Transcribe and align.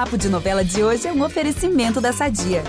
Papo 0.00 0.16
de 0.16 0.30
Novela 0.30 0.64
de 0.64 0.82
hoje 0.82 1.06
é 1.06 1.12
um 1.12 1.22
oferecimento 1.22 2.00
da 2.00 2.10
Sadia. 2.10 2.64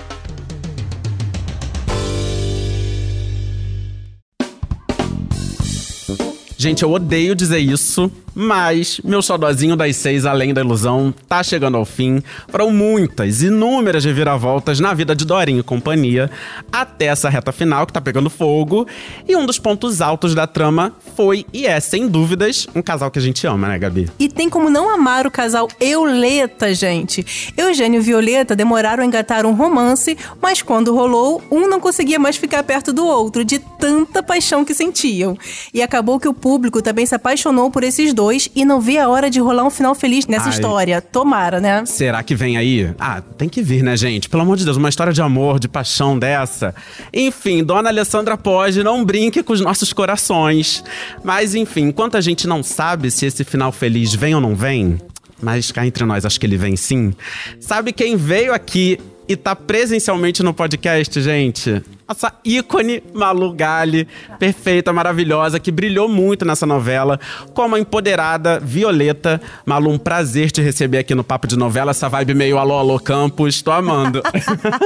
Gente, 6.57 6.83
eu 6.83 6.91
odeio 6.91 7.33
dizer 7.33 7.59
isso, 7.59 8.11
mas 8.33 8.99
meu 9.03 9.21
xodózinho 9.21 9.75
das 9.75 9.95
seis, 9.95 10.25
além 10.25 10.53
da 10.53 10.61
ilusão, 10.61 11.13
tá 11.27 11.43
chegando 11.43 11.77
ao 11.77 11.85
fim. 11.85 12.23
Foram 12.47 12.71
muitas, 12.71 13.41
inúmeras 13.41 14.05
reviravoltas 14.05 14.79
na 14.79 14.93
vida 14.93 15.15
de 15.15 15.25
Dorinho 15.25 15.59
e 15.59 15.63
companhia, 15.63 16.29
até 16.71 17.05
essa 17.05 17.29
reta 17.29 17.51
final 17.51 17.85
que 17.85 17.93
tá 17.93 18.01
pegando 18.01 18.29
fogo. 18.29 18.87
E 19.27 19.35
um 19.35 19.45
dos 19.45 19.59
pontos 19.59 20.01
altos 20.01 20.33
da 20.33 20.47
trama 20.47 20.93
foi 21.15 21.45
e 21.53 21.65
é, 21.65 21.79
sem 21.79 22.07
dúvidas, 22.07 22.67
um 22.73 22.81
casal 22.81 23.11
que 23.11 23.19
a 23.19 23.21
gente 23.21 23.45
ama, 23.45 23.67
né, 23.67 23.77
Gabi? 23.77 24.09
E 24.17 24.29
tem 24.29 24.49
como 24.49 24.69
não 24.69 24.93
amar 24.93 25.27
o 25.27 25.31
casal 25.31 25.67
Euleta, 25.79 26.73
gente. 26.73 27.53
Eugênio 27.57 27.99
e 27.99 28.03
Violeta 28.03 28.55
demoraram 28.55 29.03
a 29.03 29.05
engatar 29.05 29.45
um 29.45 29.53
romance, 29.53 30.17
mas 30.41 30.61
quando 30.61 30.95
rolou, 30.95 31.41
um 31.51 31.67
não 31.67 31.79
conseguia 31.79 32.19
mais 32.19 32.37
ficar 32.37 32.63
perto 32.63 32.93
do 32.93 33.05
outro, 33.05 33.43
de 33.43 33.59
tanta 33.59 34.23
paixão 34.23 34.63
que 34.63 34.73
sentiam. 34.73 35.37
E 35.73 35.81
acabou 35.81 36.19
que 36.19 36.27
o 36.27 36.33
público 36.33 36.81
também 36.81 37.05
se 37.05 37.15
apaixonou 37.15 37.69
por 37.69 37.83
esses 37.83 38.13
dois 38.13 38.20
e 38.55 38.65
não 38.65 38.81
vê 38.81 38.97
a 38.97 39.07
hora 39.07 39.29
de 39.29 39.39
rolar 39.39 39.63
um 39.63 39.69
final 39.69 39.95
feliz 39.95 40.27
nessa 40.27 40.45
Ai. 40.45 40.51
história. 40.51 41.01
Tomara, 41.01 41.59
né? 41.59 41.85
Será 41.85 42.21
que 42.21 42.35
vem 42.35 42.57
aí? 42.57 42.93
Ah, 42.99 43.21
tem 43.37 43.47
que 43.47 43.61
vir, 43.61 43.83
né, 43.83 43.95
gente? 43.95 44.27
Pelo 44.29 44.43
amor 44.43 44.57
de 44.57 44.65
Deus, 44.65 44.77
uma 44.77 44.89
história 44.89 45.13
de 45.13 45.21
amor, 45.21 45.59
de 45.59 45.67
paixão 45.67 46.19
dessa. 46.19 46.75
Enfim, 47.13 47.63
Dona 47.63 47.89
Alessandra 47.89 48.37
pode, 48.37 48.83
não 48.83 49.03
brinque 49.03 49.41
com 49.41 49.53
os 49.53 49.61
nossos 49.61 49.93
corações. 49.93 50.83
Mas 51.23 51.55
enfim, 51.55 51.87
enquanto 51.87 52.17
a 52.17 52.21
gente 52.21 52.47
não 52.47 52.61
sabe 52.61 53.09
se 53.09 53.25
esse 53.25 53.43
final 53.43 53.71
feliz 53.71 54.13
vem 54.13 54.35
ou 54.35 54.41
não 54.41 54.55
vem, 54.55 54.99
mas 55.41 55.71
cá 55.71 55.85
entre 55.85 56.05
nós, 56.05 56.25
acho 56.25 56.39
que 56.39 56.45
ele 56.45 56.57
vem 56.57 56.75
sim. 56.75 57.13
Sabe 57.59 57.91
quem 57.91 58.15
veio 58.15 58.53
aqui 58.53 58.99
e 59.27 59.35
tá 59.35 59.55
presencialmente 59.55 60.43
no 60.43 60.53
podcast, 60.53 61.21
gente? 61.21 61.81
Nossa 62.11 62.33
ícone 62.43 63.01
Malu 63.13 63.53
Gali, 63.53 64.05
perfeita, 64.37 64.91
maravilhosa, 64.91 65.61
que 65.61 65.71
brilhou 65.71 66.09
muito 66.09 66.43
nessa 66.43 66.65
novela, 66.65 67.17
como 67.53 67.75
a 67.75 67.79
empoderada 67.79 68.59
Violeta. 68.59 69.39
Malu, 69.65 69.91
um 69.91 69.97
prazer 69.97 70.51
te 70.51 70.61
receber 70.61 70.97
aqui 70.97 71.15
no 71.15 71.23
Papo 71.23 71.47
de 71.47 71.57
Novela, 71.57 71.91
essa 71.91 72.09
vibe 72.09 72.33
meio 72.33 72.57
alô, 72.57 72.77
alô, 72.77 72.99
Campos, 72.99 73.61
tô 73.61 73.71
amando. 73.71 74.21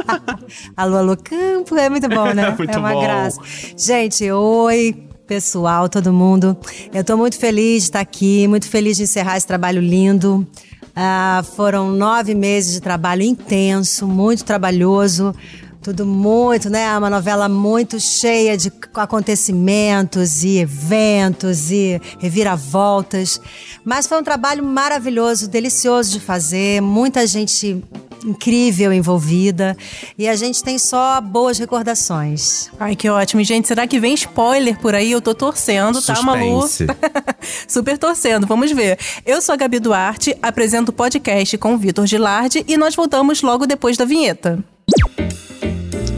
alô, 0.77 0.97
alô, 0.97 1.17
Campos, 1.17 1.75
é 1.75 1.89
muito 1.89 2.07
bom, 2.07 2.31
né? 2.31 2.53
Muito 2.55 2.75
é 2.75 2.77
uma 2.77 2.93
bom. 2.93 3.01
graça. 3.01 3.41
Gente, 3.75 4.31
oi, 4.31 4.95
pessoal, 5.25 5.89
todo 5.89 6.13
mundo. 6.13 6.55
Eu 6.93 7.03
tô 7.03 7.17
muito 7.17 7.39
feliz 7.39 7.83
de 7.83 7.89
estar 7.89 8.01
aqui, 8.01 8.47
muito 8.47 8.69
feliz 8.69 8.97
de 8.97 9.03
encerrar 9.03 9.35
esse 9.35 9.47
trabalho 9.47 9.81
lindo. 9.81 10.47
Ah, 10.95 11.43
foram 11.55 11.91
nove 11.91 12.33
meses 12.35 12.73
de 12.73 12.81
trabalho 12.81 13.23
intenso, 13.23 14.07
muito 14.07 14.45
trabalhoso. 14.45 15.35
Tudo 15.85 16.03
muito, 16.03 16.67
né? 16.67 16.97
Uma 16.97 17.11
novela 17.11 17.47
muito 17.47 17.99
cheia 17.99 18.57
de 18.57 18.73
acontecimentos 18.95 20.43
e 20.43 20.57
eventos 20.57 21.69
e 21.69 22.01
reviravoltas. 22.17 23.39
Mas 23.83 24.07
foi 24.07 24.19
um 24.19 24.23
trabalho 24.23 24.63
maravilhoso, 24.63 25.47
delicioso 25.47 26.09
de 26.09 26.19
fazer, 26.19 26.81
muita 26.81 27.27
gente 27.27 27.83
incrível 28.25 28.91
envolvida 28.91 29.77
e 30.17 30.27
a 30.27 30.35
gente 30.35 30.63
tem 30.63 30.79
só 30.79 31.21
boas 31.21 31.59
recordações. 31.59 32.71
Ai, 32.79 32.95
que 32.95 33.07
ótimo. 33.07 33.41
E, 33.41 33.43
Gente, 33.43 33.67
será 33.67 33.85
que 33.85 33.99
vem 33.99 34.15
spoiler 34.15 34.79
por 34.79 34.95
aí? 34.95 35.11
Eu 35.11 35.21
tô 35.21 35.35
torcendo, 35.35 36.01
tá, 36.01 36.19
Malu? 36.23 36.63
Suspense. 36.63 36.87
Super 37.69 37.99
torcendo, 37.99 38.47
vamos 38.47 38.71
ver. 38.71 38.97
Eu 39.23 39.39
sou 39.39 39.53
a 39.53 39.55
Gabi 39.55 39.77
Duarte, 39.77 40.35
apresento 40.41 40.89
o 40.89 40.93
podcast 40.95 41.55
com 41.59 41.75
o 41.75 41.77
Vitor 41.77 42.07
Gilardi 42.07 42.65
e 42.67 42.75
nós 42.75 42.95
voltamos 42.95 43.43
logo 43.43 43.67
depois 43.67 43.97
da 43.97 44.03
vinheta. 44.03 44.65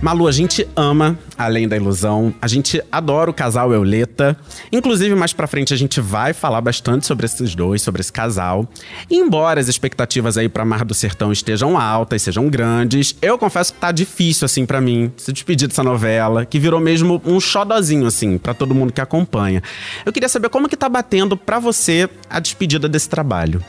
Malu, 0.00 0.28
a 0.28 0.32
gente 0.32 0.66
ama 0.76 1.18
Além 1.36 1.66
da 1.66 1.76
Ilusão. 1.76 2.32
A 2.40 2.46
gente 2.46 2.82
adora 2.90 3.30
o 3.30 3.34
casal 3.34 3.72
Euleta. 3.72 4.36
Inclusive, 4.70 5.14
mais 5.14 5.32
pra 5.32 5.48
frente, 5.48 5.74
a 5.74 5.76
gente 5.76 6.00
vai 6.00 6.32
falar 6.32 6.60
bastante 6.60 7.04
sobre 7.04 7.26
esses 7.26 7.54
dois, 7.54 7.82
sobre 7.82 8.00
esse 8.00 8.12
casal. 8.12 8.68
E 9.10 9.16
embora 9.16 9.60
as 9.60 9.66
expectativas 9.66 10.38
aí 10.38 10.48
pra 10.48 10.64
Mar 10.64 10.84
do 10.84 10.94
Sertão 10.94 11.32
estejam 11.32 11.76
altas, 11.76 12.22
sejam 12.22 12.48
grandes, 12.48 13.16
eu 13.20 13.36
confesso 13.36 13.74
que 13.74 13.80
tá 13.80 13.90
difícil, 13.90 14.44
assim, 14.44 14.64
pra 14.64 14.80
mim, 14.80 15.12
se 15.16 15.32
despedir 15.32 15.66
dessa 15.66 15.82
novela, 15.82 16.46
que 16.46 16.58
virou 16.60 16.80
mesmo 16.80 17.20
um 17.24 17.40
xodozinho, 17.40 18.06
assim, 18.06 18.38
pra 18.38 18.54
todo 18.54 18.74
mundo 18.74 18.92
que 18.92 19.00
acompanha. 19.00 19.62
Eu 20.06 20.12
queria 20.12 20.28
saber 20.28 20.48
como 20.48 20.68
que 20.68 20.76
tá 20.76 20.88
batendo 20.88 21.36
pra 21.36 21.58
você 21.58 22.08
a 22.30 22.38
despedida 22.38 22.88
desse 22.88 23.08
trabalho. 23.08 23.64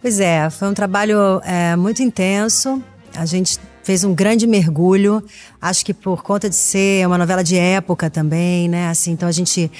Pois 0.00 0.20
é, 0.20 0.48
foi 0.48 0.68
um 0.68 0.74
trabalho 0.74 1.40
é, 1.44 1.74
muito 1.76 2.02
intenso. 2.02 2.82
A 3.16 3.26
gente 3.26 3.58
fez 3.82 4.04
um 4.04 4.14
grande 4.14 4.46
mergulho. 4.46 5.22
Acho 5.60 5.84
que 5.84 5.92
por 5.94 6.22
conta 6.22 6.48
de 6.48 6.54
ser 6.54 7.06
uma 7.06 7.18
novela 7.18 7.42
de 7.42 7.56
época 7.56 8.08
também, 8.08 8.68
né? 8.68 8.88
Assim, 8.88 9.12
então 9.12 9.28
a 9.28 9.32
gente 9.32 9.70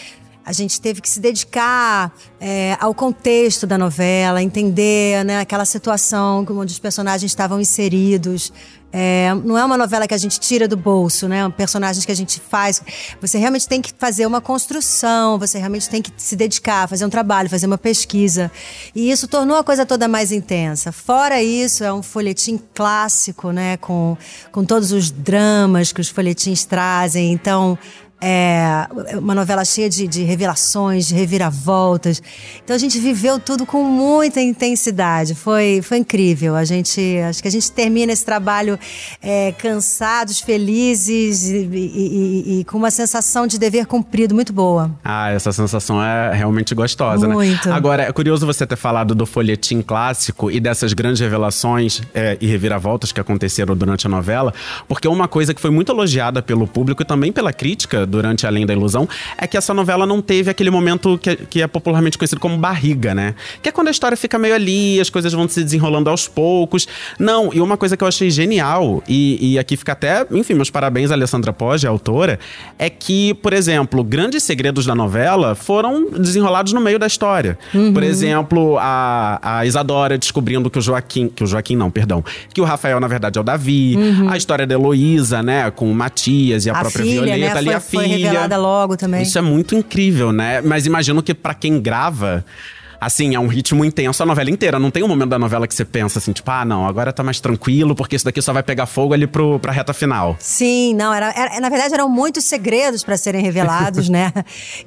a 0.44 0.52
gente 0.52 0.80
teve 0.80 1.00
que 1.00 1.08
se 1.08 1.20
dedicar 1.20 2.12
é, 2.40 2.76
ao 2.80 2.92
contexto 2.92 3.66
da 3.66 3.78
novela, 3.78 4.42
entender 4.42 5.24
né, 5.24 5.40
aquela 5.40 5.64
situação 5.64 6.44
onde 6.50 6.72
os 6.72 6.78
personagens 6.78 7.30
estavam 7.30 7.60
inseridos. 7.60 8.52
É, 8.94 9.32
não 9.42 9.56
é 9.56 9.64
uma 9.64 9.78
novela 9.78 10.06
que 10.06 10.12
a 10.12 10.18
gente 10.18 10.38
tira 10.38 10.68
do 10.68 10.76
bolso, 10.76 11.26
né? 11.26 11.48
Personagens 11.56 12.04
que 12.04 12.12
a 12.12 12.14
gente 12.14 12.38
faz. 12.38 12.82
Você 13.22 13.38
realmente 13.38 13.66
tem 13.66 13.80
que 13.80 13.90
fazer 13.96 14.26
uma 14.26 14.40
construção, 14.40 15.38
você 15.38 15.58
realmente 15.58 15.88
tem 15.88 16.02
que 16.02 16.12
se 16.18 16.36
dedicar, 16.36 16.86
fazer 16.86 17.06
um 17.06 17.08
trabalho, 17.08 17.48
fazer 17.48 17.66
uma 17.66 17.78
pesquisa. 17.78 18.52
E 18.94 19.10
isso 19.10 19.26
tornou 19.26 19.56
a 19.56 19.64
coisa 19.64 19.86
toda 19.86 20.06
mais 20.08 20.30
intensa. 20.30 20.92
Fora 20.92 21.42
isso, 21.42 21.82
é 21.82 21.92
um 21.92 22.02
folhetim 22.02 22.60
clássico, 22.74 23.50
né? 23.50 23.78
Com, 23.78 24.14
com 24.50 24.62
todos 24.62 24.92
os 24.92 25.10
dramas 25.10 25.90
que 25.90 26.00
os 26.00 26.10
folhetins 26.10 26.66
trazem. 26.66 27.32
Então, 27.32 27.78
é 28.24 28.86
uma 29.18 29.34
novela 29.34 29.64
cheia 29.64 29.90
de, 29.90 30.06
de, 30.06 30.22
revelações, 30.22 31.08
de 31.08 31.14
reviravoltas. 31.14 32.22
Então 32.62 32.76
a 32.76 32.78
gente 32.78 32.96
viveu 33.00 33.40
tudo 33.40 33.66
com 33.66 33.82
muita 33.82 34.40
intensidade. 34.40 35.34
Foi, 35.34 35.80
foi 35.82 35.98
incrível. 35.98 36.54
A 36.54 36.64
gente, 36.64 37.00
acho 37.28 37.42
que 37.42 37.48
a 37.48 37.50
gente 37.50 37.70
termina 37.72 38.12
esse 38.12 38.24
trabalho 38.24 38.78
é, 39.20 39.50
cansados, 39.58 40.40
felizes 40.40 41.48
e, 41.48 41.56
e, 41.56 41.66
e, 41.66 42.60
e, 42.60 42.64
com 42.64 42.78
uma 42.78 42.92
sensação 42.92 43.44
de 43.44 43.58
dever 43.58 43.86
cumprido 43.86 44.36
muito 44.36 44.52
boa. 44.52 44.90
Ah, 45.02 45.30
essa 45.30 45.50
sensação 45.50 46.00
é 46.00 46.32
realmente 46.32 46.76
gostosa, 46.76 47.26
muito. 47.26 47.68
né? 47.68 47.74
Agora, 47.74 48.04
é 48.04 48.12
curioso 48.12 48.46
você 48.46 48.64
ter 48.64 48.76
falado 48.76 49.16
do 49.16 49.26
folhetim 49.26 49.82
clássico 49.82 50.48
e 50.48 50.60
dessas 50.60 50.92
grandes 50.92 51.20
revelações 51.20 52.02
é, 52.14 52.38
e 52.40 52.46
reviravoltas 52.46 53.10
que 53.10 53.20
aconteceram 53.20 53.76
durante 53.76 54.06
a 54.06 54.10
novela, 54.10 54.54
porque 54.86 55.08
uma 55.08 55.26
coisa 55.26 55.52
que 55.52 55.60
foi 55.60 55.70
muito 55.70 55.90
elogiada 55.90 56.40
pelo 56.40 56.68
público 56.68 57.02
e 57.02 57.04
também 57.04 57.32
pela 57.32 57.52
crítica 57.52 58.06
durante 58.12 58.46
Além 58.46 58.64
da 58.66 58.72
Ilusão, 58.72 59.08
é 59.36 59.46
que 59.46 59.56
essa 59.56 59.72
novela 59.74 60.06
não 60.06 60.20
teve 60.22 60.50
aquele 60.50 60.70
momento 60.70 61.18
que, 61.18 61.34
que 61.36 61.62
é 61.62 61.66
popularmente 61.66 62.16
conhecido 62.18 62.38
como 62.40 62.56
barriga, 62.56 63.14
né? 63.14 63.34
Que 63.62 63.70
é 63.70 63.72
quando 63.72 63.88
a 63.88 63.90
história 63.90 64.16
fica 64.16 64.38
meio 64.38 64.54
ali, 64.54 65.00
as 65.00 65.10
coisas 65.10 65.32
vão 65.32 65.48
se 65.48 65.64
desenrolando 65.64 66.08
aos 66.10 66.28
poucos. 66.28 66.86
Não, 67.18 67.50
e 67.52 67.60
uma 67.60 67.76
coisa 67.76 67.96
que 67.96 68.04
eu 68.04 68.08
achei 68.08 68.30
genial, 68.30 69.02
e, 69.08 69.52
e 69.54 69.58
aqui 69.58 69.76
fica 69.76 69.92
até, 69.92 70.26
enfim, 70.30 70.54
meus 70.54 70.70
parabéns 70.70 71.10
a 71.10 71.14
Alessandra 71.14 71.52
Poggi, 71.52 71.86
a 71.86 71.90
autora, 71.90 72.38
é 72.78 72.90
que, 72.90 73.34
por 73.34 73.52
exemplo, 73.52 74.04
grandes 74.04 74.42
segredos 74.42 74.84
da 74.86 74.94
novela 74.94 75.54
foram 75.54 76.10
desenrolados 76.10 76.72
no 76.72 76.80
meio 76.80 76.98
da 76.98 77.06
história. 77.06 77.58
Uhum. 77.74 77.92
Por 77.92 78.02
exemplo, 78.02 78.76
a, 78.78 79.38
a 79.60 79.66
Isadora 79.66 80.18
descobrindo 80.18 80.68
que 80.70 80.78
o 80.78 80.82
Joaquim, 80.82 81.28
que 81.28 81.42
o 81.42 81.46
Joaquim 81.46 81.76
não, 81.76 81.90
perdão, 81.90 82.22
que 82.52 82.60
o 82.60 82.64
Rafael, 82.64 83.00
na 83.00 83.08
verdade, 83.08 83.38
é 83.38 83.40
o 83.40 83.44
Davi, 83.44 83.96
Uhum. 83.96 84.28
a 84.28 84.36
história 84.36 84.66
da 84.66 84.74
Heloísa, 84.74 85.42
né, 85.42 85.70
com 85.70 85.90
o 85.90 85.94
Matias 85.94 86.66
e 86.66 86.70
a, 86.70 86.72
A 86.74 86.80
própria 86.80 87.04
filha, 87.04 87.22
Violeta 87.22 87.52
né? 87.54 87.58
ali, 87.58 87.66
Foi- 87.66 87.74
a 87.74 87.80
foi 88.08 88.16
revelada 88.16 88.56
logo 88.56 88.96
também. 88.96 89.22
Isso 89.22 89.38
é 89.38 89.42
muito 89.42 89.74
incrível, 89.74 90.32
né? 90.32 90.60
Mas 90.60 90.86
imagino 90.86 91.22
que 91.22 91.34
pra 91.34 91.54
quem 91.54 91.80
grava, 91.80 92.44
assim, 93.04 93.34
é 93.34 93.40
um 93.40 93.48
ritmo 93.48 93.84
intenso 93.84 94.22
a 94.22 94.26
novela 94.26 94.48
inteira. 94.50 94.78
Não 94.78 94.90
tem 94.90 95.02
um 95.02 95.08
momento 95.08 95.30
da 95.30 95.38
novela 95.38 95.66
que 95.66 95.74
você 95.74 95.84
pensa 95.84 96.18
assim, 96.18 96.32
tipo, 96.32 96.48
ah, 96.50 96.64
não, 96.64 96.86
agora 96.86 97.12
tá 97.12 97.22
mais 97.22 97.40
tranquilo, 97.40 97.94
porque 97.94 98.14
isso 98.16 98.24
daqui 98.24 98.40
só 98.40 98.52
vai 98.52 98.62
pegar 98.62 98.86
fogo 98.86 99.12
ali 99.12 99.26
pro, 99.26 99.58
pra 99.58 99.72
reta 99.72 99.92
final. 99.92 100.36
Sim, 100.38 100.94
não, 100.94 101.12
era, 101.12 101.32
era- 101.36 101.60
na 101.60 101.68
verdade 101.68 101.92
eram 101.94 102.08
muitos 102.08 102.44
segredos 102.44 103.02
para 103.02 103.16
serem 103.16 103.42
revelados, 103.42 104.08
né? 104.08 104.32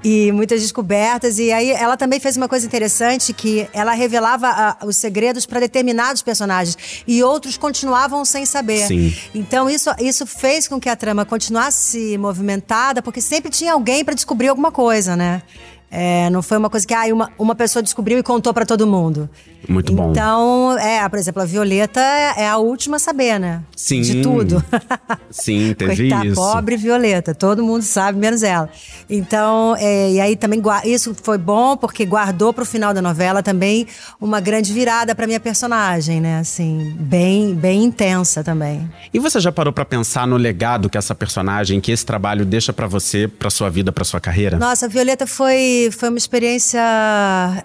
E 0.04 0.32
muitas 0.32 0.62
descobertas. 0.62 1.38
E 1.40 1.52
aí 1.52 1.72
ela 1.72 1.98
também 1.98 2.20
fez 2.20 2.38
uma 2.38 2.48
coisa 2.48 2.66
interessante 2.66 3.34
que 3.34 3.68
ela 3.74 3.94
revelava 3.94 4.48
ah, 4.48 4.78
os 4.86 4.96
segredos 4.98 5.46
para 5.46 5.60
determinados 5.60 6.22
personagens 6.22 6.78
e 7.08 7.22
outros 7.22 7.58
continuavam 7.58 8.24
sem 8.24 8.46
saber. 8.46 8.88
Sim. 8.88 9.14
Então 9.34 9.70
isso, 9.70 9.90
isso 10.00 10.26
fez 10.26 10.68
com 10.68 10.80
que 10.80 10.88
a 10.90 10.96
trama 10.96 11.26
continuasse 11.26 12.18
movimentada, 12.18 13.02
porque 13.02 13.20
sempre 13.22 13.52
tinha 13.52 13.74
alguém 13.74 14.06
para 14.06 14.14
descobrir 14.14 14.48
alguma 14.48 14.72
coisa, 14.72 15.16
né? 15.16 15.42
É, 15.90 16.30
não 16.30 16.42
foi 16.42 16.58
uma 16.58 16.70
coisa 16.70 16.86
que 16.86 16.94
ah, 16.94 17.06
uma, 17.14 17.32
uma 17.38 17.56
pessoa 17.56 17.82
descobriu 17.82 18.18
e 18.20 18.24
contou 18.24 18.54
pra 18.54 18.66
todo 18.66 18.86
mundo. 18.86 19.30
Muito 19.68 19.94
bom. 19.94 20.12
Então, 20.12 20.78
é, 20.78 21.08
por 21.10 21.18
exemplo, 21.18 21.42
a 21.42 21.46
Violeta 21.46 22.00
é 22.00 22.48
a 22.48 22.58
última 22.58 22.98
a 22.98 23.00
saber, 23.00 23.40
né? 23.40 23.62
Sim. 23.76 24.02
De 24.02 24.22
tudo. 24.22 24.64
Sim, 25.30 25.74
teve 25.74 26.10
Coitada, 26.10 26.26
isso. 26.28 26.36
pobre 26.36 26.78
Violeta, 26.78 27.34
todo 27.34 27.64
mundo 27.64 27.82
sabe, 27.82 28.18
menos 28.20 28.44
ela. 28.44 28.70
Então, 29.10 29.76
é, 29.78 30.12
e 30.12 30.20
aí 30.20 30.36
também 30.36 30.62
isso 30.84 31.16
foi 31.22 31.38
bom 31.38 31.76
porque 31.76 32.06
guardou 32.06 32.54
pro 32.54 32.66
final 32.66 32.94
da 32.94 33.02
novela 33.02 33.42
também 33.42 33.88
uma 34.20 34.40
grande 34.40 34.72
virada 34.72 35.14
pra 35.16 35.28
minha 35.28 35.40
personagem, 35.40 36.22
né? 36.22 36.40
Assim, 36.40 36.96
bem, 37.00 37.54
bem 37.54 37.84
intensa 37.84 38.44
também. 38.44 38.90
E 39.14 39.20
você 39.20 39.40
já 39.40 39.52
parou 39.52 39.74
pra 39.74 39.86
pensar 39.86 40.28
no 40.28 40.38
legado 40.38 40.90
que 40.90 40.98
essa 40.98 41.16
personagem, 41.16 41.80
que 41.82 41.92
esse 41.92 42.06
trabalho 42.06 42.46
deixa 42.46 42.72
pra 42.72 42.88
você, 42.88 43.28
pra 43.28 43.50
sua 43.50 43.70
vida, 43.70 43.92
pra 43.92 44.04
sua 44.04 44.20
carreira? 44.20 44.58
Nossa, 44.58 44.86
a 44.86 44.90
Violeta 44.90 45.28
foi, 45.28 45.75
foi 45.92 46.10
uma 46.10 46.18
experiência 46.18 46.82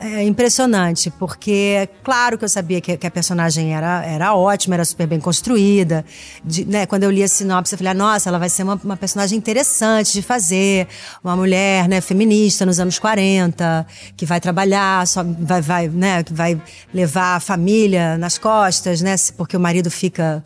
é, 0.01 0.23
impressionante, 0.25 1.11
porque 1.19 1.89
claro 2.03 2.37
que 2.39 2.45
eu 2.45 2.49
sabia 2.49 2.81
que, 2.81 2.97
que 2.97 3.07
a 3.07 3.11
personagem 3.11 3.75
era, 3.75 4.05
era 4.05 4.35
ótima, 4.35 4.75
era 4.77 4.85
super 4.85 5.07
bem 5.07 5.19
construída. 5.21 6.05
De- 6.45 6.65
né, 6.65 6.87
quando 6.87 7.05
eu 7.05 7.11
li 7.11 7.23
a 7.23 7.29
sinopse, 7.29 7.75
eu 7.75 7.79
falei, 7.79 7.91
ah, 7.93 7.95
nossa, 7.95 8.29
ela 8.29 8.39
vai 8.39 8.49
ser 8.49 8.63
uma, 8.63 8.81
uma 8.85 8.97
personagem 8.97 9.37
interessante 9.39 10.13
de 10.13 10.23
fazer, 10.23 10.87
uma 11.23 11.37
mulher 11.37 11.89
né, 11.89 12.01
feminista 12.01 12.65
nos 12.67 12.79
anos 12.81 12.99
40, 12.99 13.87
que 14.17 14.25
vai 14.27 14.41
trabalhar, 14.41 15.07
só, 15.07 15.23
vai, 15.25 15.61
vai, 15.61 15.89
né, 15.89 16.23
que 16.23 16.33
vai 16.33 16.61
levar 16.93 17.37
a 17.37 17.41
família 17.41 18.17
nas 18.19 18.39
costas, 18.39 19.01
né, 19.01 19.15
porque 19.37 19.57
o 19.57 19.61
marido 19.61 19.91
fica 19.91 20.43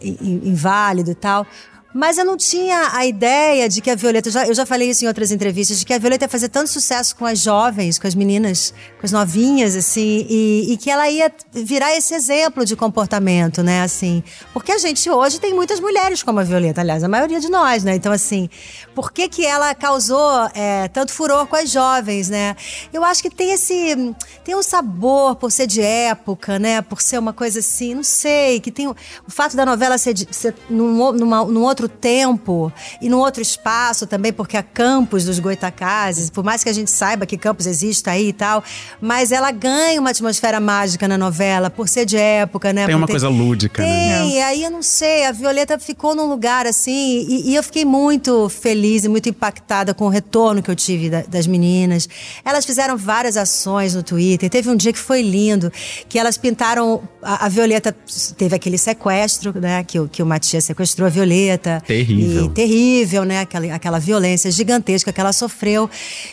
in- 0.00 0.16
in- 0.20 0.48
inválido 0.50 1.10
e 1.10 1.14
tal. 1.14 1.46
Mas 1.96 2.18
eu 2.18 2.26
não 2.26 2.36
tinha 2.36 2.90
a 2.92 3.06
ideia 3.06 3.70
de 3.70 3.80
que 3.80 3.90
a 3.90 3.94
Violeta, 3.94 4.28
eu 4.28 4.32
já, 4.32 4.46
eu 4.46 4.54
já 4.54 4.66
falei 4.66 4.90
isso 4.90 5.02
em 5.02 5.08
outras 5.08 5.30
entrevistas, 5.30 5.78
de 5.78 5.86
que 5.86 5.94
a 5.94 5.98
Violeta 5.98 6.26
ia 6.26 6.28
fazer 6.28 6.50
tanto 6.50 6.68
sucesso 6.68 7.16
com 7.16 7.24
as 7.24 7.38
jovens, 7.38 7.98
com 7.98 8.06
as 8.06 8.14
meninas, 8.14 8.74
com 9.00 9.06
as 9.06 9.12
novinhas, 9.12 9.74
assim, 9.74 10.26
e, 10.28 10.72
e 10.72 10.76
que 10.76 10.90
ela 10.90 11.08
ia 11.08 11.32
virar 11.52 11.96
esse 11.96 12.12
exemplo 12.12 12.66
de 12.66 12.76
comportamento, 12.76 13.62
né, 13.62 13.80
assim. 13.80 14.22
Porque 14.52 14.72
a 14.72 14.78
gente 14.78 15.08
hoje 15.08 15.40
tem 15.40 15.54
muitas 15.54 15.80
mulheres 15.80 16.22
como 16.22 16.38
a 16.38 16.44
Violeta, 16.44 16.82
aliás, 16.82 17.02
a 17.02 17.08
maioria 17.08 17.40
de 17.40 17.48
nós, 17.48 17.82
né? 17.82 17.94
Então, 17.94 18.12
assim, 18.12 18.50
por 18.94 19.10
que 19.10 19.26
que 19.26 19.46
ela 19.46 19.74
causou 19.74 20.50
é, 20.54 20.88
tanto 20.88 21.12
furor 21.14 21.46
com 21.46 21.56
as 21.56 21.70
jovens, 21.70 22.28
né? 22.28 22.56
Eu 22.92 23.02
acho 23.04 23.22
que 23.22 23.30
tem 23.30 23.52
esse, 23.52 24.14
tem 24.44 24.54
um 24.54 24.62
sabor 24.62 25.36
por 25.36 25.50
ser 25.50 25.66
de 25.66 25.80
época, 25.80 26.58
né? 26.58 26.82
Por 26.82 27.00
ser 27.00 27.18
uma 27.18 27.32
coisa 27.32 27.60
assim, 27.60 27.94
não 27.94 28.02
sei, 28.02 28.60
que 28.60 28.70
tem 28.70 28.86
o, 28.86 28.94
o 29.26 29.30
fato 29.30 29.56
da 29.56 29.64
novela 29.64 29.96
ser, 29.96 30.12
de, 30.12 30.28
ser 30.30 30.54
num, 30.68 31.12
numa- 31.12 31.44
num 31.46 31.62
outro 31.62 31.85
tempo 31.88 32.72
e 33.00 33.08
num 33.08 33.18
outro 33.18 33.40
espaço 33.42 34.06
também, 34.06 34.32
porque 34.32 34.56
a 34.56 34.62
Campos 34.62 35.24
dos 35.24 35.38
Goitacazes, 35.38 36.30
por 36.30 36.44
mais 36.44 36.62
que 36.62 36.68
a 36.68 36.72
gente 36.72 36.90
saiba 36.90 37.26
que 37.26 37.36
Campos 37.36 37.66
existe 37.66 38.08
aí 38.08 38.28
e 38.28 38.32
tal, 38.32 38.62
mas 39.00 39.32
ela 39.32 39.50
ganha 39.50 40.00
uma 40.00 40.10
atmosfera 40.10 40.60
mágica 40.60 41.06
na 41.08 41.18
novela, 41.18 41.70
por 41.70 41.88
ser 41.88 42.04
de 42.04 42.16
época, 42.16 42.72
né? 42.72 42.86
Tem 42.86 42.94
uma 42.94 43.06
ter- 43.06 43.12
coisa 43.12 43.28
lúdica, 43.28 43.82
né? 43.82 44.18
Tem, 44.18 44.36
e 44.36 44.40
aí 44.42 44.62
eu 44.62 44.70
não 44.70 44.82
sei, 44.82 45.24
a 45.26 45.32
Violeta 45.32 45.78
ficou 45.78 46.14
num 46.14 46.26
lugar 46.28 46.66
assim, 46.66 47.26
e, 47.28 47.50
e 47.50 47.54
eu 47.54 47.62
fiquei 47.62 47.84
muito 47.84 48.48
feliz 48.48 49.04
e 49.04 49.08
muito 49.08 49.28
impactada 49.28 49.92
com 49.94 50.06
o 50.06 50.08
retorno 50.08 50.62
que 50.62 50.70
eu 50.70 50.76
tive 50.76 51.10
da- 51.10 51.22
das 51.22 51.46
meninas. 51.46 52.08
Elas 52.44 52.64
fizeram 52.64 52.96
várias 52.96 53.36
ações 53.36 53.94
no 53.94 54.02
Twitter. 54.02 54.48
Teve 54.50 54.68
um 54.70 54.76
dia 54.76 54.92
que 54.92 54.98
foi 54.98 55.22
lindo, 55.22 55.72
que 56.08 56.18
elas 56.18 56.36
pintaram. 56.36 57.02
A, 57.22 57.46
a 57.46 57.48
Violeta 57.48 57.94
teve 58.36 58.54
aquele 58.56 58.78
sequestro, 58.78 59.52
né? 59.58 59.82
Que, 59.84 59.98
o- 60.00 60.08
que 60.08 60.22
o 60.22 60.26
Matias 60.26 60.64
sequestrou 60.64 61.06
a 61.06 61.10
Violeta. 61.10 61.75
Terrível. 61.80 62.46
E 62.46 62.48
terrível, 62.50 63.24
né? 63.24 63.40
Aquela, 63.40 63.74
aquela 63.74 63.98
violência 63.98 64.50
gigantesca 64.50 65.12
que 65.12 65.20
ela 65.20 65.32
sofreu. 65.32 65.88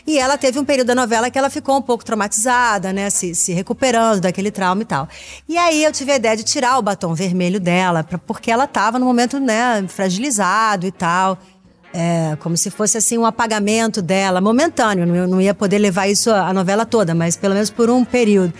E 0.06 0.18
ela 0.20 0.38
teve 0.38 0.60
um 0.60 0.66
período 0.66 0.88
da 0.88 0.96
novela 0.96 1.30
que 1.30 1.38
ela 1.38 1.50
ficou 1.50 1.78
um 1.78 1.82
pouco 1.82 2.04
traumatizada, 2.06 2.92
né? 2.94 3.10
Se, 3.10 3.34
se 3.36 3.54
recuperando 3.54 4.22
daquele 4.22 4.52
trauma 4.52 4.82
e 4.82 4.86
tal. 4.86 5.08
E 5.48 5.58
aí 5.58 5.84
eu 5.84 5.92
tive 5.92 6.12
a 6.12 6.16
ideia 6.16 6.36
de 6.38 6.44
tirar 6.44 6.78
o 6.78 6.82
batom 6.82 7.14
vermelho 7.14 7.60
dela, 7.60 8.04
pra- 8.04 8.18
porque 8.18 8.50
ela 8.52 8.68
tava 8.68 9.00
num 9.00 9.06
momento, 9.06 9.40
né, 9.40 9.84
fragilizado 9.88 10.86
e 10.88 10.92
tal. 10.92 11.38
É, 11.96 12.36
como 12.40 12.58
se 12.58 12.72
fosse 12.72 12.98
assim 12.98 13.20
um 13.20 13.26
apagamento 13.26 14.02
dela, 14.02 14.42
momentâneo. 14.42 15.06
Não, 15.06 15.28
não 15.28 15.40
ia 15.42 15.54
poder 15.54 15.78
levar 15.78 16.08
isso 16.08 16.32
a 16.32 16.52
novela 16.52 16.86
toda, 16.88 17.14
mas 17.14 17.38
pelo 17.38 17.54
menos 17.54 17.70
por 17.70 17.88
um 17.90 18.04
período. 18.04 18.52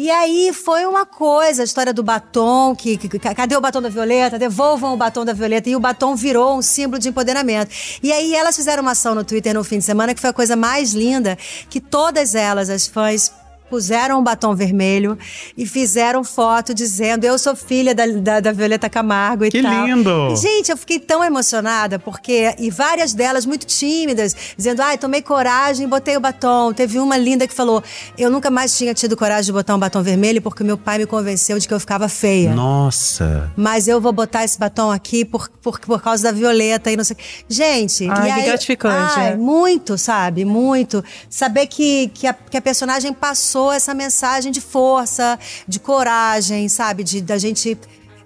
E 0.00 0.12
aí 0.12 0.52
foi 0.52 0.86
uma 0.86 1.04
coisa, 1.04 1.62
a 1.62 1.64
história 1.64 1.92
do 1.92 2.04
batom, 2.04 2.72
que, 2.76 2.96
que- 2.96 3.18
cadê 3.18 3.56
o 3.56 3.60
batom 3.60 3.82
da 3.82 3.88
Violeta? 3.88 4.38
Devolvam 4.38 4.94
o 4.94 4.96
batom 4.96 5.24
da 5.24 5.32
Violeta. 5.32 5.68
E 5.68 5.74
o 5.74 5.80
batom 5.80 6.14
virou 6.14 6.56
um 6.56 6.62
símbolo 6.62 7.00
de 7.00 7.08
empoderamento. 7.08 7.74
E 8.00 8.12
aí 8.12 8.32
elas 8.32 8.54
fizeram 8.54 8.80
uma 8.82 8.92
ação 8.92 9.12
no 9.12 9.24
Twitter 9.24 9.52
no 9.52 9.64
fim 9.64 9.78
de 9.78 9.84
semana 9.84 10.14
que 10.14 10.20
foi 10.20 10.30
a 10.30 10.32
coisa 10.32 10.54
mais 10.54 10.92
linda, 10.92 11.36
que 11.68 11.80
todas 11.80 12.36
elas, 12.36 12.70
as 12.70 12.86
fãs, 12.86 13.32
puseram 13.68 14.20
um 14.20 14.22
batom 14.22 14.54
vermelho 14.54 15.18
e 15.56 15.66
fizeram 15.66 16.24
foto 16.24 16.72
dizendo 16.74 17.24
eu 17.24 17.38
sou 17.38 17.54
filha 17.54 17.94
da, 17.94 18.06
da, 18.06 18.40
da 18.40 18.52
Violeta 18.52 18.88
Camargo 18.88 19.44
e 19.44 19.50
Que 19.50 19.62
tal. 19.62 19.86
lindo! 19.86 20.10
E, 20.32 20.36
Gente, 20.36 20.70
eu 20.70 20.76
fiquei 20.76 20.98
tão 20.98 21.22
emocionada, 21.24 21.98
porque. 21.98 22.54
E 22.58 22.70
várias 22.70 23.12
delas 23.12 23.44
muito 23.44 23.66
tímidas, 23.66 24.34
dizendo: 24.56 24.80
ai, 24.82 24.96
tomei 24.98 25.20
coragem 25.22 25.86
e 25.86 25.88
botei 25.88 26.16
o 26.16 26.20
batom. 26.20 26.72
Teve 26.72 26.98
uma 26.98 27.16
linda 27.16 27.46
que 27.46 27.54
falou: 27.54 27.82
eu 28.16 28.30
nunca 28.30 28.50
mais 28.50 28.76
tinha 28.76 28.94
tido 28.94 29.16
coragem 29.16 29.46
de 29.46 29.52
botar 29.52 29.74
um 29.74 29.78
batom 29.78 30.02
vermelho 30.02 30.40
porque 30.40 30.62
meu 30.64 30.78
pai 30.78 30.98
me 30.98 31.06
convenceu 31.06 31.58
de 31.58 31.66
que 31.66 31.74
eu 31.74 31.80
ficava 31.80 32.08
feia. 32.08 32.54
Nossa. 32.54 33.50
Mas 33.56 33.88
eu 33.88 34.00
vou 34.00 34.12
botar 34.12 34.44
esse 34.44 34.58
batom 34.58 34.90
aqui 34.90 35.24
por, 35.24 35.48
por, 35.62 35.78
por 35.80 36.00
causa 36.02 36.22
da 36.24 36.32
Violeta 36.32 36.90
e 36.90 36.96
não 36.96 37.04
sei. 37.04 37.16
Gente, 37.48 38.08
Ai, 38.08 38.22
que 38.22 38.30
aí, 38.40 38.46
gratificante, 38.46 39.14
ai, 39.18 39.32
é. 39.32 39.36
muito, 39.36 39.98
sabe? 39.98 40.44
Muito. 40.44 41.02
Saber 41.28 41.66
que, 41.66 42.08
que, 42.14 42.26
a, 42.26 42.32
que 42.32 42.56
a 42.56 42.62
personagem 42.62 43.12
passou 43.12 43.57
essa 43.72 43.92
mensagem 43.94 44.52
de 44.52 44.60
força, 44.60 45.38
de 45.66 45.78
coragem, 45.80 46.68
sabe? 46.68 47.02
De 47.02 47.20
da 47.20 47.36
gente 47.36 47.76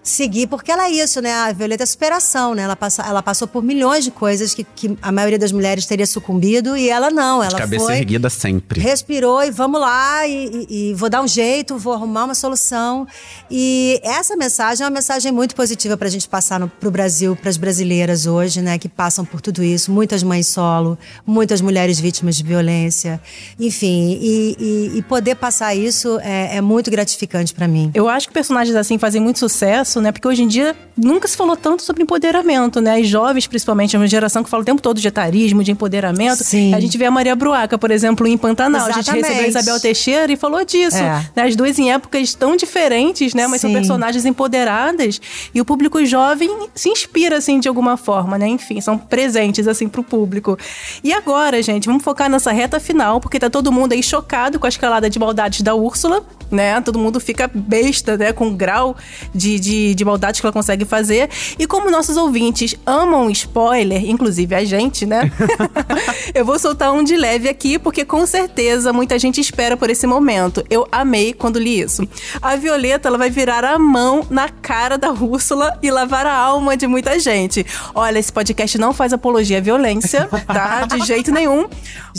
seguir, 0.03 0.49
porque 0.49 0.71
ela 0.73 0.87
é 0.87 0.91
isso, 0.91 1.21
né? 1.21 1.33
A 1.33 1.53
Violeta 1.53 1.85
é 1.85 1.87
superação, 1.87 2.55
né? 2.55 2.63
Ela, 2.63 2.75
passa, 2.75 3.03
ela 3.03 3.23
passou 3.23 3.47
por 3.47 3.63
milhões 3.63 4.03
de 4.03 4.11
coisas 4.11 4.53
que, 4.53 4.65
que 4.65 4.99
a 5.01 5.13
maioria 5.13 5.39
das 5.39 5.53
mulheres 5.53 5.87
teria 5.87 6.07
sucumbido 6.07 6.77
e 6.77 6.89
ela 6.89 7.09
não. 7.11 7.41
De 7.41 7.47
Ela 7.47 7.59
cabeça 7.59 7.85
foi 7.85 7.99
erguida 7.99 8.29
sempre. 8.29 8.81
respirou 8.81 9.45
e 9.45 9.51
vamos 9.53 9.81
lá 9.81 10.27
e, 10.27 10.67
e- 10.69 10.91
e 10.91 10.95
vou 10.95 11.09
dar 11.09 11.23
um 11.23 11.29
jeito, 11.29 11.79
vou 11.79 11.93
arrumar 11.93 12.25
uma 12.25 12.35
solução. 12.35 13.07
E 13.51 14.01
essa 14.03 14.37
mensagem 14.37 14.83
é 14.85 14.87
uma 14.89 14.95
mensagem 14.95 15.31
muito 15.31 15.55
positiva 15.55 15.97
para 15.97 16.09
a 16.09 16.11
gente 16.11 16.29
passar 16.29 16.59
no, 16.59 16.69
pro 16.69 16.91
Brasil, 16.91 17.37
para 17.37 17.49
as 17.51 17.57
brasileiras 17.57 18.27
hoje, 18.27 18.61
né, 18.61 18.79
que 18.79 18.89
passam 18.89 19.25
por 19.25 19.41
tudo 19.41 19.63
isso. 19.63 19.93
Muitas 19.93 20.23
mães 20.25 20.49
solo, 20.49 20.99
muitas 21.25 21.61
mulheres 21.61 22.01
vítimas 22.01 22.35
de 22.37 22.43
violência, 22.43 23.21
enfim, 23.59 24.19
e, 24.21 24.57
e- 24.59 24.99
e 24.99 25.03
poder 25.03 25.37
passar 25.37 25.75
isso 25.75 26.19
é, 26.23 26.57
é 26.57 26.61
muito 26.61 26.91
gratificante 26.91 27.55
para 27.55 27.69
mim. 27.69 27.91
Eu 27.95 28.09
acho 28.09 28.27
que 28.29 28.35
personagens 28.35 28.75
assim 28.77 28.99
fazem 28.99 29.21
muito 29.21 29.39
sucesso, 29.39 29.92
né? 30.01 30.13
Porque 30.13 30.27
hoje 30.27 30.43
em 30.43 30.49
dia 30.49 30.75
nunca 30.97 31.27
se 31.27 31.37
falou 31.37 31.57
tanto 31.57 31.83
sobre 31.83 32.03
empoderamento, 32.03 32.81
né? 32.81 33.01
As 33.01 33.09
jovens, 33.09 33.47
principalmente, 33.47 33.97
é 33.97 33.99
uma 33.99 34.07
geração 34.07 34.43
que 34.43 34.51
fala 34.51 34.63
o 34.63 34.67
tempo 34.67 34.81
todo 34.81 35.01
de 35.01 35.09
etarismo, 35.09 35.63
de 35.63 35.73
empoderamento. 35.73 36.45
Sim. 36.45 36.75
A 36.75 36.81
gente 36.81 36.97
vê 36.97 37.07
a 37.07 37.11
Maria 37.11 37.35
Bruaca, 37.35 37.79
por 37.79 37.91
exemplo, 37.91 38.27
em 38.27 38.37
Pantanal. 38.37 38.87
A 38.87 38.93
gente 38.93 39.01
Exatamente. 39.01 39.27
recebeu 39.27 39.45
a 39.45 39.49
Isabel 39.49 39.81
Teixeira 39.81 40.33
e 40.33 40.37
falou 40.37 40.65
disso. 40.65 40.99
É. 40.99 41.27
né? 41.35 41.43
As 41.43 41.57
duas 41.57 41.79
em 41.79 41.93
épocas 41.93 42.35
tão 42.35 42.57
diferentes, 42.57 43.35
né? 43.35 43.47
Mas 43.47 43.61
são 43.61 43.71
Sim. 43.71 43.77
personagens 43.77 44.25
empoderadas. 44.25 45.21
E 45.55 45.61
o 45.61 45.65
público 45.65 46.05
jovem 46.05 46.69
se 46.75 46.89
inspira, 46.89 47.39
assim, 47.39 47.61
de 47.61 47.69
alguma 47.69 47.97
forma, 47.97 48.39
né? 48.39 48.49
Enfim, 48.49 48.81
são 48.81 48.99
presentes, 48.99 49.67
assim, 49.67 49.89
pro 49.89 50.03
público. 50.03 50.59
E 51.03 51.13
agora, 51.13 51.63
gente, 51.63 51.87
vamos 51.87 52.03
focar 52.03 52.29
nessa 52.29 52.53
reta 52.53 52.79
final, 52.81 53.21
porque 53.21 53.39
tá 53.39 53.51
todo 53.51 53.73
mundo 53.73 53.93
aí 53.93 54.03
chocado 54.03 54.59
com 54.59 54.67
a 54.67 54.69
escalada 54.69 55.09
de 55.09 55.19
maldades 55.19 55.63
da 55.63 55.75
Úrsula, 55.75 56.25
né? 56.51 56.81
Todo 56.81 56.99
mundo 56.99 57.19
fica 57.19 57.51
besta, 57.53 58.17
né? 58.17 58.33
Com 58.33 58.49
o 58.49 58.55
grau 58.55 58.97
de, 59.35 59.59
de, 59.59 59.82
de 59.95 60.05
maldades 60.05 60.41
que 60.41 60.47
ela 60.47 60.53
consegue 60.53 60.85
fazer. 60.85 61.29
E 61.59 61.67
como 61.67 61.91
nossos 61.91 62.17
ouvintes 62.17 62.75
amam 62.87 63.31
spoiler, 63.31 64.09
inclusive 64.09 64.55
a 64.55 64.65
gente, 64.65 65.05
né? 65.05 65.31
eu 66.35 66.45
vou 66.45 66.59
soltar 66.59 66.93
um 66.93 67.03
de 67.03 67.17
leve 67.17 67.49
aqui, 67.49 67.79
porque 67.79 68.05
com 68.05 68.27
certeza 68.27 68.93
muita 68.93 69.19
gente 69.19 69.41
espera 69.41 69.77
por 69.77 69.91
esse 69.91 70.07
momento. 70.07 70.65
Eu 70.71 70.87
amei 70.91 71.33
quando 71.33 71.59
li 71.59 71.81
isso. 71.81 72.07
A 72.41 72.57
Violeta, 72.57 73.09
ela 73.09 73.19
vai 73.19 73.31
virar 73.31 73.65
a 73.65 73.79
mão 73.79 74.27
na 74.31 74.49
cara 74.49 74.97
da 74.97 75.11
Úrsula 75.11 75.79
e 75.83 75.91
lavar 75.91 76.27
a 76.27 76.35
alma 76.35 76.77
de 76.77 76.87
muita 76.87 77.19
gente. 77.19 77.65
Olha, 77.95 78.19
esse 78.19 78.33
podcast 78.33 78.79
não 78.79 78.93
faz 78.93 79.13
apologia 79.13 79.59
à 79.59 79.61
violência, 79.61 80.29
tá? 80.47 80.87
De 80.87 81.01
jeito 81.07 81.31
nenhum. 81.33 81.67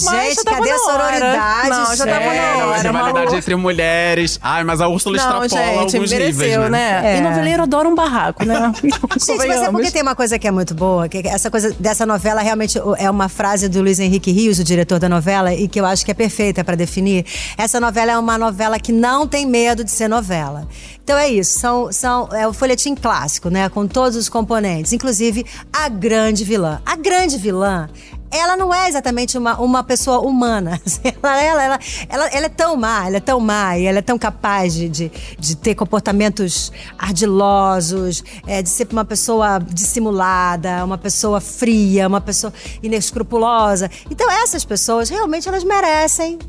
Mas 0.04 0.36
Gente, 0.36 0.44
cadê 0.44 0.72
a 0.72 0.78
sororidade, 0.80 1.70
Não, 1.70 1.96
já 1.96 2.06
tava 2.06 2.34
na 2.34 2.66
hora. 2.66 2.82
rivalidade 2.82 3.36
entre 3.36 3.56
mulheres. 3.56 4.40
Ai, 4.42 4.64
mas 4.64 4.82
a 4.82 4.88
Úrsula 4.88 5.18
Não, 5.18 5.24
extrapola 5.46 5.50
gente, 5.50 5.96
alguns 5.96 6.12
mereceu, 6.12 6.46
níveis, 6.46 6.72
né? 6.72 7.16
É. 7.16 7.18
E 7.18 7.22
noveleiro 7.54 7.64
adora 7.64 7.88
um 7.88 7.96
barraco, 7.96 8.44
né? 8.46 8.74
Gente, 8.82 9.38
mas 9.38 9.62
é 9.62 9.72
porque 9.72 9.92
tem 9.92 10.02
uma 10.02 10.16
coisa 10.16 10.38
que 10.40 10.48
é 10.48 10.52
muito 10.52 10.74
boa, 10.74 11.08
que 11.08 11.20
essa 11.28 11.50
coisa 11.50 11.72
dessa 11.80 12.06
novela 12.06 12.42
realmente 12.42 12.80
é 12.98 13.10
uma 13.10 13.30
frase 13.30 13.70
do 13.70 13.82
Luiz 13.82 14.00
Henrique 14.00 14.32
Rios, 14.32 14.60
o 14.60 14.64
diretor 14.64 15.00
da 15.00 15.08
novela, 15.08 15.54
e 15.54 15.68
que 15.68 15.80
eu 15.80 15.86
acho 15.86 16.04
que 16.04 16.12
é 16.12 16.14
perfeita 16.14 16.64
para 16.64 16.76
definir. 16.76 17.26
Essa 17.58 17.80
novela 17.80 18.12
é 18.12 18.18
uma 18.18 18.38
novela 18.38 18.80
que 18.80 18.92
não 18.92 19.28
tem 19.28 19.46
medo 19.46 19.84
de 19.84 19.92
ser 19.92 20.08
novela. 20.08 20.68
Então 21.04 21.18
é 21.18 21.30
isso, 21.30 21.60
são, 21.60 21.92
são, 21.92 22.30
é 22.32 22.48
o 22.48 22.54
folhetim 22.54 22.96
clássico, 22.96 23.50
né? 23.50 23.70
Com 23.70 23.88
todos 23.88 24.18
os 24.18 24.30
componentes, 24.30 24.94
inclusive 24.94 25.46
a 25.72 25.90
grande 25.90 26.44
vilã. 26.44 26.82
A 26.86 26.96
grande 26.96 27.38
vilã 27.38 27.90
ela 28.34 28.58
não 28.58 28.74
é 28.74 28.90
exatamente 28.90 29.38
uma, 29.38 29.60
uma 29.60 29.84
pessoa 29.84 30.20
humana. 30.20 30.82
Ela, 31.24 31.42
ela, 31.42 31.64
ela, 31.64 31.80
ela, 32.10 32.28
ela 32.28 32.46
é 32.46 32.50
tão 32.50 32.76
má, 32.76 33.08
ela 33.08 33.18
é 33.18 33.20
tão 33.20 33.40
má 33.40 33.78
e 33.78 33.86
ela 33.86 34.00
é 34.00 34.02
tão 34.02 34.18
capaz 34.18 34.74
de, 34.74 34.90
de, 34.90 35.12
de 35.40 35.56
ter 35.56 35.74
comportamentos 35.74 36.72
ardilosos, 36.98 38.24
é, 38.46 38.62
de 38.62 38.68
ser 38.68 38.88
uma 38.92 39.06
pessoa 39.06 39.60
dissimulada, 39.60 40.84
uma 40.84 40.98
pessoa 40.98 41.40
fria, 41.40 42.08
uma 42.08 42.20
pessoa 42.20 42.52
inescrupulosa. 42.82 43.90
Então 44.10 44.30
essas 44.30 44.66
pessoas 44.66 45.10
realmente 45.10 45.48
elas 45.48 45.64
merecem 45.64 46.40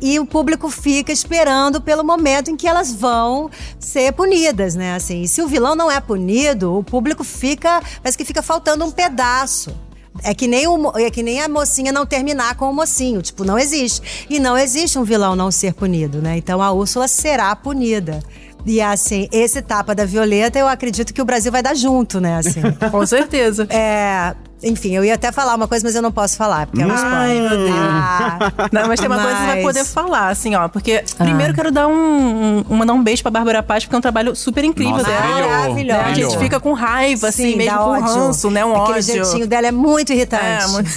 e 0.00 0.18
o 0.18 0.24
público 0.24 0.70
fica 0.70 1.12
esperando 1.12 1.80
pelo 1.80 2.02
momento 2.02 2.50
em 2.50 2.56
que 2.56 2.66
elas 2.66 2.92
vão 2.92 3.50
ser 3.78 4.12
punidas, 4.12 4.74
né? 4.74 4.94
Assim, 4.94 5.22
e 5.22 5.28
se 5.28 5.42
o 5.42 5.46
vilão 5.46 5.76
não 5.76 5.90
é 5.90 6.00
punido, 6.00 6.76
o 6.76 6.82
público 6.82 7.22
fica, 7.22 7.82
parece 8.02 8.16
que 8.16 8.24
fica 8.24 8.42
faltando 8.42 8.84
um 8.84 8.90
pedaço. 8.90 9.74
É 10.22 10.34
que, 10.34 10.46
nem 10.46 10.66
o, 10.66 10.92
é 10.96 11.10
que 11.10 11.22
nem 11.22 11.40
a 11.40 11.48
mocinha 11.48 11.92
não 11.92 12.04
terminar 12.06 12.54
com 12.56 12.70
o 12.70 12.74
mocinho. 12.74 13.22
Tipo, 13.22 13.44
não 13.44 13.58
existe. 13.58 14.26
E 14.28 14.38
não 14.38 14.56
existe 14.56 14.98
um 14.98 15.04
vilão 15.04 15.34
não 15.34 15.50
ser 15.50 15.74
punido, 15.74 16.20
né? 16.20 16.36
Então 16.36 16.60
a 16.62 16.72
Úrsula 16.72 17.08
será 17.08 17.54
punida. 17.56 18.22
E 18.66 18.80
assim, 18.80 19.28
esse 19.32 19.62
tapa 19.62 19.94
da 19.94 20.04
Violeta, 20.04 20.58
eu 20.58 20.68
acredito 20.68 21.14
que 21.14 21.22
o 21.22 21.24
Brasil 21.24 21.50
vai 21.50 21.62
dar 21.62 21.74
junto, 21.74 22.20
né? 22.20 22.36
Assim. 22.36 22.60
Com 22.90 23.06
certeza. 23.06 23.66
É. 23.70 24.34
Enfim, 24.62 24.94
eu 24.94 25.04
ia 25.04 25.14
até 25.14 25.32
falar 25.32 25.54
uma 25.54 25.66
coisa, 25.66 25.86
mas 25.86 25.94
eu 25.94 26.02
não 26.02 26.12
posso 26.12 26.36
falar, 26.36 26.66
porque 26.66 26.82
é 26.82 26.86
um 26.86 26.90
Ai, 26.90 26.96
spoiler. 27.36 27.50
meu 27.50 27.58
Deus. 27.58 27.70
Ah, 27.78 28.38
Não, 28.70 28.88
mas 28.88 29.00
tem 29.00 29.08
uma 29.08 29.16
coisa 29.18 29.34
que 29.34 29.40
você 29.40 29.46
vai 29.46 29.62
poder 29.62 29.84
falar, 29.84 30.28
assim, 30.28 30.54
ó. 30.54 30.68
Porque 30.68 31.02
primeiro 31.16 31.52
eu 31.52 31.54
quero 31.56 31.70
dar 31.70 31.86
um, 31.88 32.62
um, 32.68 32.76
mandar 32.76 32.92
um 32.92 33.02
beijo 33.02 33.22
pra 33.22 33.30
Bárbara 33.30 33.62
Paz, 33.62 33.84
porque 33.84 33.94
é 33.96 33.98
um 33.98 34.02
trabalho 34.02 34.36
super 34.36 34.62
incrível 34.64 34.96
Nossa, 34.98 35.04
dela. 35.10 35.22
brilhou, 35.32 35.50
maravilhosa. 35.50 36.02
Né? 36.02 36.10
A 36.10 36.14
gente 36.14 36.38
fica 36.38 36.60
com 36.60 36.72
raiva, 36.74 37.28
assim, 37.28 37.52
sim, 37.52 37.56
mesmo 37.56 37.72
dá 37.72 37.78
com 37.82 37.90
ódio. 37.90 38.14
ranço, 38.14 38.50
né? 38.50 38.64
Um 38.64 38.76
Aquele 38.82 38.98
ódio. 38.98 39.02
jeitinho 39.24 39.46
dela 39.46 39.66
é 39.66 39.72
muito 39.72 40.12
irritante. 40.12 40.44
É, 40.64 40.66
muito... 40.68 40.90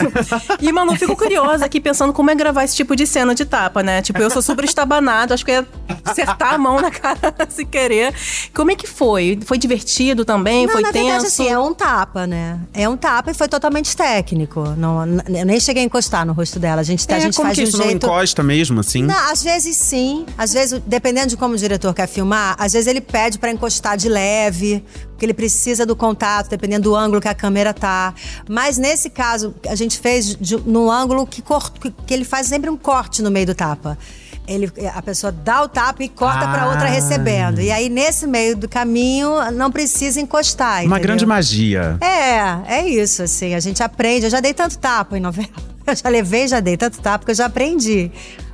E, 0.59 0.71
mano, 0.71 0.91
eu 0.91 0.97
fico 0.97 1.15
curiosa 1.15 1.65
aqui 1.65 1.79
pensando 1.79 2.11
como 2.11 2.29
é 2.31 2.35
gravar 2.35 2.63
esse 2.65 2.75
tipo 2.75 2.95
de 2.95 3.07
cena 3.07 3.33
de 3.33 3.45
tapa, 3.45 3.81
né? 3.81 4.01
Tipo, 4.01 4.19
eu 4.21 4.29
sou 4.29 4.41
super 4.41 4.65
estabanado, 4.65 5.33
acho 5.33 5.45
que 5.45 5.51
ia 5.51 5.65
acertar 6.03 6.53
a 6.55 6.57
mão 6.57 6.81
na 6.81 6.91
cara 6.91 7.33
se 7.49 7.63
querer. 7.65 8.13
Como 8.53 8.71
é 8.71 8.75
que 8.75 8.87
foi? 8.87 9.39
Foi 9.45 9.57
divertido 9.57 10.25
também? 10.25 10.65
Não, 10.65 10.73
foi 10.73 10.81
na 10.81 10.91
tenso? 10.91 11.05
verdade, 11.05 11.27
assim, 11.27 11.47
é 11.47 11.57
um 11.57 11.73
tapa, 11.73 12.27
né? 12.27 12.59
É 12.73 12.87
um 12.89 12.97
tapa 12.97 13.31
e 13.31 13.33
foi 13.33 13.47
totalmente 13.53 13.95
técnico. 13.95 14.61
Não, 14.75 15.05
eu 15.29 15.45
nem 15.45 15.59
cheguei 15.59 15.83
a 15.83 15.85
encostar 15.85 16.25
no 16.25 16.33
rosto 16.33 16.59
dela. 16.59 16.81
A 16.81 16.83
gente, 16.83 17.05
a 17.11 17.17
É, 17.17 17.19
gente 17.19 17.35
como 17.35 17.47
faz 17.49 17.55
que 17.57 17.63
um 17.63 17.67
isso 17.67 17.77
não 17.77 17.85
jeito. 17.85 18.05
encosta 18.07 18.41
mesmo, 18.41 18.79
assim? 18.79 19.03
Não, 19.03 19.31
às 19.31 19.43
vezes 19.43 19.77
sim. 19.77 20.25
Às 20.37 20.53
vezes, 20.53 20.81
dependendo 20.87 21.27
de 21.27 21.37
como 21.37 21.53
o 21.53 21.57
diretor 21.57 21.93
quer 21.93 22.07
filmar, 22.07 22.55
às 22.57 22.73
vezes 22.73 22.87
ele 22.87 22.99
pede 23.01 23.37
pra 23.37 23.51
encostar 23.51 23.95
de 23.95 24.09
leve, 24.09 24.83
porque 25.09 25.23
ele 25.25 25.33
precisa 25.35 25.85
do 25.85 25.95
contato, 25.95 26.49
dependendo 26.49 26.89
do 26.89 26.95
ângulo 26.95 27.21
que 27.21 27.27
a 27.27 27.35
câmera 27.35 27.73
tá. 27.73 28.13
Mas 28.49 28.77
nesse 28.79 29.09
caso, 29.09 29.53
a 29.69 29.75
gente 29.75 29.99
fez 29.99 30.35
de, 30.35 30.57
no 30.57 30.89
ângulo 30.89 31.27
que, 31.27 31.41
cor- 31.43 31.71
que, 31.73 31.91
que 31.91 32.13
ele 32.13 32.25
faz 32.25 32.47
sempre 32.47 32.69
um 32.71 32.75
corte 32.77 33.21
no 33.21 33.29
meio 33.29 33.45
do 33.45 33.53
tapa. 33.53 33.97
Ele, 34.47 34.71
a 34.93 35.01
pessoa 35.01 35.31
dá 35.31 35.61
o 35.63 35.69
tapa 35.69 36.03
e 36.03 36.09
corta 36.09 36.47
pra 36.47 36.67
outra 36.67 36.83
Ah. 36.87 36.91
recebendo. 36.91 37.61
E 37.61 37.71
aí, 37.71 37.87
nesse 37.87 38.27
meio 38.27 38.57
do 38.57 38.67
caminho, 38.67 39.51
não 39.51 39.71
precisa 39.71 40.19
encostar. 40.19 40.79
Uma 40.79 40.97
entendeu? 40.97 41.01
grande 41.01 41.25
magia. 41.25 41.97
É, 42.01 42.77
é 42.79 42.87
isso, 42.87 43.23
assim. 43.23 43.55
A 43.55 43.59
gente 43.61 43.81
aprende. 43.81 44.25
Eu 44.25 44.29
já 44.29 44.41
dei 44.41 44.53
tanto 44.53 44.77
tapa 44.77 45.17
em 45.17 45.21
novela. 45.21 45.47
Eu 45.87 45.95
já 45.95 46.07
levei, 46.09 46.47
já 46.47 46.59
dei 46.61 46.77
tanto 46.77 47.01
tapa 47.01 47.25
que 47.25 47.31
eu 47.31 47.35
já 47.35 47.45
aprendi. 47.47 48.09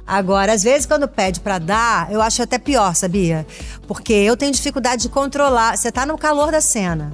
Agora, 0.05 0.51
às 0.53 0.63
vezes, 0.63 0.87
quando 0.87 1.07
pede 1.07 1.39
pra 1.39 1.59
dar, 1.59 2.11
eu 2.11 2.19
acho 2.23 2.41
até 2.41 2.57
pior, 2.57 2.95
sabia? 2.95 3.45
Porque 3.87 4.11
eu 4.11 4.35
tenho 4.35 4.51
dificuldade 4.51 5.03
de 5.03 5.09
controlar. 5.09 5.77
Você 5.77 5.91
tá 5.91 6.07
no 6.07 6.17
calor 6.17 6.51
da 6.51 6.59
cena. 6.59 7.13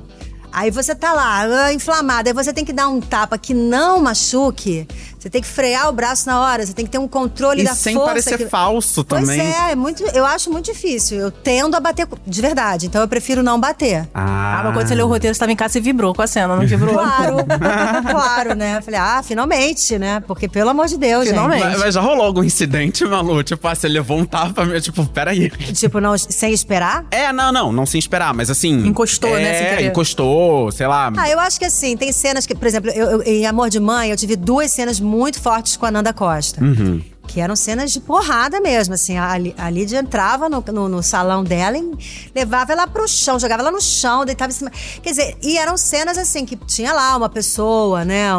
Aí 0.53 0.71
você 0.71 0.95
tá 0.95 1.11
lá, 1.11 1.41
ah, 1.65 1.73
inflamada, 1.73 2.29
aí 2.29 2.33
você 2.33 2.53
tem 2.53 2.63
que 2.63 2.71
dar 2.71 2.87
um 2.87 3.01
tapa 3.01 3.37
que 3.37 3.53
não 3.53 3.99
machuque. 3.99 4.87
Você 5.25 5.29
tem 5.31 5.41
que 5.41 5.47
frear 5.47 5.89
o 5.89 5.91
braço 5.91 6.27
na 6.27 6.39
hora, 6.39 6.63
você 6.63 6.71
tem 6.71 6.85
que 6.85 6.91
ter 6.91 6.99
um 6.99 7.07
controle 7.07 7.61
E 7.61 7.65
da 7.65 7.73
sem 7.73 7.95
força. 7.95 8.09
parecer 8.09 8.37
que- 8.37 8.45
falso 8.45 9.03
Pois 9.03 9.21
também. 9.21 9.41
é, 9.41 9.71
é 9.71 9.75
muito, 9.75 10.03
eu 10.13 10.23
acho 10.23 10.51
muito 10.51 10.65
difícil. 10.71 11.17
Eu 11.17 11.31
tendo 11.31 11.73
a 11.75 11.79
bater 11.79 12.07
de 12.27 12.41
verdade, 12.43 12.85
então 12.85 13.01
eu 13.01 13.07
prefiro 13.07 13.41
não 13.41 13.59
bater. 13.59 14.07
Ah, 14.13 14.61
mas 14.65 14.73
quando 14.75 14.87
você 14.87 14.93
leu 14.93 15.07
o 15.07 15.09
roteiro, 15.09 15.33
você 15.33 15.39
tava 15.39 15.51
em 15.51 15.55
casa 15.55 15.79
e 15.79 15.81
vibrou 15.81 16.13
com 16.13 16.21
a 16.21 16.27
cena, 16.27 16.55
não 16.55 16.63
vibrou? 16.67 16.93
Claro, 16.93 17.37
claro, 18.07 18.53
né? 18.55 18.77
Eu 18.77 18.83
Falei, 18.83 18.99
ah, 18.99 19.23
finalmente, 19.23 19.97
né? 19.97 20.19
Porque, 20.27 20.47
pelo 20.47 20.69
amor 20.69 20.85
de 20.85 20.95
Deus, 20.95 21.27
Finalmente. 21.27 21.63
Mas, 21.63 21.79
mas 21.79 21.95
já 21.95 22.01
rolou 22.01 22.23
algum 22.23 22.43
incidente, 22.43 23.03
Malu? 23.03 23.41
Tipo, 23.41 23.67
ah, 23.67 23.73
você 23.73 23.87
levou 23.87 24.19
um 24.19 24.25
tapa, 24.25 24.63
meu, 24.63 24.79
tipo, 24.79 25.03
peraí. 25.07 25.51
gente. 25.57 25.73
Tipo, 25.73 25.99
não, 25.99 26.15
sem 26.15 26.53
esperar? 26.53 27.03
É, 27.09 27.33
não, 27.33 27.51
não, 27.51 27.71
não 27.71 27.87
sem 27.87 27.97
esperar, 27.97 28.31
mas 28.31 28.51
assim. 28.51 28.85
Encostou, 28.85 29.35
é, 29.35 29.41
né, 29.41 29.53
sem 29.57 29.69
querer. 29.69 29.87
encostou, 29.87 30.71
sei 30.71 30.85
lá. 30.85 31.11
Ah, 31.17 31.27
eu 31.31 31.39
acho 31.39 31.57
que 31.57 31.65
assim, 31.65 31.97
tem 31.97 32.11
cenas 32.11 32.45
que, 32.45 32.53
por 32.53 32.67
exemplo, 32.67 32.91
eu, 32.91 33.09
eu- 33.09 33.21
em 33.23 33.47
Amor 33.47 33.71
de 33.71 33.79
Mãe, 33.79 34.11
eu 34.11 34.17
tive 34.17 34.35
duas 34.35 34.69
cenas 34.69 34.99
muito 34.99 35.14
fortes 35.39 35.75
com 35.77 35.85
a 35.85 35.91
Nanda 35.91 36.13
Costa. 36.13 36.63
Uhum. 36.63 37.01
Que 37.27 37.39
eram 37.41 37.55
cenas 37.55 37.91
de 37.91 37.99
porrada 37.99 38.59
mesmo, 38.61 38.93
assim. 38.93 39.17
A, 39.17 39.33
a 39.57 39.69
Lídia 39.69 39.99
entrava 39.99 40.47
no, 40.49 40.63
no- 40.71 40.87
no 40.89 41.03
salão 41.03 41.43
dela 41.43 41.77
e 41.77 41.91
levava 42.33 42.71
ela 42.71 42.87
pro 42.87 43.07
chão, 43.07 43.37
jogava 43.39 43.61
ela 43.61 43.71
no 43.71 43.81
chão, 43.81 44.23
deitava 44.25 44.51
em 44.51 44.55
cima. 44.55 44.71
Quer 45.01 45.09
dizer, 45.09 45.37
e 45.41 45.57
eram 45.57 45.75
cenas 45.77 46.17
assim, 46.17 46.45
que 46.45 46.55
tinha 46.55 46.93
lá 46.93 47.15
uma 47.17 47.27
pessoa, 47.29 48.05
né, 48.05 48.29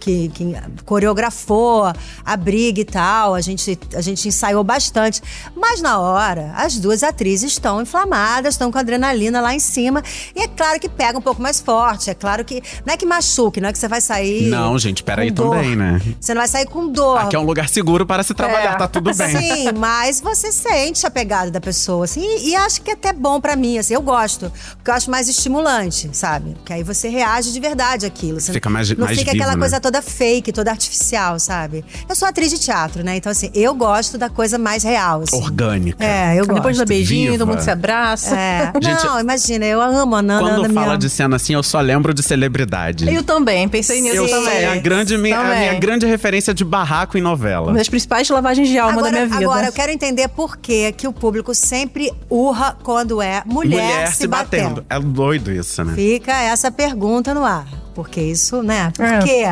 que, 0.00 0.28
que 0.28 0.54
coreografou 0.84 1.92
a 2.24 2.36
briga 2.36 2.80
e 2.80 2.84
tal. 2.84 3.34
A 3.34 3.40
gente, 3.40 3.78
a 3.94 4.00
gente 4.00 4.26
ensaiou 4.28 4.62
bastante. 4.64 5.22
Mas 5.54 5.80
na 5.80 5.98
hora, 5.98 6.52
as 6.56 6.78
duas 6.78 7.02
atrizes 7.02 7.52
estão 7.52 7.80
inflamadas, 7.80 8.54
estão 8.54 8.70
com 8.72 8.78
adrenalina 8.78 9.40
lá 9.40 9.54
em 9.54 9.60
cima. 9.60 10.02
E 10.34 10.42
é 10.42 10.48
claro 10.48 10.80
que 10.80 10.88
pega 10.88 11.18
um 11.18 11.22
pouco 11.22 11.40
mais 11.40 11.60
forte. 11.60 12.10
É 12.10 12.14
claro 12.14 12.44
que. 12.44 12.62
Não 12.84 12.94
é 12.94 12.96
que 12.96 13.06
machuque, 13.06 13.60
não 13.60 13.68
é 13.68 13.72
que 13.72 13.78
você 13.78 13.88
vai 13.88 14.00
sair. 14.00 14.48
Não, 14.48 14.78
gente, 14.78 15.02
peraí 15.02 15.30
também, 15.30 15.76
né? 15.76 16.00
Você 16.20 16.34
não 16.34 16.40
vai 16.40 16.48
sair 16.48 16.66
com 16.66 16.88
dor. 16.88 17.18
Aqui 17.18 17.36
é 17.36 17.38
um 17.38 17.44
lugar 17.44 17.68
seguro 17.68 18.04
para 18.06 18.22
se 18.26 18.34
trabalhar, 18.34 18.72
É. 18.74 18.76
tá 18.76 18.88
tudo 18.88 19.12
bem. 19.14 19.28
Sim, 19.36 19.72
mas 19.76 20.20
você 20.20 20.50
sente 20.52 21.06
a 21.06 21.10
pegada 21.10 21.50
da 21.50 21.60
pessoa, 21.60 22.04
assim, 22.04 22.20
e, 22.22 22.50
e 22.50 22.56
acho 22.56 22.82
que 22.82 22.90
é 22.90 22.94
até 22.94 23.12
bom 23.12 23.40
pra 23.40 23.56
mim, 23.56 23.78
assim, 23.78 23.94
eu 23.94 24.02
gosto, 24.02 24.50
porque 24.76 24.90
eu 24.90 24.94
acho 24.94 25.10
mais 25.10 25.28
estimulante, 25.28 26.10
sabe? 26.12 26.54
Porque 26.54 26.72
aí 26.72 26.82
você 26.82 27.08
reage 27.08 27.52
de 27.52 27.60
verdade 27.60 28.06
àquilo. 28.06 28.40
Você 28.40 28.52
Fica 28.52 28.68
mais- 28.70 28.90
Não 28.90 29.04
mais 29.06 29.18
fica 29.18 29.32
vivo, 29.32 29.42
aquela 29.42 29.56
né? 29.56 29.60
coisa 29.60 29.80
toda 29.80 30.00
fake, 30.02 30.52
toda 30.52 30.70
artificial, 30.70 31.38
sabe? 31.38 31.84
Eu 32.08 32.14
sou 32.16 32.26
atriz 32.28 32.50
de 32.50 32.58
teatro, 32.58 33.02
né? 33.04 33.16
Então, 33.16 33.30
assim, 33.30 33.50
eu 33.54 33.74
gosto 33.74 34.16
da 34.18 34.28
coisa 34.28 34.58
mais 34.58 34.82
real, 34.82 35.22
assim. 35.22 35.36
Orgânica. 35.36 36.04
É, 36.04 36.34
eu 36.34 36.44
gosto. 36.46 36.54
Depois 36.56 36.78
do 36.78 36.84
beijinho, 36.86 37.32
Viva. 37.32 37.38
todo 37.44 37.48
mundo 37.48 37.60
se 37.62 37.70
abraça. 37.70 38.34
É. 38.36 38.72
Gente, 38.82 39.04
não, 39.04 39.20
imagina, 39.20 39.64
eu 39.66 39.80
amo 39.80 40.14
a 40.16 40.22
Nanda. 40.22 40.42
Quando 40.42 40.56
Nanda 40.56 40.68
me 40.68 40.74
fala 40.74 40.86
ama. 40.88 40.98
de 40.98 41.10
cena 41.10 41.36
assim, 41.36 41.52
eu 41.54 41.62
só 41.62 41.80
lembro 41.80 42.14
de 42.14 42.22
celebridade. 42.22 43.12
Eu 43.12 43.22
também, 43.22 43.68
pensei 43.68 44.00
nisso 44.00 44.16
Eu 44.16 44.28
sou 44.28 44.38
também. 44.42 44.64
a 44.66 44.76
grande, 44.76 45.18
minha, 45.18 45.38
a 45.38 45.44
minha 45.44 45.74
grande 45.74 46.06
referência 46.06 46.54
de 46.54 46.64
barraco 46.64 47.18
em 47.18 47.20
novela. 47.20 47.66
Uma 47.68 47.78
das 47.78 47.88
principais 47.88 48.15
lavagens 48.32 48.68
de 48.68 48.78
alma 48.78 48.92
Agora, 48.98 49.06
da 49.12 49.12
minha 49.12 49.26
vida. 49.26 49.44
agora, 49.50 49.66
eu 49.66 49.72
quero 49.72 49.92
entender 49.92 50.28
por 50.28 50.56
que, 50.56 50.92
que 50.92 51.06
o 51.06 51.12
público 51.12 51.54
sempre 51.54 52.12
urra 52.30 52.76
quando 52.82 53.20
é 53.22 53.42
mulher, 53.46 54.12
se, 54.12 54.26
batendo. 54.26 54.84
É 54.88 54.98
doido 54.98 55.52
isso, 55.52 55.84
né? 55.84 55.94
Fica 55.94 56.32
essa 56.32 56.70
pergunta 56.70 57.32
no 57.34 57.44
ar. 57.44 57.66
Porque 57.94 58.20
isso, 58.20 58.62
né? 58.62 58.92
Por 58.96 59.04
É. 59.04 59.18
quê? 59.22 59.44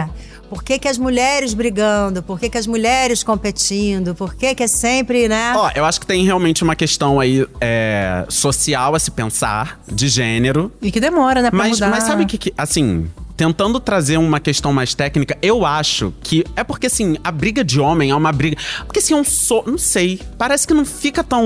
Por 0.50 0.62
que, 0.62 0.78
que 0.78 0.86
as 0.86 0.98
mulheres 0.98 1.52
brigando? 1.54 2.22
Por 2.22 2.38
que, 2.38 2.48
que 2.48 2.58
as 2.58 2.66
mulheres 2.66 3.24
competindo? 3.24 4.14
Por 4.14 4.34
que, 4.34 4.54
que 4.54 4.62
é 4.62 4.66
sempre, 4.68 5.26
né? 5.26 5.52
Ó, 5.56 5.70
eu 5.74 5.84
acho 5.84 5.98
que 5.98 6.06
tem 6.06 6.22
realmente 6.24 6.62
uma 6.62 6.76
questão 6.76 7.18
aí 7.18 7.44
é, 7.60 8.24
social 8.28 8.94
a 8.94 8.98
se 8.98 9.10
pensar, 9.10 9.80
de 9.90 10.06
gênero. 10.06 10.70
E 10.82 10.92
que 10.92 11.00
demora, 11.00 11.42
né, 11.42 11.50
pra 11.50 11.58
Mas, 11.58 11.70
mudar. 11.72 11.88
mas 11.90 12.04
sabe 12.04 12.22
o 12.24 12.26
que, 12.26 12.38
que. 12.38 12.54
Assim, 12.56 13.10
tentando 13.36 13.80
trazer 13.80 14.16
uma 14.18 14.38
questão 14.40 14.72
mais 14.72 14.94
técnica, 14.94 15.36
eu 15.42 15.64
acho 15.66 16.12
que. 16.22 16.44
É 16.56 16.62
porque, 16.64 16.86
assim, 16.86 17.16
a 17.24 17.30
briga 17.32 17.64
de 17.64 17.80
homem 17.80 18.10
é 18.10 18.14
uma 18.14 18.32
briga. 18.32 18.56
Porque, 18.86 18.98
assim, 19.00 19.14
é 19.14 19.16
um 19.16 19.24
so. 19.24 19.62
Não 19.66 19.78
sei. 19.78 20.20
Parece 20.38 20.66
que 20.66 20.74
não 20.74 20.84
fica 20.84 21.22
tão. 21.24 21.42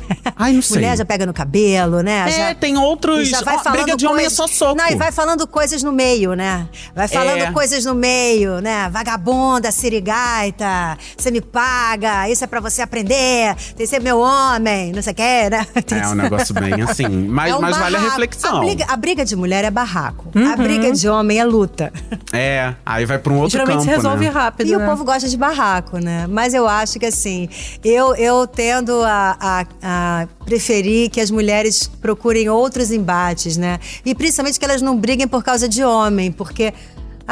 Ai, 0.36 0.52
não 0.52 0.62
sei. 0.62 0.76
Mulher 0.78 0.96
já 0.96 1.04
pega 1.04 1.26
no 1.26 1.32
cabelo, 1.34 2.02
né? 2.02 2.26
É, 2.28 2.30
já, 2.48 2.54
tem 2.54 2.76
outros. 2.78 3.20
e 3.28 3.30
já 3.30 3.42
vai 3.42 3.58
falando 3.58 3.82
briga 3.82 3.96
de 3.96 4.06
homem 4.06 4.20
é 4.20 4.28
coisas- 4.28 4.36
só 4.36 4.46
soco. 4.46 4.76
Não, 4.76 4.88
e 4.88 4.96
vai 4.96 5.12
falando 5.12 5.46
coisas 5.46 5.82
no 5.82 5.92
meio, 5.92 6.34
né? 6.34 6.68
Vai 6.94 7.08
falando 7.08 7.42
É. 7.42 7.50
coisas 7.52 7.84
no 7.84 7.94
meio, 7.94 8.60
né? 8.60 8.88
Vagabunda, 8.90 9.70
sirigaita, 9.70 10.96
você 11.16 11.30
me 11.30 11.40
paga, 11.40 12.28
isso 12.28 12.44
é 12.44 12.46
pra 12.46 12.60
você 12.60 12.82
aprender, 12.82 13.54
tem 13.76 13.76
que 13.78 13.86
ser 13.86 14.00
meu 14.00 14.18
homem, 14.20 14.92
não 14.92 15.02
sei 15.02 15.12
o 15.12 15.16
que, 15.16 15.50
né? 15.50 15.66
É 16.00 16.08
um 16.08 16.14
negócio 16.14 16.54
bem 16.54 16.80
assim. 16.82 17.08
Mas, 17.08 17.50
É 17.52 17.56
um 17.56 17.60
mas 17.60 17.76
vale 17.76 17.96
a 17.96 18.00
reflexão. 18.00 18.56
A 18.56 18.60
briga, 18.60 18.84
a 18.88 18.96
briga 18.96 19.24
de 19.24 19.36
mulher 19.36 19.64
é 19.64 19.70
barraco. 19.70 20.30
Uhum. 20.34 20.52
A 20.52 20.56
briga 20.56 20.92
de 20.92 21.08
homem 21.10 21.38
é 21.38 21.44
luta. 21.44 21.92
É, 22.32 22.74
aí 22.86 23.04
vai 23.04 23.18
pra 23.18 23.32
um 23.32 23.36
outro 23.38 23.50
Geralmente 23.58 23.78
campo, 23.78 23.90
se 23.90 23.96
resolve 23.96 24.24
né? 24.24 24.30
rápido, 24.30 24.68
E 24.68 24.76
né? 24.76 24.84
o 24.84 24.88
povo 24.88 25.04
gosta 25.04 25.28
de 25.28 25.36
barraco, 25.36 25.98
né? 25.98 26.26
Mas 26.28 26.54
eu 26.54 26.66
acho 26.68 26.98
que 26.98 27.06
assim, 27.06 27.48
eu, 27.84 28.14
eu 28.14 28.46
tendo 28.46 29.02
a, 29.02 29.36
a- 29.40 29.66
a 29.82 30.28
preferir 30.44 31.10
que 31.10 31.20
as 31.20 31.30
mulheres 31.30 31.88
procurem 32.00 32.48
outros 32.48 32.90
embates, 32.90 33.56
né? 33.56 33.78
E 34.04 34.14
principalmente 34.14 34.58
que 34.58 34.64
elas 34.64 34.80
não 34.80 34.96
briguem 34.96 35.26
por 35.28 35.42
causa 35.44 35.68
de 35.68 35.82
homem, 35.84 36.30
porque. 36.32 36.72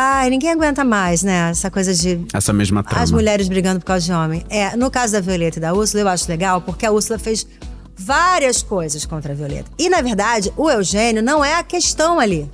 Ai, 0.01 0.31
ninguém 0.31 0.53
aguenta 0.53 0.85
mais, 0.85 1.25
né? 1.25 1.51
Essa 1.51 1.71
coisa 1.73 1.93
de 1.93 2.21
Essa 2.33 2.53
mesma 2.53 2.85
trama. 2.85 3.03
as 3.03 3.11
mulheres 3.11 3.49
brigando 3.49 3.81
por 3.81 3.87
causa 3.87 4.05
de 4.07 4.13
homem. 4.13 4.45
É, 4.49 4.77
no 4.77 4.89
caso 4.93 5.13
da 5.15 5.21
Violeta 5.21 5.59
e 5.59 5.61
da 5.61 5.75
Úrsula, 5.75 6.03
eu 6.05 6.09
acho 6.09 6.29
legal, 6.29 6.61
porque 6.61 6.87
a 6.87 6.93
Úrsula 6.93 7.19
fez 7.19 7.45
várias 7.97 8.63
coisas 8.63 9.05
contra 9.05 9.33
a 9.33 9.35
Violeta. 9.35 9.69
E, 9.77 9.89
na 9.89 10.01
verdade, 10.01 10.53
o 10.57 10.71
Eugênio 10.71 11.21
não 11.21 11.45
é 11.45 11.55
a 11.55 11.65
questão 11.65 12.21
ali. 12.21 12.49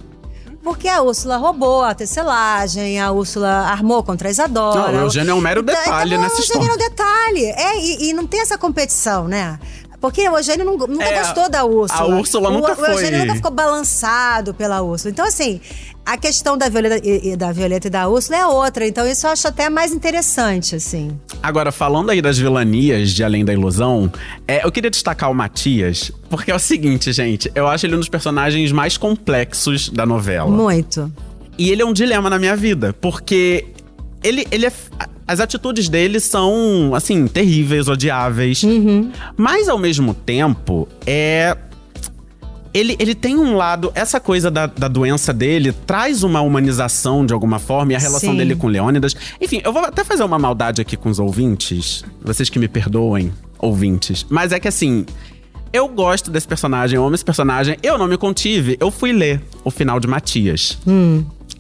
Porque 0.65 0.89
a 0.89 1.03
Úrsula 1.03 1.37
roubou 1.37 1.83
a 1.83 1.95
tecelagem, 1.95 2.99
a 2.99 3.13
Úrsula 3.13 3.49
armou 3.51 4.03
contra 4.03 4.29
a 4.29 4.31
Isadora. 4.31 4.91
Não, 4.93 5.01
o 5.01 5.03
Eugênio 5.05 5.33
é 5.33 5.35
um 5.35 5.41
mero 5.41 5.63
detalhe 5.63 6.17
nessa 6.17 6.37
o 6.37 6.39
Eugênio 6.39 6.63
é 6.69 6.73
um 6.73 6.77
história. 6.77 6.89
detalhe. 6.91 7.45
É, 7.45 7.79
e, 7.79 8.09
e 8.09 8.13
não 8.15 8.27
tem 8.27 8.41
essa 8.41 8.57
competição, 8.57 9.29
né? 9.29 9.59
Porque 10.01 10.27
o 10.29 10.37
Eugênio 10.39 10.65
nunca 10.67 11.05
É, 11.05 11.19
gostou 11.19 11.49
da 11.51 11.65
Úrsula. 11.65 12.01
a 12.01 12.07
Úrsula 12.07 12.51
nunca 12.51 12.73
o, 12.73 12.81
O 12.83 12.87
Eugênio 12.87 13.11
foi- 13.11 13.19
nunca 13.21 13.35
ficou 13.37 13.51
balançado 13.51 14.55
pela 14.55 14.81
Úrsula. 14.83 15.11
Então, 15.11 15.27
assim, 15.27 15.61
a 16.05 16.19
questão 16.19 16.59
da 16.59 16.69
Violeta 16.69 17.01
e, 17.03 17.37
da 17.37 17.51
Violeta 17.51 17.87
e 17.87 17.91
da 17.91 18.09
Úrsula 18.09 18.39
é 18.39 18.47
outra. 18.47 18.87
Então, 18.87 19.07
isso 19.07 19.27
eu 19.27 19.31
acho 19.31 19.49
até 19.49 19.71
mais 19.71 19.93
interessante, 19.93 20.77
assim. 20.77 21.19
Agora, 21.43 21.73
falando 21.73 22.11
aí 22.11 22.21
das 22.21 22.39
vilanias 22.39 23.11
de 23.11 23.25
Além 23.25 23.45
da 23.45 23.53
Ilusão, 23.53 24.13
é, 24.47 24.65
eu 24.65 24.71
queria 24.71 24.91
destacar 24.91 25.31
o 25.31 25.35
Matias, 25.35 26.13
porque 26.29 26.51
é 26.51 26.55
o 26.55 26.59
seguinte, 26.59 27.13
gente, 27.13 27.51
eu 27.55 27.67
acho 27.67 27.87
ele 27.87 27.97
um 27.97 27.99
dos 27.99 28.09
personagens 28.09 28.71
mais 28.71 28.97
complexos 28.97 29.89
da 29.89 30.05
novela. 30.05 30.51
Muito. 30.51 31.11
E 31.57 31.71
ele 31.71 31.83
é 31.83 31.87
um 31.87 31.93
dilema 31.93 32.29
na 32.29 32.39
minha 32.39 32.57
vida, 32.57 32.93
porque 33.01 33.67
ele, 34.23 34.47
ele 34.51 34.67
é. 34.67 34.73
As 35.27 35.41
atitudes 35.41 35.89
dele 35.89 36.21
são, 36.21 36.95
assim, 36.95 37.27
terríveis, 37.27 37.89
odiáveis. 37.89 38.63
Mas, 39.37 39.71
ao 39.71 39.79
mesmo 39.79 40.13
tempo, 40.13 40.87
é. 41.07 41.57
Ele, 42.75 42.97
ele 42.99 43.15
tem 43.15 43.37
um 43.37 43.55
lado. 43.57 43.93
Essa 43.95 44.19
coisa 44.19 44.51
da, 44.51 44.67
da 44.67 44.89
doença 44.89 45.33
dele 45.33 45.73
traz 45.87 46.25
uma 46.25 46.41
humanização 46.41 47.25
de 47.25 47.33
alguma 47.33 47.61
forma 47.61 47.93
e 47.93 47.95
a 47.95 47.99
relação 48.01 48.33
Sim. 48.33 48.37
dele 48.37 48.57
com 48.57 48.67
Leônidas. 48.67 49.15
Enfim, 49.41 49.61
eu 49.65 49.73
vou 49.73 49.85
até 49.85 50.03
fazer 50.03 50.25
uma 50.25 50.39
maldade 50.39 50.83
aqui 50.83 50.97
com 50.97 51.09
os 51.09 51.21
ouvintes. 51.21 52.05
Vocês 52.21 52.51
que 52.51 52.59
me 52.59 52.67
perdoem, 52.67 53.33
ouvintes. 53.61 54.27
Mas 54.29 54.51
é 54.53 54.59
que 54.59 54.67
assim. 54.67 55.07
Eu 55.73 55.89
gosto 55.89 56.31
desse 56.31 56.47
personagem, 56.47 56.97
eu 56.97 57.05
amo 57.05 57.17
esse 57.17 57.25
personagem. 57.25 57.77
Eu 57.83 57.99
não 57.99 58.07
me 58.07 58.17
contive, 58.17 58.77
eu 58.79 58.93
fui 58.93 59.13
ler 59.13 59.41
o 59.65 59.73
final 59.73 59.99
de 59.99 60.07
Matias. 60.07 60.79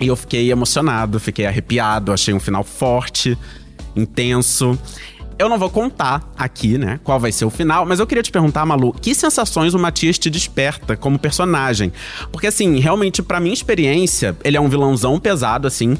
E 0.00 0.06
eu 0.06 0.14
fiquei 0.14 0.52
emocionado, 0.52 1.18
fiquei 1.18 1.46
arrepiado, 1.46 2.12
achei 2.12 2.32
um 2.32 2.38
final 2.38 2.62
forte, 2.62 3.36
intenso. 3.96 4.78
Eu 5.38 5.48
não 5.48 5.58
vou 5.58 5.68
contar 5.68 6.32
aqui, 6.36 6.78
né, 6.78 7.00
qual 7.02 7.18
vai 7.18 7.32
ser 7.32 7.44
o 7.44 7.50
final, 7.50 7.84
mas 7.84 7.98
eu 7.98 8.06
queria 8.06 8.22
te 8.22 8.30
perguntar, 8.30 8.64
Malu, 8.64 8.92
que 8.92 9.14
sensações 9.14 9.74
o 9.74 9.78
Matias 9.78 10.16
te 10.18 10.30
desperta 10.30 10.96
como 10.96 11.18
personagem? 11.18 11.92
Porque, 12.30 12.46
assim, 12.46 12.78
realmente, 12.78 13.20
pra 13.20 13.40
minha 13.40 13.52
experiência, 13.52 14.36
ele 14.44 14.56
é 14.56 14.60
um 14.60 14.68
vilãozão 14.68 15.18
pesado, 15.18 15.66
assim. 15.66 15.98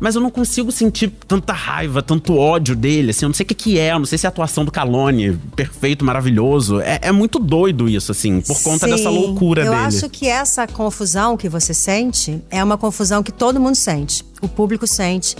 Mas 0.00 0.16
eu 0.16 0.20
não 0.20 0.30
consigo 0.30 0.72
sentir 0.72 1.12
tanta 1.28 1.52
raiva, 1.52 2.02
tanto 2.02 2.36
ódio 2.36 2.74
dele, 2.74 3.10
assim. 3.10 3.24
Eu 3.24 3.28
não 3.28 3.34
sei 3.34 3.44
o 3.44 3.46
que, 3.46 3.54
que 3.54 3.78
é, 3.78 3.92
eu 3.92 4.00
não 4.00 4.04
sei 4.04 4.18
se 4.18 4.26
é 4.26 4.28
a 4.28 4.30
atuação 4.30 4.64
do 4.64 4.72
Calone, 4.72 5.38
perfeito, 5.54 6.04
maravilhoso. 6.04 6.80
É, 6.80 6.98
é 7.02 7.12
muito 7.12 7.38
doido 7.38 7.88
isso, 7.88 8.10
assim, 8.10 8.40
por 8.40 8.60
conta 8.64 8.88
dessa 8.88 9.10
Sim. 9.10 9.16
loucura 9.16 9.62
eu 9.62 9.70
dele. 9.70 9.84
acho 9.84 10.10
que 10.10 10.26
essa 10.26 10.66
confusão 10.66 11.36
que 11.36 11.48
você 11.48 11.72
sente 11.72 12.42
é 12.50 12.64
uma 12.64 12.76
confusão 12.76 13.22
que 13.22 13.30
todo 13.30 13.60
mundo 13.60 13.76
sente. 13.76 14.24
O 14.40 14.48
público 14.48 14.88
sente. 14.88 15.36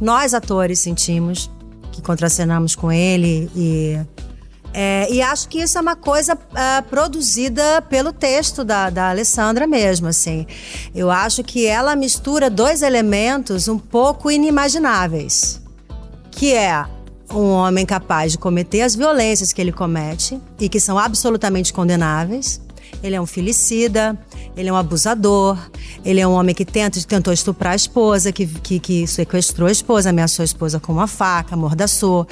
Nós, 0.00 0.32
atores, 0.32 0.78
sentimos 0.78 1.50
que 1.94 2.02
contracenamos 2.02 2.74
com 2.74 2.90
ele 2.90 3.50
e. 3.54 3.98
é, 4.72 5.06
e 5.10 5.22
acho 5.22 5.48
que 5.48 5.60
isso 5.60 5.78
é 5.78 5.80
uma 5.80 5.96
coisa 5.96 6.36
ah, 6.54 6.84
produzida 6.90 7.82
pelo 7.82 8.12
texto 8.12 8.64
da, 8.64 8.90
da 8.90 9.10
Alessandra 9.10 9.66
mesmo, 9.66 10.08
assim. 10.08 10.46
Eu 10.94 11.10
acho 11.10 11.42
que 11.42 11.66
ela 11.66 11.94
mistura 11.96 12.50
dois 12.50 12.82
elementos 12.82 13.68
um 13.68 13.78
pouco 13.78 14.30
inimagináveis 14.30 15.64
que 16.34 16.52
é 16.52 16.84
um 17.32 17.50
homem 17.50 17.86
capaz 17.86 18.32
de 18.32 18.38
cometer 18.38 18.82
as 18.82 18.94
violências 18.94 19.52
que 19.52 19.60
ele 19.60 19.72
comete 19.72 20.40
e 20.60 20.68
que 20.68 20.78
são 20.80 20.98
absolutamente 20.98 21.72
condenáveis. 21.72 22.60
Ele 23.04 23.16
é 23.16 23.20
um 23.20 23.26
filicida, 23.26 24.18
ele 24.56 24.70
é 24.70 24.72
um 24.72 24.76
abusador, 24.76 25.58
ele 26.02 26.20
é 26.20 26.26
um 26.26 26.32
homem 26.32 26.54
que 26.54 26.64
tenta, 26.64 26.98
tentou 27.02 27.34
estuprar 27.34 27.74
a 27.74 27.76
esposa, 27.76 28.32
que, 28.32 28.46
que, 28.46 28.80
que 28.80 29.06
sequestrou 29.06 29.68
a 29.68 29.70
esposa, 29.70 30.08
ameaçou 30.08 30.42
a 30.42 30.46
esposa 30.46 30.80
com 30.80 30.90
uma 30.90 31.06
faca, 31.06 31.54
amordaçou, 31.54 32.26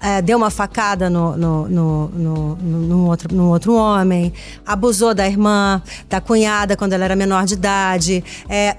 eh, 0.00 0.22
deu 0.22 0.36
uma 0.38 0.50
facada 0.50 1.08
no, 1.10 1.36
no, 1.36 1.68
no, 1.68 2.08
no, 2.08 2.56
no- 2.56 3.06
outro, 3.08 3.34
num 3.34 3.48
outro 3.48 3.74
homem, 3.74 4.32
abusou 4.66 5.14
da 5.14 5.26
irmã, 5.26 5.82
da 6.08 6.20
cunhada 6.20 6.76
quando 6.76 6.92
ela 6.92 7.04
era 7.04 7.16
menor 7.16 7.44
de 7.44 7.54
idade, 7.54 8.22
eh, 8.48 8.76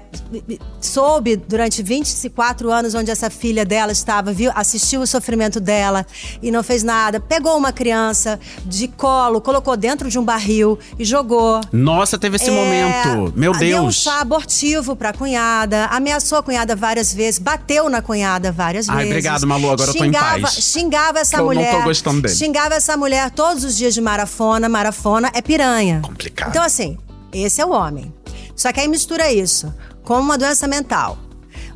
soube 0.80 1.36
durante 1.36 1.82
24 1.82 2.70
anos 2.70 2.94
onde 2.94 3.10
essa 3.10 3.28
filha 3.30 3.64
dela 3.64 3.92
estava, 3.92 4.32
viu, 4.32 4.50
assistiu 4.54 5.00
o 5.02 5.06
sofrimento 5.06 5.60
dela 5.60 6.06
e 6.42 6.50
não 6.50 6.62
fez 6.62 6.82
nada. 6.82 7.20
Pegou 7.20 7.56
uma 7.56 7.72
criança 7.72 8.38
de 8.64 8.88
colo, 8.88 9.40
colocou 9.40 9.76
dentro 9.76 10.08
de 10.08 10.18
um 10.18 10.24
barril 10.24 10.78
e 10.98 11.04
jogou. 11.04 11.60
Nossa, 11.72 12.18
teve 12.18 12.36
esse 12.36 12.48
É, 12.48 12.52
momento. 12.52 13.32
Meu 13.36 13.52
Deu 13.52 13.78
um 13.78 13.82
Deus. 13.82 13.96
chá 14.02 14.20
abortivo 14.20 14.94
pra 14.96 15.12
cunhada, 15.12 15.86
ameaçou 15.86 16.38
a 16.38 16.42
cunhada 16.42 16.74
várias 16.74 17.12
vezes, 17.12 17.38
bateu 17.38 17.88
na 17.88 18.00
cunhada 18.00 18.50
várias 18.52 18.88
Ai, 18.88 18.96
vezes. 18.98 19.10
obrigado, 19.10 19.46
Malu, 19.46 19.70
agora 19.70 19.90
eu 19.90 19.94
tô 19.94 20.04
em 20.04 20.06
xingava, 20.06 20.40
paz. 20.40 20.54
Xingava 20.54 21.09
essa 21.18 21.36
Que 21.36 21.42
eu 21.42 21.46
não 21.46 21.52
tô 21.54 21.54
mulher. 21.58 21.84
gostando 21.84 22.22
dele. 22.22 22.34
Xingava 22.34 22.74
essa 22.74 22.96
mulher 22.96 23.30
todos 23.30 23.64
os 23.64 23.76
dias 23.76 23.92
de 23.94 24.00
marafona. 24.00 24.68
Marafona 24.68 25.30
é 25.34 25.42
piranha. 25.42 26.00
Complicado. 26.04 26.48
Então, 26.50 26.62
assim, 26.62 26.96
esse 27.32 27.60
é 27.60 27.66
o 27.66 27.70
homem. 27.70 28.12
Só 28.54 28.72
que 28.72 28.80
aí 28.80 28.88
mistura 28.88 29.32
isso 29.32 29.72
com 30.04 30.18
uma 30.20 30.36
doença 30.38 30.66
mental. 30.68 31.18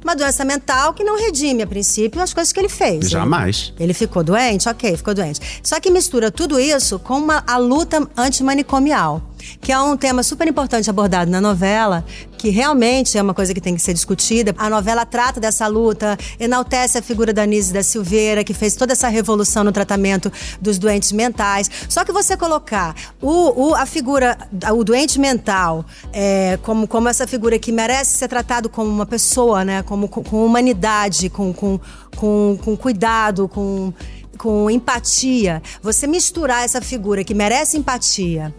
Uma 0.02 0.14
doença 0.14 0.44
mental 0.44 0.92
que 0.92 1.02
não 1.02 1.18
redime, 1.18 1.62
a 1.62 1.66
princípio, 1.66 2.20
as 2.20 2.34
coisas 2.34 2.52
que 2.52 2.60
ele 2.60 2.68
fez. 2.68 3.08
Jamais. 3.08 3.72
Ele, 3.76 3.84
ele 3.86 3.94
ficou 3.94 4.22
doente? 4.22 4.68
Ok, 4.68 4.94
ficou 4.98 5.14
doente. 5.14 5.40
Só 5.62 5.80
que 5.80 5.90
mistura 5.90 6.30
tudo 6.30 6.60
isso 6.60 6.98
com 6.98 7.16
uma, 7.16 7.42
a 7.46 7.56
luta 7.56 8.06
antimanicomial, 8.16 9.22
que 9.60 9.72
é 9.72 9.80
um 9.80 9.96
tema 9.96 10.22
super 10.22 10.46
importante 10.48 10.88
abordado 10.90 11.30
na 11.30 11.40
novela, 11.40 12.04
que 12.38 12.50
realmente 12.50 13.16
é 13.16 13.22
uma 13.22 13.32
coisa 13.34 13.54
que 13.54 13.60
tem 13.60 13.74
que 13.74 13.80
ser 13.82 13.94
discutida. 13.94 14.54
A 14.58 14.68
novela 14.68 15.06
trata 15.06 15.40
dessa 15.40 15.66
luta, 15.66 16.16
enaltece 16.38 16.98
a 16.98 17.02
figura 17.02 17.32
da 17.32 17.46
Nise 17.46 17.72
da 17.72 17.82
Silveira, 17.82 18.44
que 18.44 18.52
fez 18.52 18.74
toda 18.76 18.92
essa 18.92 19.08
revolução 19.08 19.64
no 19.64 19.72
tratamento 19.72 20.30
dos 20.60 20.78
doentes 20.78 21.12
mentais. 21.12 21.70
Só 21.88 22.04
que 22.04 22.12
você 22.12 22.36
colocar 22.36 22.94
o, 23.20 23.68
o- 23.70 23.74
a 23.74 23.86
figura, 23.86 24.36
o 24.74 24.84
doente 24.84 25.18
mental, 25.18 25.84
é, 26.12 26.58
como, 26.62 26.86
como 26.86 27.08
essa 27.08 27.26
figura 27.26 27.58
que 27.58 27.72
merece 27.72 28.18
ser 28.18 28.28
tratado 28.28 28.68
como 28.68 28.90
uma 28.90 29.06
pessoa, 29.06 29.64
né? 29.64 29.82
Como, 29.82 30.08
com, 30.08 30.22
com 30.22 30.44
humanidade, 30.44 31.28
com, 31.30 31.52
com, 31.52 31.80
com, 32.16 32.58
com 32.62 32.76
cuidado, 32.76 33.48
com, 33.48 33.92
com 34.36 34.70
empatia. 34.70 35.62
Você 35.82 36.06
misturar 36.06 36.64
essa 36.64 36.80
figura 36.80 37.24
que 37.24 37.32
merece 37.34 37.76
empatia 37.78 38.54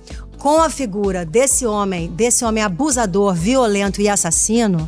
com 0.45 0.61
a 0.61 0.69
figura 0.69 1.25
desse 1.25 1.65
homem, 1.65 2.07
desse 2.07 2.45
homem 2.45 2.63
abusador, 2.63 3.33
violento 3.33 3.99
e 3.99 4.07
assassino, 4.07 4.87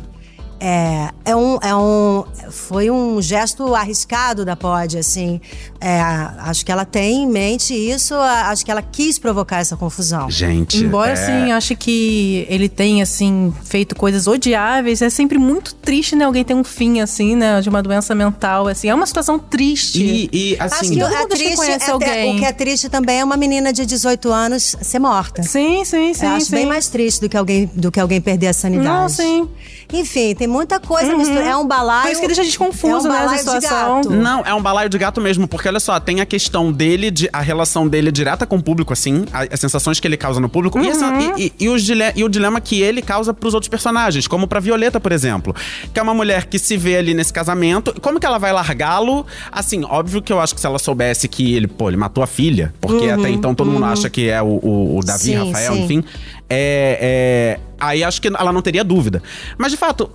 é, 0.60 1.10
é 1.24 1.36
um, 1.36 1.58
é 1.62 1.74
um, 1.74 2.24
foi 2.50 2.90
um 2.90 3.22
gesto 3.22 3.74
arriscado 3.74 4.44
da 4.44 4.56
Pod, 4.56 4.98
assim. 4.98 5.40
É, 5.80 6.00
acho 6.00 6.64
que 6.66 6.72
ela 6.72 6.84
tem 6.84 7.22
em 7.22 7.26
mente 7.26 7.74
isso, 7.74 8.14
acho 8.14 8.64
que 8.64 8.70
ela 8.70 8.82
quis 8.82 9.18
provocar 9.18 9.60
essa 9.60 9.76
confusão. 9.76 10.28
Gente. 10.30 10.78
Embora, 10.78 11.10
é... 11.10 11.12
assim, 11.12 11.52
ache 11.52 11.76
que 11.76 12.46
ele 12.48 12.68
tenha, 12.68 13.04
assim, 13.04 13.54
feito 13.64 13.94
coisas 13.94 14.26
odiáveis, 14.26 15.00
é 15.00 15.10
sempre 15.10 15.38
muito 15.38 15.74
triste, 15.74 16.16
né? 16.16 16.24
Alguém 16.24 16.44
ter 16.44 16.54
um 16.54 16.64
fim, 16.64 17.00
assim, 17.00 17.36
né? 17.36 17.60
De 17.60 17.68
uma 17.68 17.82
doença 17.82 18.14
mental, 18.14 18.66
assim. 18.66 18.88
É 18.88 18.94
uma 18.94 19.06
situação 19.06 19.38
triste. 19.38 20.02
E, 20.02 20.30
e, 20.32 20.56
Acho 20.58 20.74
assim. 20.74 20.94
que 20.94 21.00
todo 21.00 21.12
é 21.12 21.16
acho 21.16 21.28
que 21.28 21.36
triste, 21.36 21.56
conhece 21.56 21.88
é 21.88 21.92
alguém. 21.92 22.36
o 22.36 22.38
que 22.38 22.44
é 22.44 22.52
triste 22.52 22.88
também 22.88 23.20
é 23.20 23.24
uma 23.24 23.36
menina 23.36 23.72
de 23.72 23.86
18 23.86 24.32
anos 24.32 24.76
ser 24.80 24.98
morta. 24.98 25.42
Sim, 25.42 25.84
sim, 25.84 26.12
sim. 26.14 26.26
Eu 26.26 26.32
acho 26.32 26.46
sim. 26.46 26.56
bem 26.56 26.66
mais 26.66 26.88
triste 26.88 27.20
do 27.20 27.28
que 27.28 27.36
alguém, 27.36 27.70
do 27.74 27.92
que 27.92 28.00
alguém 28.00 28.20
perder 28.20 28.48
a 28.48 28.52
sanidade. 28.52 28.88
Não, 28.88 29.08
sim. 29.08 29.48
Enfim, 29.92 30.34
tem 30.34 30.46
muita 30.46 30.78
coisa 30.78 31.16
misturada. 31.16 31.48
É 31.48 31.56
um 31.56 31.66
balaio. 31.66 32.02
Por 32.02 32.12
isso 32.12 32.20
que 32.20 32.26
deixa 32.26 32.42
a 32.42 32.44
gente 32.44 32.58
confuso, 32.58 33.06
é 33.08 33.10
um 33.10 33.12
né, 33.14 33.24
essa 33.24 33.38
situação. 33.38 33.96
gato. 34.02 34.10
Não, 34.10 34.42
é 34.44 34.52
um 34.54 34.60
balaio 34.60 34.88
de 34.88 34.98
gato 34.98 35.20
mesmo, 35.20 35.48
porque 35.48 35.66
olha 35.68 35.80
só, 35.80 35.98
tem 35.98 36.20
a 36.20 36.26
questão 36.26 36.70
dele, 36.70 37.10
de, 37.10 37.28
a 37.32 37.40
relação 37.40 37.88
dele 37.88 38.12
direta 38.12 38.46
com 38.46 38.56
o 38.56 38.62
público, 38.62 38.92
assim, 38.92 39.24
a- 39.32 39.46
as 39.50 39.58
sensações 39.60 39.98
que 39.98 40.06
ele 40.06 40.16
causa 40.16 40.40
no 40.40 40.48
público, 40.48 40.78
e, 40.78 40.88
essa- 40.88 41.10
e- 41.38 41.46
e- 41.46 41.52
e 41.64 41.68
os 41.68 41.82
dile- 41.82 42.12
e 42.14 42.22
o 42.24 42.28
dilema 42.28 42.60
que 42.60 42.80
ele 42.82 43.00
causa 43.00 43.32
pros 43.32 43.54
outros 43.54 43.68
personagens, 43.68 44.26
como 44.28 44.46
pra 44.46 44.60
Violeta, 44.60 45.00
por 45.00 45.10
exemplo. 45.12 45.54
Que 45.92 45.98
é 45.98 46.02
uma 46.02 46.14
mulher 46.14 46.44
que 46.46 46.58
se 46.58 46.76
vê 46.76 46.96
ali 46.96 47.14
nesse 47.14 47.32
casamento, 47.32 47.94
como 48.00 48.20
que 48.20 48.26
ela 48.26 48.38
vai 48.38 48.52
largá-lo? 48.52 49.26
Assim, 49.50 49.84
óbvio 49.84 50.20
que 50.20 50.32
eu 50.32 50.40
acho 50.40 50.54
que 50.54 50.60
se 50.60 50.66
ela 50.66 50.78
soubesse 50.78 51.28
que 51.28 51.54
ele, 51.54 51.66
pô, 51.66 51.88
ele 51.88 51.96
matou 51.96 52.22
a 52.22 52.26
filha, 52.26 52.74
porque 52.80 53.08
até 53.08 53.30
então 53.30 53.54
todo 53.54 53.70
mundo 53.70 53.86
acha 53.86 54.10
que 54.10 54.28
é 54.28 54.42
o, 54.42 54.46
o- 54.62 54.98
o 54.98 55.04
Davi, 55.04 55.24
Sim, 55.24 55.34
Rafael, 55.46 55.72
sim. 55.72 55.82
enfim. 55.84 56.04
É, 56.50 57.56
é, 57.58 57.60
aí 57.78 58.02
acho 58.04 58.20
que 58.20 58.28
ela 58.28 58.52
não 58.52 58.62
teria 58.62 58.84
dúvida. 58.84 59.22
Mas 59.56 59.70
de 59.72 59.76
fato, 59.76 60.10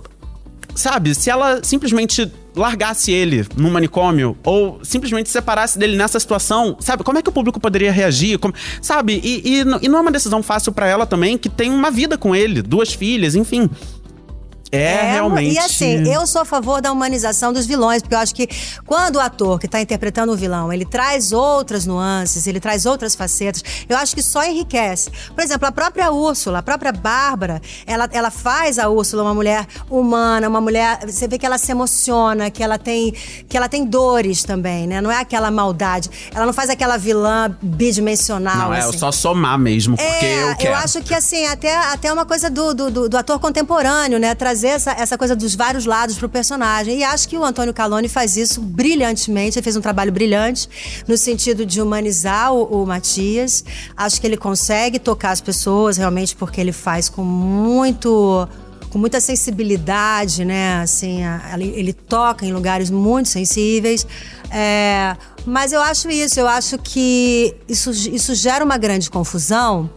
sabe, 0.74 1.14
se 1.14 1.30
ela 1.30 1.60
simplesmente 1.62 2.30
largasse 2.56 3.10
ele 3.10 3.46
num 3.56 3.70
manicômio 3.70 4.36
ou 4.44 4.78
simplesmente 4.84 5.28
separasse 5.28 5.78
dele 5.78 5.96
nessa 5.96 6.20
situação, 6.20 6.76
sabe, 6.80 7.02
como 7.02 7.18
é 7.18 7.22
que 7.22 7.28
o 7.28 7.32
público 7.32 7.58
poderia 7.58 7.90
reagir? 7.90 8.38
Como- 8.38 8.54
sabe, 8.80 9.20
e, 9.24 9.42
e, 9.44 9.60
e 9.60 9.88
não 9.88 9.98
é 9.98 10.00
uma 10.00 10.12
decisão 10.12 10.42
fácil 10.42 10.72
pra 10.72 10.86
ela 10.86 11.04
também, 11.06 11.36
que 11.36 11.48
tem 11.48 11.70
uma 11.70 11.90
vida 11.90 12.16
com 12.16 12.34
ele, 12.34 12.62
duas 12.62 12.92
filhas, 12.92 13.34
enfim. 13.34 13.68
É, 14.74 15.12
realmente. 15.12 15.54
E 15.54 15.58
assim, 15.58 16.08
eu 16.12 16.26
sou 16.26 16.42
a 16.42 16.44
favor 16.44 16.80
da 16.80 16.90
humanização 16.92 17.52
dos 17.52 17.66
vilões, 17.66 18.02
porque 18.02 18.14
eu 18.14 18.18
acho 18.18 18.34
que 18.34 18.48
quando 18.86 19.16
o 19.16 19.20
ator 19.20 19.58
que 19.58 19.68
tá 19.68 19.80
interpretando 19.80 20.32
o 20.32 20.36
vilão, 20.36 20.72
ele 20.72 20.84
traz 20.84 21.32
outras 21.32 21.86
nuances, 21.86 22.46
ele 22.46 22.60
traz 22.60 22.86
outras 22.86 23.14
facetas, 23.14 23.62
eu 23.88 23.96
acho 23.96 24.14
que 24.14 24.22
só 24.22 24.44
enriquece. 24.44 25.10
Por 25.34 25.42
exemplo, 25.42 25.66
a 25.68 25.72
própria 25.72 26.10
Úrsula, 26.10 26.58
a 26.58 26.62
própria 26.62 26.92
Bárbara, 26.92 27.60
ela, 27.86 28.08
ela 28.12 28.30
faz 28.30 28.78
a 28.78 28.88
Úrsula 28.88 29.22
uma 29.22 29.34
mulher 29.34 29.66
humana, 29.90 30.48
uma 30.48 30.60
mulher. 30.60 30.98
Você 31.06 31.26
vê 31.28 31.38
que 31.38 31.46
ela 31.46 31.58
se 31.58 31.70
emociona, 31.72 32.50
que 32.50 32.62
ela 32.62 32.78
tem, 32.78 33.12
que 33.48 33.56
ela 33.56 33.68
tem 33.68 33.84
dores 33.84 34.42
também, 34.44 34.86
né? 34.86 35.00
Não 35.00 35.10
é 35.10 35.18
aquela 35.20 35.50
maldade. 35.50 36.10
Ela 36.34 36.46
não 36.46 36.52
faz 36.52 36.70
aquela 36.70 36.96
vilã 36.96 37.56
bidimensional. 37.62 38.56
Não, 38.56 38.74
é 38.74 38.80
assim. 38.80 38.98
só 38.98 39.12
somar 39.12 39.58
mesmo, 39.58 39.96
porque 39.96 40.24
É, 40.26 40.50
eu 40.52 40.56
quero. 40.56 40.74
acho 40.76 41.00
que 41.02 41.14
assim, 41.14 41.46
até, 41.46 41.74
até 41.76 42.12
uma 42.12 42.24
coisa 42.24 42.48
do, 42.50 42.74
do, 42.74 42.90
do- 42.90 43.08
do 43.08 43.16
ator 43.18 43.38
contemporâneo, 43.38 44.18
né? 44.18 44.34
Trazer 44.34 44.63
essa, 44.68 44.92
essa 44.92 45.18
coisa 45.18 45.34
dos 45.34 45.54
vários 45.54 45.86
lados 45.86 46.16
pro 46.16 46.28
personagem. 46.28 46.98
E 46.98 47.04
acho 47.04 47.28
que 47.28 47.36
o 47.36 47.44
Antônio 47.44 47.72
Calone 47.72 48.08
faz 48.08 48.36
isso 48.36 48.60
brilhantemente. 48.60 49.58
Ele 49.58 49.64
fez 49.64 49.76
um 49.76 49.80
trabalho 49.80 50.12
brilhante 50.12 50.68
no 51.06 51.16
sentido 51.16 51.64
de 51.64 51.80
humanizar 51.80 52.52
o, 52.52 52.82
o 52.82 52.86
Matias. 52.86 53.64
Acho 53.96 54.20
que 54.20 54.26
ele 54.26 54.36
consegue 54.36 54.98
tocar 54.98 55.30
as 55.30 55.40
pessoas 55.40 55.96
realmente 55.96 56.34
porque 56.36 56.60
ele 56.60 56.72
faz 56.72 57.08
com 57.08 57.24
muito 57.24 58.48
com 58.90 58.98
muita 59.00 59.20
sensibilidade, 59.20 60.44
né? 60.44 60.80
Assim, 60.80 61.22
ele 61.58 61.92
toca 61.92 62.46
em 62.46 62.52
lugares 62.52 62.90
muito 62.90 63.28
sensíveis. 63.28 64.06
É, 64.52 65.16
mas 65.44 65.72
eu 65.72 65.82
acho 65.82 66.08
isso, 66.08 66.38
eu 66.38 66.46
acho 66.46 66.78
que 66.78 67.56
isso, 67.68 67.90
isso 67.90 68.32
gera 68.36 68.64
uma 68.64 68.78
grande 68.78 69.10
confusão. 69.10 69.90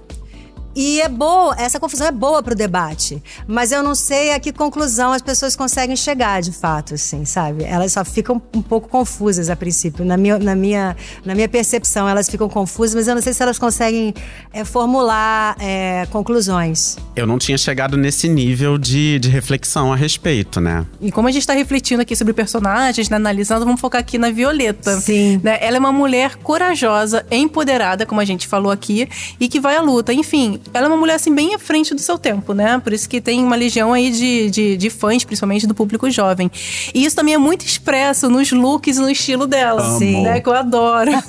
E 0.79 1.01
é 1.01 1.09
boa, 1.09 1.55
essa 1.57 1.79
confusão 1.79 2.05
é 2.05 2.11
boa 2.11 2.43
pro 2.43 2.53
debate. 2.53 3.19
Mas 3.47 3.71
eu 3.71 3.81
não 3.81 3.95
sei 3.95 4.31
a 4.31 4.39
que 4.39 4.53
conclusão 4.53 5.11
as 5.11 5.23
pessoas 5.23 5.55
conseguem 5.55 5.95
chegar, 5.95 6.39
de 6.39 6.51
fato, 6.51 6.93
assim, 6.93 7.25
sabe? 7.25 7.63
Elas 7.63 7.93
só 7.93 8.05
ficam 8.05 8.39
um 8.53 8.61
pouco 8.61 8.87
confusas 8.87 9.49
a 9.49 9.55
princípio. 9.55 10.05
Na 10.05 10.15
minha, 10.15 10.37
na 10.37 10.55
minha, 10.55 10.95
na 11.25 11.33
minha 11.33 11.49
percepção, 11.49 12.07
elas 12.07 12.29
ficam 12.29 12.47
confusas, 12.47 12.93
mas 12.93 13.07
eu 13.07 13.15
não 13.15 13.23
sei 13.23 13.33
se 13.33 13.41
elas 13.41 13.57
conseguem 13.57 14.13
é, 14.53 14.63
formular 14.63 15.55
é, 15.59 16.05
conclusões. 16.11 16.95
Eu 17.15 17.25
não 17.25 17.39
tinha 17.39 17.57
chegado 17.57 17.97
nesse 17.97 18.29
nível 18.29 18.77
de, 18.77 19.17
de 19.17 19.29
reflexão 19.29 19.91
a 19.91 19.95
respeito, 19.95 20.61
né? 20.61 20.85
E 21.01 21.11
como 21.11 21.27
a 21.27 21.31
gente 21.31 21.47
tá 21.47 21.53
refletindo 21.53 22.03
aqui 22.03 22.15
sobre 22.15 22.33
personagens, 22.33 23.09
né, 23.09 23.15
analisando, 23.15 23.65
vamos 23.65 23.81
focar 23.81 23.99
aqui 23.99 24.19
na 24.19 24.29
Violeta. 24.29 25.01
Sim. 25.01 25.41
Né? 25.43 25.57
Ela 25.59 25.77
é 25.77 25.79
uma 25.79 25.91
mulher 25.91 26.35
corajosa, 26.35 27.25
empoderada, 27.31 28.05
como 28.05 28.21
a 28.21 28.25
gente 28.25 28.47
falou 28.47 28.71
aqui, 28.71 29.09
e 29.39 29.49
que 29.49 29.59
vai 29.59 29.75
à 29.75 29.81
luta. 29.81 30.13
Enfim, 30.13 30.61
ela 30.73 30.85
é 30.85 30.89
uma 30.89 30.97
mulher 30.97 31.15
assim 31.15 31.33
bem 31.33 31.53
à 31.55 31.59
frente 31.59 31.93
do 31.93 32.01
seu 32.01 32.17
tempo, 32.17 32.53
né? 32.53 32.79
Por 32.83 32.93
isso 32.93 33.07
que 33.09 33.19
tem 33.21 33.43
uma 33.43 33.55
legião 33.55 33.93
aí 33.93 34.09
de, 34.11 34.49
de, 34.49 34.77
de 34.77 34.89
fãs, 34.89 35.23
principalmente 35.23 35.65
do 35.67 35.73
público 35.75 36.09
jovem. 36.09 36.49
E 36.93 37.03
isso 37.05 37.15
também 37.15 37.33
é 37.33 37.37
muito 37.37 37.65
expresso 37.65 38.29
nos 38.29 38.51
looks 38.51 38.97
e 38.97 38.99
no 39.01 39.09
estilo 39.09 39.45
dela. 39.47 39.97
Sim. 39.97 40.21
Né? 40.23 40.39
Que 40.39 40.49
eu 40.49 40.53
adoro. 40.53 41.11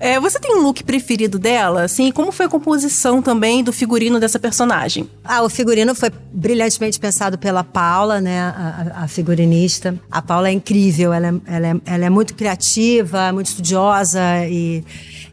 É, 0.00 0.18
você 0.18 0.38
tem 0.40 0.56
um 0.56 0.60
look 0.62 0.82
preferido 0.82 1.38
dela? 1.38 1.82
Assim, 1.84 2.10
como 2.10 2.32
foi 2.32 2.46
a 2.46 2.48
composição 2.48 3.22
também 3.22 3.62
do 3.62 3.72
figurino 3.72 4.18
dessa 4.18 4.38
personagem? 4.38 5.08
Ah, 5.24 5.42
o 5.42 5.48
figurino 5.48 5.94
foi 5.94 6.10
brilhantemente 6.32 6.98
pensado 6.98 7.38
pela 7.38 7.62
Paula, 7.62 8.20
né, 8.20 8.40
a, 8.40 8.92
a- 9.00 9.04
a 9.04 9.08
figurinista. 9.08 9.98
A 10.10 10.20
Paula 10.20 10.48
é 10.48 10.52
incrível, 10.52 11.12
ela 11.12 11.28
é, 11.28 11.34
ela, 11.46 11.66
é, 11.68 11.74
ela 11.86 12.04
é 12.04 12.10
muito 12.10 12.34
criativa, 12.34 13.32
muito 13.32 13.46
estudiosa 13.46 14.20
e, 14.48 14.84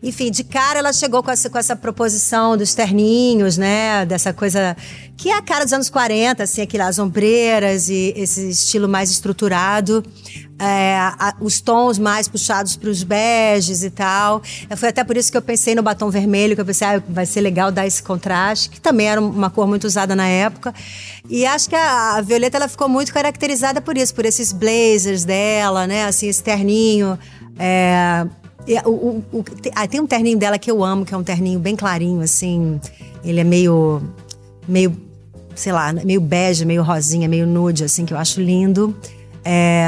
enfim, 0.04 0.32
de 0.32 0.44
cara 0.44 0.80
ela 0.80 0.92
chegou 0.94 1.22
com 1.22 1.30
essa, 1.32 1.50
com 1.50 1.58
essa 1.58 1.76
proposição 1.76 2.58
dos 2.58 2.74
terninhos, 2.74 3.58
né, 3.58 4.06
dessa 4.06 4.34
coisa 4.34 4.76
que 5.16 5.30
é 5.30 5.38
a 5.38 5.42
cara 5.42 5.64
dos 5.64 5.72
anos 5.74 5.90
40, 5.90 6.42
assim, 6.42 6.62
aquelas 6.62 6.98
ombreiras 6.98 7.90
e 7.90 8.12
esse 8.16 8.50
estilo 8.50 8.90
mais 8.90 9.12
estruturado. 9.12 10.04
É, 10.58 10.96
a- 10.98 11.36
os 11.40 11.60
tons 11.62 11.98
mais 12.00 12.28
puxados 12.28 12.76
para 12.76 12.90
os 12.90 13.04
beges 13.04 13.84
e 13.84 13.90
tal. 13.92 14.42
É, 14.70 14.76
Foi 14.76 14.90
até 14.90 15.04
por 15.04 15.16
isso 15.18 15.32
que 15.32 15.38
eu 15.38 15.42
pensei 15.42 15.74
no 15.76 15.82
batom 15.84 16.10
vermelho, 16.10 16.54
que 16.56 16.62
eu 16.62 16.66
pensei, 16.66 16.88
ah, 16.88 17.02
vai 17.08 17.26
ser 17.28 17.42
legal 17.42 17.72
dar 17.72 17.86
esse 17.86 18.02
contraste, 18.02 18.70
que 18.70 18.80
também 18.82 19.08
era 19.08 19.20
uma 19.22 19.50
cor 19.52 19.68
muito 19.68 19.86
usada 19.86 20.16
na 20.16 20.28
época. 20.28 20.74
E 21.30 21.46
acho 21.46 21.68
que 21.70 21.76
a, 21.76 22.16
a 22.18 22.22
Violeta 22.22 22.58
ela 22.58 22.68
ficou 22.68 22.88
muito 22.90 23.12
caracterizada 23.14 23.82
por 23.82 23.98
isso, 23.98 24.14
por 24.16 24.26
esses 24.26 24.52
blazers 24.52 25.24
dela, 25.24 25.86
né? 25.88 26.06
Assim, 26.06 26.28
esse 26.28 26.42
terninho. 26.44 27.18
É, 27.60 28.26
o- 28.86 28.89
o- 28.89 29.24
o- 29.39 29.43
ah, 29.76 29.88
tem 29.88 30.00
um 30.00 30.08
terninho 30.08 30.38
dela 30.38 30.58
que 30.58 30.69
eu 30.69 30.84
amo, 30.84 31.06
que 31.06 31.13
é 31.13 31.17
um 31.17 31.24
terninho 31.24 31.60
bem 31.60 31.76
clarinho, 31.76 32.21
assim. 32.21 32.80
Ele 33.24 33.39
é 33.39 33.43
meio. 33.43 34.02
meio 34.67 34.95
sei 35.54 35.74
lá, 35.74 35.91
meio 35.91 36.21
bege, 36.21 36.63
meio 36.65 36.82
rosinha, 36.82 37.28
meio 37.28 37.45
nude, 37.45 37.84
assim, 37.84 38.06
que 38.06 38.13
eu 38.13 38.17
acho 38.17 38.39
lindo. 38.41 38.95
É, 39.43 39.86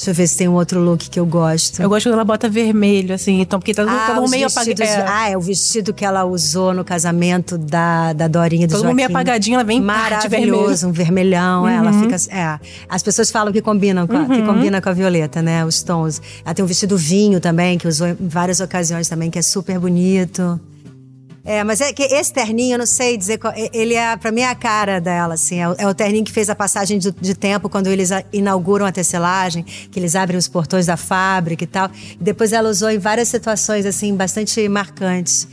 deixa 0.00 0.10
eu 0.10 0.14
ver 0.14 0.26
se 0.26 0.36
tem 0.36 0.48
um 0.48 0.54
outro 0.54 0.80
look 0.80 1.10
que 1.10 1.20
eu 1.20 1.26
gosto. 1.26 1.82
Eu 1.82 1.88
gosto 1.88 2.06
quando 2.08 2.14
ela 2.14 2.24
bota 2.24 2.48
vermelho, 2.48 3.14
assim, 3.14 3.40
então, 3.40 3.58
porque 3.60 3.74
tá 3.74 3.84
todo 3.84 4.14
mundo 4.14 4.24
os 4.24 4.30
meio 4.30 4.46
apagado. 4.46 4.74
de- 4.74 4.82
Ah, 4.82 5.28
é 5.30 5.36
o 5.36 5.40
vestido 5.40 5.92
que 5.92 6.04
ela 6.04 6.24
usou 6.24 6.72
no 6.72 6.84
casamento 6.84 7.58
da, 7.58 8.12
da 8.14 8.26
Dorinha 8.26 8.66
do 8.66 8.70
Todo 8.70 8.78
mundo 8.78 8.86
Joaquim. 8.88 8.96
meio 8.96 9.08
apagadinho, 9.10 9.54
ela 9.56 9.64
vem, 9.64 9.80
Maravilhoso, 9.80 10.88
um 10.88 10.92
vermelhão. 10.92 11.68
é, 11.68 11.76
Ela 11.76 11.92
fica. 11.92 12.16
É, 12.34 12.58
as 12.88 13.02
pessoas 13.02 13.30
falam 13.30 13.52
que 13.52 13.60
combinam 13.60 14.06
com 14.06 14.16
a, 14.16 14.24
que 14.26 14.42
combina 14.42 14.80
com 14.80 14.88
a 14.88 14.92
Violeta, 14.92 15.42
né? 15.42 15.64
Os 15.64 15.82
tons. 15.82 16.20
Ela 16.44 16.54
tem 16.54 16.64
um 16.64 16.68
vestido 16.68 16.96
vinho 16.96 17.40
também, 17.40 17.76
que 17.78 17.86
usou 17.86 18.08
em 18.08 18.16
várias 18.18 18.60
ocasiões 18.60 19.08
também, 19.08 19.30
que 19.30 19.38
é 19.38 19.42
super 19.42 19.78
bonito. 19.78 20.58
É, 21.44 21.64
mas 21.64 21.80
é 21.80 21.92
que 21.92 22.02
esse 22.02 22.32
terninho, 22.32 22.74
eu 22.74 22.78
não 22.78 22.86
sei 22.86 23.16
dizer 23.16 23.38
qual. 23.38 23.52
Ele 23.72 23.94
é, 23.94 24.16
pra 24.16 24.30
mim, 24.30 24.42
é 24.42 24.48
a 24.48 24.54
cara 24.54 25.00
dela, 25.00 25.34
assim. 25.34 25.58
É 25.58 25.68
o, 25.68 25.74
é 25.78 25.88
o 25.88 25.94
terninho 25.94 26.24
que 26.24 26.32
fez 26.32 26.50
a 26.50 26.54
passagem 26.54 26.98
de, 26.98 27.10
de 27.12 27.34
tempo 27.34 27.68
quando 27.68 27.86
eles 27.86 28.10
inauguram 28.32 28.84
a 28.84 28.92
tecelagem, 28.92 29.62
que 29.62 29.98
eles 29.98 30.14
abrem 30.14 30.38
os 30.38 30.48
portões 30.48 30.86
da 30.86 30.96
fábrica 30.96 31.64
e 31.64 31.66
tal. 31.66 31.90
E 32.20 32.22
depois 32.22 32.52
ela 32.52 32.68
usou 32.68 32.90
em 32.90 32.98
várias 32.98 33.28
situações, 33.28 33.86
assim, 33.86 34.14
bastante 34.14 34.68
marcantes. 34.68 35.48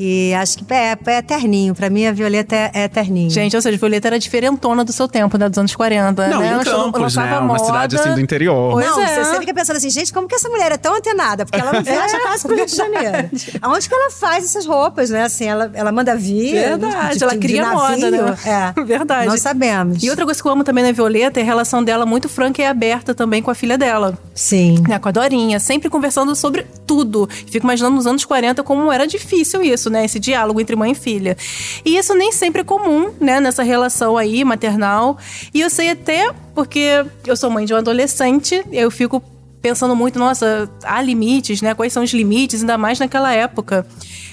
E 0.00 0.32
acho 0.34 0.58
que 0.58 0.72
é, 0.72 0.96
é 1.06 1.22
terninho. 1.22 1.74
Pra 1.74 1.90
mim, 1.90 2.06
a 2.06 2.12
Violeta 2.12 2.54
é, 2.54 2.70
é 2.72 2.88
terninho. 2.88 3.30
Gente, 3.30 3.56
ou 3.56 3.60
seja, 3.60 3.76
Violeta 3.76 4.08
era 4.08 4.18
diferentona 4.18 4.84
do 4.84 4.92
seu 4.92 5.08
tempo, 5.08 5.36
né? 5.36 5.48
Dos 5.48 5.58
anos 5.58 5.74
40. 5.74 6.28
Não, 6.28 6.40
né? 6.40 6.46
em 6.46 6.50
Ela 6.52 6.64
Campos, 6.64 7.16
né? 7.16 7.24
Uma 7.38 7.40
moda. 7.40 7.64
cidade, 7.64 7.96
assim, 7.96 8.14
do 8.14 8.20
interior. 8.20 8.72
Pois 8.74 8.86
não, 8.86 9.00
é. 9.02 9.06
você, 9.06 9.24
você 9.24 9.40
fica 9.40 9.54
pensando 9.54 9.76
assim, 9.76 9.90
gente, 9.90 10.12
como 10.12 10.28
que 10.28 10.34
essa 10.36 10.48
mulher 10.48 10.70
é 10.70 10.76
tão 10.76 10.94
antenada? 10.94 11.44
Porque 11.44 11.60
ela 11.60 11.72
não 11.72 11.82
viaja 11.82 12.18
quase 12.20 12.46
pro 12.46 12.54
Rio 12.56 12.66
de 12.66 12.76
Janeiro. 12.76 13.30
Aonde 13.60 13.88
que 13.88 13.94
ela 13.94 14.10
faz 14.10 14.44
essas 14.44 14.66
roupas, 14.66 15.10
né? 15.10 15.24
Assim, 15.24 15.46
ela, 15.46 15.70
ela 15.74 15.90
manda 15.90 16.14
vir. 16.14 16.52
Verdade, 16.52 17.18
de- 17.18 17.24
ela 17.24 17.32
de 17.32 17.38
cria 17.40 17.62
navio. 17.62 17.78
moda, 17.78 18.10
né? 18.10 18.36
É. 18.76 18.80
Verdade. 18.86 19.26
Não 19.28 19.36
sabemos. 19.36 20.02
E 20.02 20.08
outra 20.10 20.24
coisa 20.24 20.40
que 20.40 20.46
eu 20.46 20.52
amo 20.52 20.62
também 20.62 20.84
na 20.84 20.92
Violeta 20.92 21.40
é 21.40 21.42
a 21.42 21.46
relação 21.46 21.82
dela 21.82 22.06
muito 22.06 22.28
franca 22.28 22.62
e 22.62 22.64
aberta 22.64 23.14
também 23.14 23.42
com 23.42 23.50
a 23.50 23.54
filha 23.54 23.76
dela. 23.76 24.16
Sim. 24.34 24.82
né, 24.88 24.98
com 24.98 25.08
a 25.08 25.12
Dorinha, 25.12 25.58
sempre 25.58 25.90
conversando 25.90 26.34
sobre 26.36 26.64
tudo. 26.86 27.28
Fico 27.28 27.66
imaginando 27.66 27.96
nos 27.96 28.06
anos 28.06 28.24
40 28.24 28.62
como 28.62 28.92
era 28.92 29.06
difícil 29.06 29.62
isso, 29.62 29.87
né? 29.90 30.04
Esse 30.04 30.18
diálogo 30.18 30.60
entre 30.60 30.76
mãe 30.76 30.92
e 30.92 30.94
filha. 30.94 31.36
E 31.84 31.96
isso 31.96 32.14
nem 32.14 32.32
sempre 32.32 32.62
é 32.62 32.64
comum, 32.64 33.10
né? 33.20 33.40
Nessa 33.40 33.62
relação 33.62 34.16
aí 34.16 34.44
maternal. 34.44 35.18
E 35.52 35.60
eu 35.60 35.70
sei 35.70 35.90
até 35.90 36.32
porque 36.54 37.04
eu 37.26 37.36
sou 37.36 37.50
mãe 37.50 37.64
de 37.64 37.74
um 37.74 37.76
adolescente, 37.76 38.64
eu 38.72 38.90
fico 38.90 39.22
pensando 39.60 39.94
muito, 39.94 40.18
nossa, 40.18 40.70
há 40.82 41.00
limites, 41.02 41.62
né? 41.62 41.74
Quais 41.74 41.92
são 41.92 42.02
os 42.02 42.12
limites, 42.12 42.60
ainda 42.60 42.78
mais 42.78 42.98
naquela 42.98 43.32
época. 43.32 43.86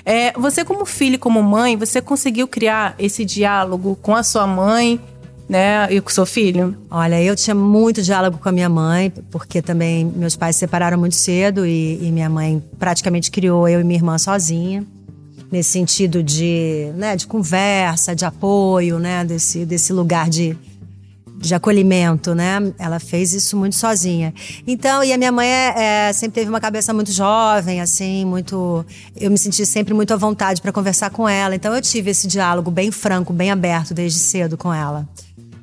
É, 0.06 0.32
você, 0.34 0.64
como 0.64 0.86
filho 0.86 1.18
como 1.18 1.42
mãe, 1.42 1.76
você 1.76 2.02
conseguiu 2.02 2.48
criar 2.48 2.96
esse 3.00 3.26
diálogo 3.26 3.98
com 4.02 4.16
a 4.16 4.24
sua 4.24 4.46
mãe, 4.46 5.00
né? 5.50 5.92
E 5.92 6.00
com 6.02 6.10
seu 6.10 6.26
filho? 6.26 6.76
Olha, 6.90 7.22
eu 7.22 7.36
tinha 7.36 7.56
muito 7.56 8.02
diálogo 8.02 8.38
com 8.38 8.50
a 8.50 8.52
minha 8.52 8.70
mãe, 8.70 9.12
porque 9.32 9.62
também 9.62 10.06
meus 10.06 10.36
pais 10.36 10.56
se 10.56 10.62
separaram 10.62 10.98
muito 10.98 11.16
cedo 11.16 11.66
e, 11.66 12.00
e 12.02 12.12
minha 12.12 12.30
mãe 12.30 12.64
praticamente 12.78 13.32
criou 13.32 13.68
eu 13.68 13.82
e 13.82 13.84
minha 13.84 13.98
irmã 13.98 14.18
sozinha. 14.18 14.86
Nesse 15.52 15.72
sentido 15.72 16.24
de, 16.24 16.92
né, 16.96 17.16
de 17.16 17.28
conversa, 17.28 18.16
de 18.16 18.26
apoio, 18.26 19.00
né? 19.00 19.24
Desse, 19.24 19.66
desse 19.66 19.94
lugar 19.94 20.30
de, 20.30 20.58
de 21.38 21.54
acolhimento, 21.54 22.34
né? 22.34 22.74
Ela 22.80 23.00
fez 23.00 23.34
isso 23.34 23.56
muito 23.56 23.76
sozinha. 23.76 24.34
Então, 24.66 25.04
e 25.04 25.14
a 25.14 25.18
minha 25.18 25.32
mãe 25.32 25.48
é, 25.48 26.08
é, 26.10 26.14
sempre 26.14 26.36
teve 26.42 26.50
uma 26.50 26.60
cabeça 26.60 26.94
muito 26.94 27.12
jovem, 27.12 27.80
assim, 27.80 28.26
muito. 28.26 28.86
Eu 29.16 29.30
me 29.30 29.38
senti 29.38 29.66
sempre 29.66 29.94
muito 29.94 30.14
à 30.14 30.18
vontade 30.18 30.62
para 30.62 30.72
conversar 30.72 31.10
com 31.12 31.30
ela. 31.30 31.56
Então, 31.56 31.74
eu 31.76 31.82
tive 31.82 32.12
esse 32.12 32.28
diálogo 32.28 32.72
bem 32.72 32.92
franco, 32.92 33.32
bem 33.32 33.52
aberto 33.52 33.94
desde 33.94 34.20
cedo 34.20 34.58
com 34.58 34.74
ela. 34.74 35.08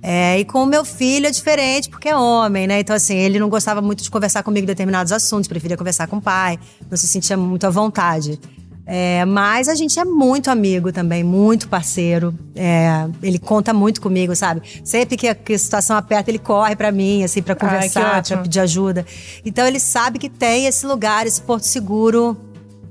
É, 0.05 0.41
e 0.41 0.45
com 0.45 0.65
o 0.65 0.67
meu 0.67 0.85
filho 0.85 1.29
é 1.29 1.31
diferente, 1.31 1.89
porque 1.89 2.09
é 2.09 2.17
homem, 2.17 2.67
né? 2.67 2.81
Então, 2.81 2.95
assim, 2.95 3.15
ele 3.15 3.39
não 3.39 3.49
gostava 3.49 3.81
muito 3.81 4.03
de 4.03 4.11
conversar 4.11 4.43
comigo 4.43 4.67
determinados 4.67 5.13
assuntos, 5.13 5.47
preferia 5.47 5.77
conversar 5.77 6.09
com 6.09 6.17
o 6.17 6.21
pai, 6.21 6.59
não 6.91 6.97
se 6.97 7.07
sentia 7.07 7.37
muito 7.37 7.65
à 7.69 7.71
vontade. 7.71 8.39
É, 8.85 9.25
mas 9.25 9.69
a 9.69 9.75
gente 9.75 9.99
é 9.99 10.05
muito 10.05 10.51
amigo 10.51 10.93
também, 10.93 11.23
muito 11.23 11.69
parceiro. 11.69 12.35
É, 12.55 13.07
ele 13.23 13.39
conta 13.39 13.73
muito 13.73 14.01
comigo, 14.01 14.35
sabe? 14.35 14.63
Sempre 14.85 15.17
que 15.17 15.29
a, 15.29 15.35
que 15.35 15.55
a 15.55 15.59
situação 15.59 15.97
aperta, 15.97 16.31
ele 16.31 16.39
corre 16.39 16.75
pra 16.75 16.91
mim, 16.91 17.23
assim, 17.23 17.43
pra 17.43 17.55
que 17.55 17.65
conversar, 17.65 18.23
pra 18.25 18.39
pedir 18.39 18.61
ajuda. 18.61 19.07
Então 19.45 19.67
ele 19.67 19.79
sabe 19.79 20.19
que 20.19 20.29
tem 20.29 20.67
esse 20.67 20.85
lugar, 20.87 21.27
esse 21.27 21.41
porto 21.41 21.65
seguro 21.65 22.37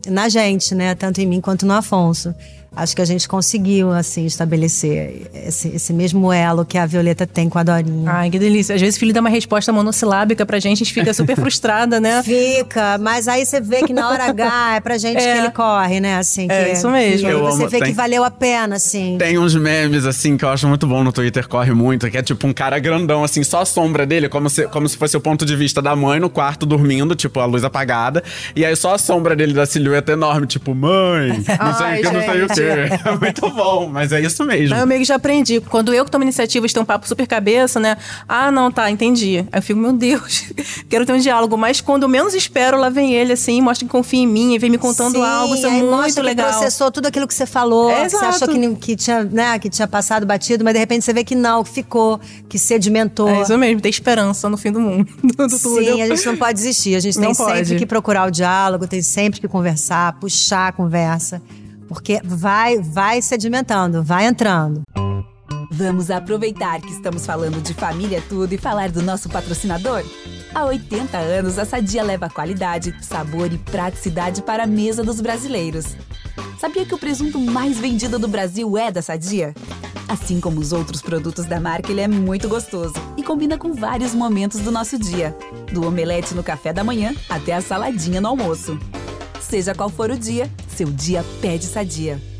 na 0.07 0.29
gente, 0.29 0.73
né? 0.73 0.95
Tanto 0.95 1.19
em 1.19 1.25
mim 1.25 1.41
quanto 1.41 1.65
no 1.65 1.73
Afonso. 1.73 2.33
Acho 2.73 2.95
que 2.95 3.01
a 3.01 3.05
gente 3.05 3.27
conseguiu, 3.27 3.91
assim, 3.91 4.25
estabelecer 4.25 5.29
esse, 5.33 5.67
esse 5.69 5.91
mesmo 5.93 6.31
elo 6.31 6.63
que 6.65 6.77
a 6.77 6.85
Violeta 6.85 7.27
tem 7.27 7.49
com 7.49 7.59
a 7.59 7.63
Dorinha. 7.63 8.09
Ai, 8.09 8.29
que 8.29 8.39
delícia. 8.39 8.73
Às 8.75 8.81
vezes 8.81 8.95
o 8.95 8.99
filho 8.99 9.13
dá 9.13 9.19
uma 9.19 9.29
resposta 9.29 9.73
monossilábica 9.73 10.45
pra 10.45 10.57
gente, 10.59 10.77
a 10.77 10.85
gente 10.85 10.93
fica 10.93 11.13
super 11.13 11.35
frustrada, 11.39 11.99
né? 11.99 12.23
Fica, 12.23 12.97
mas 12.97 13.27
aí 13.27 13.45
você 13.45 13.59
vê 13.59 13.83
que 13.83 13.93
na 13.93 14.09
hora 14.09 14.23
H 14.29 14.75
é 14.75 14.79
pra 14.79 14.97
gente 14.97 15.17
É. 15.17 15.33
que 15.33 15.39
ele 15.39 15.51
corre, 15.51 15.99
né? 15.99 16.15
Assim, 16.17 16.47
É, 16.49 16.65
que, 16.65 16.71
isso 16.71 16.89
mesmo. 16.89 17.27
E 17.27 17.31
aí 17.31 17.37
Eu 17.37 17.41
você 17.41 17.61
amo, 17.63 17.69
vê 17.69 17.79
tem- 17.79 17.89
que 17.89 17.93
valeu 17.93 18.23
a 18.23 18.31
pena, 18.31 18.77
assim. 18.77 19.17
Tem 19.19 19.37
uns 19.37 19.53
memes, 19.53 20.05
assim, 20.05 20.37
que 20.37 20.45
eu 20.45 20.49
acho 20.49 20.65
muito 20.67 20.87
bom 20.87 21.03
no 21.03 21.11
Twitter, 21.11 21.47
corre 21.49 21.73
muito, 21.73 22.09
que 22.09 22.17
é 22.17 22.21
tipo 22.23 22.47
um 22.47 22.53
cara 22.53 22.79
grandão, 22.79 23.23
assim, 23.23 23.43
só 23.43 23.61
a 23.61 23.65
sombra 23.65 24.05
dele, 24.05 24.29
como 24.29 24.49
se, 24.49 24.65
como 24.69 24.87
se 24.87 24.95
fosse 24.95 25.17
o 25.17 25.21
ponto 25.21 25.45
de 25.45 25.55
vista 25.57 25.81
da 25.81 25.93
mãe 25.95 26.19
no 26.21 26.29
quarto 26.29 26.65
dormindo, 26.65 27.15
tipo, 27.15 27.39
a 27.41 27.45
luz 27.45 27.65
apagada. 27.65 28.23
E 28.55 28.65
aí 28.65 28.75
só 28.77 28.93
a 28.95 28.97
sombra 28.97 29.35
dele 29.35 29.53
da 29.53 29.65
silhueta 29.65 30.13
enorme, 30.13 30.47
tipo, 30.47 30.73
mãe, 30.73 31.29
não 31.29 31.73
sei 31.75 31.99
o 31.99 32.01
que, 32.01 32.03
não 32.13 32.21
sei 32.21 32.29
o 32.43 32.47
gente. 32.47 32.60
É 33.03 33.17
muito 33.17 33.49
bom, 33.49 33.87
mas 33.87 34.11
é 34.11 34.21
isso 34.21 34.43
mesmo. 34.43 34.75
Aí 34.75 34.81
eu 34.81 34.87
meio 34.87 35.01
que 35.01 35.05
já 35.05 35.15
aprendi. 35.15 35.59
Quando 35.61 35.93
eu 35.93 36.05
que 36.05 36.11
tomo 36.11 36.23
iniciativa 36.23 36.67
de 36.67 36.73
ter 36.73 36.79
um 36.79 36.85
papo 36.85 37.07
super 37.07 37.25
cabeça, 37.27 37.79
né? 37.79 37.97
Ah, 38.27 38.51
não, 38.51 38.71
tá, 38.71 38.89
entendi. 38.89 39.39
Aí 39.51 39.59
eu 39.59 39.61
fico, 39.61 39.79
meu 39.79 39.93
Deus, 39.93 40.45
quero 40.89 41.05
ter 41.05 41.13
um 41.13 41.17
diálogo. 41.17 41.57
Mas 41.57 41.81
quando 41.81 42.07
menos 42.07 42.33
espero, 42.33 42.77
lá 42.77 42.89
vem 42.89 43.13
ele, 43.13 43.33
assim, 43.33 43.61
mostra 43.61 43.85
que 43.85 43.91
confia 43.91 44.21
em 44.21 44.27
mim 44.27 44.53
e 44.53 44.59
vem 44.59 44.69
me 44.69 44.77
contando 44.77 45.15
Sim, 45.15 45.23
algo. 45.25 45.55
Isso 45.55 45.65
é 45.65 45.69
aí 45.69 45.81
muito 45.83 46.21
legal. 46.21 46.47
Que 46.47 46.53
processou 46.57 46.91
tudo 46.91 47.07
aquilo 47.07 47.27
que 47.27 47.33
você 47.33 47.45
falou, 47.45 47.89
É, 47.91 48.03
que 48.05 48.09
você 48.11 48.25
achou 48.25 48.47
que, 48.47 48.75
que 48.75 48.95
tinha, 48.95 49.23
né, 49.23 49.59
que 49.59 49.69
tinha 49.69 49.87
passado 49.87 50.25
batido, 50.25 50.63
mas 50.63 50.73
de 50.73 50.79
repente 50.79 51.03
você 51.05 51.13
vê 51.13 51.23
que 51.23 51.35
não, 51.35 51.63
que 51.63 51.69
ficou, 51.69 52.19
que 52.47 52.57
sedimentou. 52.59 53.29
É 53.29 53.41
isso 53.41 53.57
mesmo, 53.57 53.81
ter 53.81 53.89
esperança 53.89 54.49
no 54.49 54.57
fim 54.57 54.71
do 54.71 54.79
mundo. 54.79 55.07
Do. 55.41 55.49
Sim, 55.49 56.01
a 56.01 56.07
gente 56.07 56.25
não 56.25 56.37
pode 56.37 56.53
desistir. 56.53 56.95
A 56.95 56.99
gente 56.99 57.17
Não 57.17 57.27
tem 57.27 57.33
sempre 57.33 57.53
pode. 57.53 57.75
que 57.75 57.85
procurar 57.85 58.27
o 58.27 58.31
diálogo, 58.31 58.87
tem 58.87 59.01
sempre 59.01 59.39
que 59.39 59.47
conversar, 59.47 60.13
puxar 60.19 60.67
a 60.67 60.71
conversa. 60.71 61.41
Porque 61.91 62.21
vai, 62.23 62.79
vai 62.79 63.21
sedimentando, 63.21 64.01
vai 64.01 64.25
entrando. 64.25 64.81
Vamos 65.69 66.09
aproveitar 66.09 66.79
que 66.79 66.89
estamos 66.89 67.25
falando 67.25 67.61
de 67.61 67.73
família 67.73 68.19
é 68.19 68.21
tudo 68.21 68.53
e 68.53 68.57
falar 68.57 68.89
do 68.89 69.01
nosso 69.01 69.27
patrocinador? 69.27 70.01
Há 70.55 70.63
80 70.63 71.17
anos, 71.17 71.59
a 71.59 71.65
Sadia 71.65 72.01
leva 72.01 72.29
qualidade, 72.29 72.95
sabor 73.03 73.51
e 73.51 73.57
praticidade 73.57 74.41
para 74.41 74.63
a 74.63 74.67
mesa 74.67 75.03
dos 75.03 75.19
brasileiros. 75.19 75.97
Sabia 76.57 76.85
que 76.85 76.95
o 76.95 76.97
presunto 76.97 77.37
mais 77.37 77.77
vendido 77.77 78.17
do 78.17 78.27
Brasil 78.29 78.77
é 78.77 78.89
da 78.89 79.01
Sadia? 79.01 79.53
Assim 80.07 80.39
como 80.39 80.61
os 80.61 80.71
outros 80.71 81.01
produtos 81.01 81.43
da 81.45 81.59
marca, 81.59 81.91
ele 81.91 81.99
é 81.99 82.07
muito 82.07 82.47
gostoso 82.47 82.93
e 83.17 83.23
combina 83.23 83.57
com 83.57 83.73
vários 83.73 84.15
momentos 84.15 84.61
do 84.61 84.71
nosso 84.71 84.97
dia, 84.97 85.35
do 85.73 85.85
omelete 85.85 86.33
no 86.33 86.43
café 86.43 86.71
da 86.71 86.85
manhã 86.85 87.13
até 87.29 87.53
a 87.53 87.59
saladinha 87.59 88.21
no 88.21 88.29
almoço. 88.29 88.79
Seja 89.41 89.75
qual 89.75 89.89
for 89.89 90.09
o 90.09 90.17
dia, 90.17 90.49
seu 90.81 90.91
dia 90.91 91.23
pede 91.39 91.65
Sadia. 91.67 92.30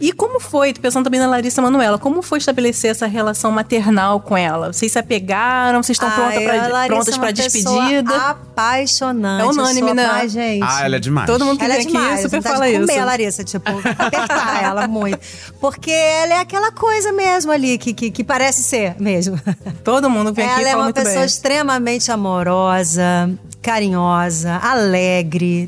E 0.00 0.12
como 0.12 0.38
foi, 0.40 0.74
tô 0.74 0.80
pensando 0.80 1.04
também 1.04 1.18
na 1.20 1.26
Larissa 1.28 1.62
Manuela, 1.62 1.96
como 1.96 2.20
foi 2.20 2.38
estabelecer 2.38 2.90
essa 2.90 3.06
relação 3.06 3.50
maternal 3.50 4.20
com 4.20 4.36
ela? 4.36 4.70
Vocês 4.72 4.92
se 4.92 4.98
apegaram? 4.98 5.82
Vocês 5.82 5.94
estão 5.96 6.10
pronta 6.10 6.36
Ai, 6.36 6.44
pra- 6.44 6.64
a 6.64 6.68
Larissa 6.68 6.86
prontas 6.86 7.08
é 7.14 7.18
pra 7.18 7.26
uma 7.28 7.32
pessoa 7.32 7.80
despedida? 7.86 8.16
Apaixonante. 8.16 9.42
É 9.42 9.46
unânime, 9.46 9.94
né? 9.94 10.06
mais, 10.06 10.32
gente. 10.32 10.62
Ah, 10.62 10.84
ela 10.84 10.96
é 10.96 10.98
demais. 10.98 11.26
Todo 11.26 11.44
mundo 11.46 11.58
que 11.58 11.64
Ela 11.64 11.74
é 11.74 11.76
vem 11.78 11.86
aqui 11.86 11.96
demais, 11.96 12.20
super 12.20 12.36
vontade 12.36 12.54
fala 12.58 12.70
comer 12.72 12.92
isso. 12.92 13.00
a 13.00 13.04
Larissa, 13.06 13.44
tipo, 13.44 13.70
apertar 13.98 14.62
ela 14.64 14.86
muito. 14.88 15.18
Porque 15.60 15.90
ela 15.92 16.34
é 16.34 16.38
aquela 16.40 16.72
coisa 16.72 17.12
mesmo 17.12 17.50
ali, 17.52 17.78
que, 17.78 17.94
que, 17.94 18.10
que 18.10 18.22
parece 18.24 18.62
ser 18.64 18.96
mesmo. 19.00 19.40
Todo 19.82 20.10
mundo 20.10 20.30
vem 20.34 20.44
aqui 20.46 20.58
e 20.58 20.60
Ela 20.62 20.68
é 20.68 20.72
fala 20.72 20.76
uma 20.82 20.84
muito 20.86 20.96
pessoa 20.96 21.14
bem. 21.16 21.24
extremamente 21.24 22.12
amorosa, 22.12 23.30
carinhosa, 23.62 24.56
alegre, 24.62 25.66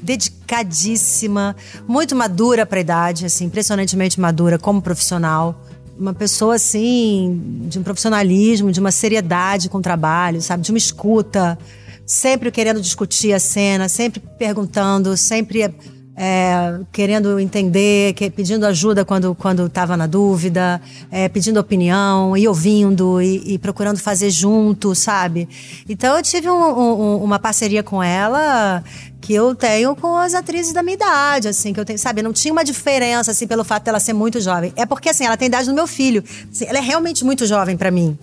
dedicadíssima, 0.49 1.55
muito 1.87 2.17
madura 2.17 2.65
para 2.65 2.79
a 2.79 2.81
idade, 2.81 3.27
assim, 3.27 3.45
impressionantemente 3.45 4.19
madura 4.19 4.59
como 4.59 4.81
profissional. 4.81 5.63
Uma 5.99 6.15
pessoa 6.15 6.55
assim, 6.55 7.67
de 7.69 7.79
um 7.79 7.83
profissionalismo, 7.83 8.73
de 8.73 8.81
uma 8.81 8.91
seriedade 8.91 9.69
com 9.69 9.79
o 9.79 9.83
trabalho, 9.83 10.41
sabe, 10.41 10.63
de 10.63 10.73
uma 10.73 10.79
escuta, 10.79 11.59
sempre 12.07 12.51
querendo 12.51 12.81
discutir 12.81 13.33
a 13.33 13.39
cena, 13.39 13.89
sempre 13.89 14.21
perguntando, 14.39 15.17
sempre 15.17 15.75
é, 16.21 16.81
querendo 16.91 17.39
entender, 17.39 18.13
que- 18.15 18.29
pedindo 18.29 18.67
ajuda 18.67 19.05
quando 19.05 19.37
estava 19.67 19.97
na 19.97 20.07
dúvida, 20.09 20.81
é, 21.13 21.29
pedindo 21.29 21.61
opinião 21.61 22.37
e 22.37 22.49
ouvindo 22.49 23.23
e, 23.23 23.55
e 23.55 23.59
procurando 23.59 23.99
fazer 23.99 24.29
junto, 24.31 24.95
sabe? 24.97 25.49
Então 25.89 26.17
eu 26.17 26.23
tive 26.23 26.51
um- 26.51 26.79
um- 26.81 27.23
uma 27.23 27.39
parceria 27.39 27.83
com 27.85 28.03
ela 28.03 28.83
que 29.21 29.33
eu 29.33 29.55
tenho 29.55 29.95
com 29.95 30.17
as 30.17 30.35
atrizes 30.35 30.73
da 30.73 30.83
minha 30.83 30.95
idade, 30.95 31.47
assim, 31.49 31.73
que 31.73 31.79
eu 31.79 31.85
tenho, 31.85 31.99
sabe? 31.99 32.21
Não 32.23 32.33
tinha 32.33 32.53
uma 32.53 32.65
diferença 32.65 33.31
assim 33.31 33.47
pelo 33.47 33.63
fato 33.63 33.85
dela 33.85 34.01
ser 34.01 34.13
muito 34.13 34.41
jovem. 34.41 34.73
É 34.75 34.85
porque 34.85 35.09
assim, 35.11 35.25
ela 35.25 35.37
tem 35.37 35.47
idade 35.47 35.69
do 35.69 35.75
meu 35.75 35.87
filho. 35.87 36.25
Assim, 36.51 36.65
ela 36.67 36.79
é 36.79 36.83
realmente 36.83 37.25
muito 37.25 37.47
jovem 37.47 37.77
para 37.77 37.91
mim. 37.93 38.19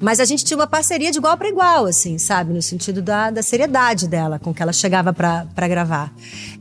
Mas 0.00 0.20
a 0.20 0.24
gente 0.24 0.44
tinha 0.44 0.56
uma 0.56 0.66
parceria 0.66 1.10
de 1.10 1.18
igual 1.18 1.36
para 1.36 1.48
igual, 1.48 1.86
assim, 1.86 2.18
sabe? 2.18 2.52
No 2.52 2.62
sentido 2.62 3.02
da, 3.02 3.30
da 3.30 3.42
seriedade 3.42 4.08
dela, 4.08 4.38
com 4.38 4.52
que 4.52 4.62
ela 4.62 4.72
chegava 4.72 5.12
pra 5.12 5.68
gravar. 5.68 6.12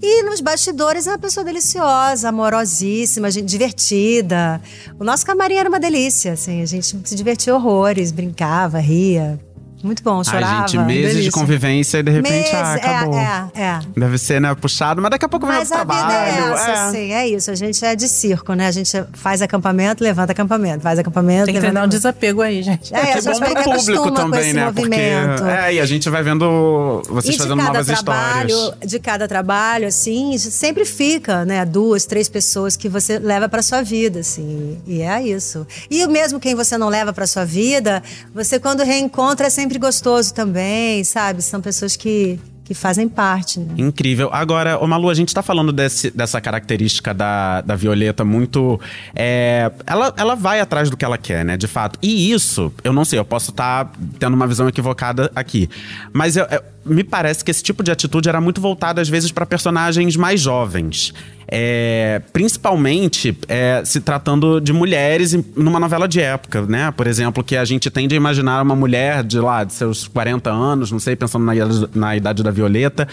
E 0.01 0.23
nos 0.23 0.41
bastidores 0.41 1.07
é 1.07 1.11
uma 1.11 1.19
pessoa 1.19 1.43
deliciosa, 1.43 2.29
amorosíssima, 2.29 3.31
gente 3.31 3.45
divertida. 3.45 4.61
O 4.99 5.03
nosso 5.03 5.25
camarim 5.25 5.55
era 5.55 5.69
uma 5.69 5.79
delícia, 5.79 6.33
assim. 6.33 6.61
A 6.61 6.65
gente 6.65 6.85
se 6.85 7.15
divertia 7.15 7.55
horrores, 7.55 8.11
brincava, 8.11 8.79
ria. 8.79 9.39
Muito 9.81 10.03
bom, 10.03 10.23
chorava. 10.23 10.61
Ai, 10.61 10.67
gente, 10.67 10.77
meses 10.79 11.07
de 11.11 11.17
delícia. 11.17 11.31
convivência 11.31 11.97
e 11.99 12.03
de 12.03 12.11
repente, 12.11 12.33
Meses, 12.33 12.53
ah, 12.53 12.73
acabou. 12.73 13.17
É, 13.17 13.49
é, 13.55 13.61
é. 13.61 13.79
Deve 13.95 14.17
ser, 14.17 14.41
né, 14.41 14.53
puxado, 14.53 15.01
mas 15.01 15.11
daqui 15.11 15.25
a 15.25 15.29
pouco 15.29 15.45
vai 15.45 15.59
Mas 15.59 15.69
pro 15.69 15.77
a 15.77 15.83
vida 15.83 15.95
trabalho. 15.95 16.13
é 16.13 16.53
essa, 16.53 16.69
é. 16.69 16.73
assim, 16.73 17.13
é 17.13 17.27
isso. 17.27 17.51
A 17.51 17.55
gente 17.55 17.85
é 17.85 17.95
de 17.95 18.07
circo, 18.07 18.53
né? 18.53 18.67
A 18.67 18.71
gente 18.71 18.91
faz 19.13 19.41
acampamento, 19.41 20.03
levanta 20.03 20.33
acampamento, 20.33 20.81
faz 20.81 20.99
acampamento, 20.99 21.45
Tem 21.45 21.53
que 21.53 21.59
treinar 21.61 21.85
um 21.85 21.87
desapego 21.87 22.41
aí, 22.41 22.61
gente. 22.61 22.93
É, 22.93 22.97
a 22.97 23.05
que 23.05 23.21
gente 23.21 23.39
bom 23.39 23.53
pro 23.53 23.55
que 23.55 23.77
público 23.77 24.11
também, 24.11 24.53
né? 24.53 24.65
movimento. 24.65 25.43
Porque, 25.43 25.51
é, 25.51 25.73
e 25.75 25.79
a 25.79 25.85
gente 25.85 26.09
vai 26.09 26.23
vendo 26.23 27.01
vocês 27.07 27.35
E 27.35 27.37
de 27.37 27.43
fazendo 27.43 27.55
novas 27.55 27.87
trabalho, 27.87 28.49
histórias. 28.49 28.89
de 28.91 28.99
cada 28.99 29.27
trabalho, 29.27 29.87
assim, 29.87 30.37
sempre 30.37 30.83
fica, 30.83 31.45
né, 31.45 31.63
duas, 31.63 32.05
três 32.05 32.27
pessoas 32.27 32.75
que 32.75 32.89
você 32.89 33.17
leva 33.17 33.47
para 33.47 33.61
sua 33.61 33.81
vida, 33.81 34.19
assim, 34.19 34.77
e 34.85 35.01
é 35.01 35.21
isso. 35.21 35.65
E 35.89 36.05
mesmo 36.07 36.39
quem 36.39 36.53
você 36.55 36.77
não 36.77 36.89
leva 36.89 37.13
para 37.13 37.25
sua 37.25 37.45
vida, 37.45 38.03
você 38.33 38.59
quando 38.59 38.83
reencontra 38.83 39.47
é 39.47 39.49
sempre 39.49 39.68
gostoso 39.77 40.33
também, 40.33 41.03
sabe? 41.03 41.41
São 41.41 41.59
pessoas 41.61 41.95
que, 41.95 42.39
que 42.63 42.73
fazem 42.73 43.07
parte, 43.09 43.59
né? 43.59 43.73
Incrível. 43.77 44.29
Agora, 44.31 44.79
ô 44.79 44.87
Malu, 44.87 45.09
a 45.09 45.13
gente 45.13 45.33
tá 45.33 45.41
falando 45.43 45.71
desse- 45.73 46.09
dessa 46.11 46.39
característica 46.39 47.13
da, 47.13 47.61
da 47.61 47.75
Violeta 47.75 48.23
muito. 48.23 48.79
é, 49.15 49.71
ela, 49.85 50.13
ela 50.17 50.35
vai 50.35 50.59
atrás 50.59 50.89
do 50.89 50.95
que 50.97 51.03
ela 51.05 51.17
quer, 51.17 51.43
né? 51.43 51.57
De 51.57 51.67
fato. 51.67 51.99
E 52.01 52.31
isso, 52.31 52.71
eu 52.83 52.93
não 52.93 53.03
sei, 53.05 53.19
eu 53.19 53.25
posso 53.25 53.51
estar 53.51 53.91
tendo 54.17 54.33
uma 54.33 54.47
visão 54.47 54.67
equivocada 54.69 55.31
aqui. 55.35 55.69
Mas 56.13 56.35
eu- 56.37 56.45
eu- 56.45 56.61
me 56.85 57.03
parece 57.03 57.43
que 57.43 57.51
esse 57.51 57.61
tipo 57.61 57.83
de 57.83 57.91
atitude 57.91 58.29
era 58.29 58.39
muito 58.41 58.59
voltada, 58.61 59.01
às 59.01 59.09
vezes, 59.09 59.31
para 59.31 59.45
personagens 59.45 60.15
mais 60.15 60.39
jovens. 60.41 61.13
É, 61.51 62.21
principalmente 62.31 63.35
é, 63.47 63.81
se 63.83 63.99
tratando 63.99 64.61
de 64.61 64.71
mulheres 64.71 65.33
numa 65.55 65.79
novela 65.79 66.07
de 66.07 66.21
época, 66.21 66.61
né? 66.63 66.91
Por 66.91 67.07
exemplo, 67.07 67.43
que 67.43 67.57
a 67.57 67.65
gente 67.65 67.89
tende 67.89 68.13
a 68.13 68.17
imaginar 68.17 68.61
uma 68.61 68.75
mulher 68.75 69.23
de 69.23 69.39
lá, 69.39 69.63
de 69.63 69.73
seus 69.73 70.07
40 70.07 70.49
anos, 70.51 70.91
não 70.91 70.99
sei, 70.99 71.15
pensando 71.15 71.45
na, 71.45 71.53
na 71.95 72.15
idade 72.15 72.43
da 72.43 72.51
Violeta. 72.51 73.07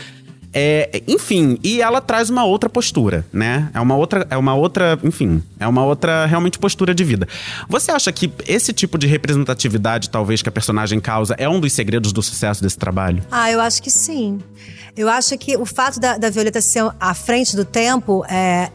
É, 0.59 1.03
enfim, 1.07 1.59
e 1.63 1.83
ela 1.83 2.01
traz 2.01 2.31
uma 2.31 2.47
outra 2.47 2.71
postura, 2.71 3.27
né? 3.31 3.71
É 3.75 3.81
uma 3.81 3.95
outra, 3.95 4.27
é 4.31 4.39
uma 4.39 4.55
outra, 4.55 4.99
enfim, 5.05 5.43
é 5.61 5.69
uma 5.69 5.85
outra 5.85 6.25
realmente 6.25 6.59
postura 6.59 6.95
de 6.95 7.05
vida. 7.05 7.29
Você 7.69 7.91
acha 7.91 8.11
que 8.11 8.33
esse 8.47 8.73
tipo 8.73 8.97
de 8.97 9.07
representatividade, 9.07 10.09
talvez, 10.09 10.41
que 10.41 10.49
a 10.49 10.53
personagem 10.53 10.99
causa, 10.99 11.35
é 11.37 11.47
um 11.47 11.61
dos 11.61 11.75
segredos 11.75 12.11
do 12.11 12.23
sucesso 12.23 12.63
desse 12.63 12.79
trabalho? 12.79 13.23
Ah, 13.31 13.51
eu 13.51 13.61
acho 13.61 13.83
que 13.83 13.91
sim. 13.91 14.41
Eu 14.97 15.11
acho 15.11 15.37
que 15.37 15.59
o 15.59 15.67
fato 15.67 16.01
da, 16.01 16.17
da 16.17 16.31
Violeta 16.31 16.63
ser 16.63 16.91
à 16.99 17.13
frente 17.13 17.55
do 17.55 17.67
tempo 17.67 18.25
é, 18.27 18.71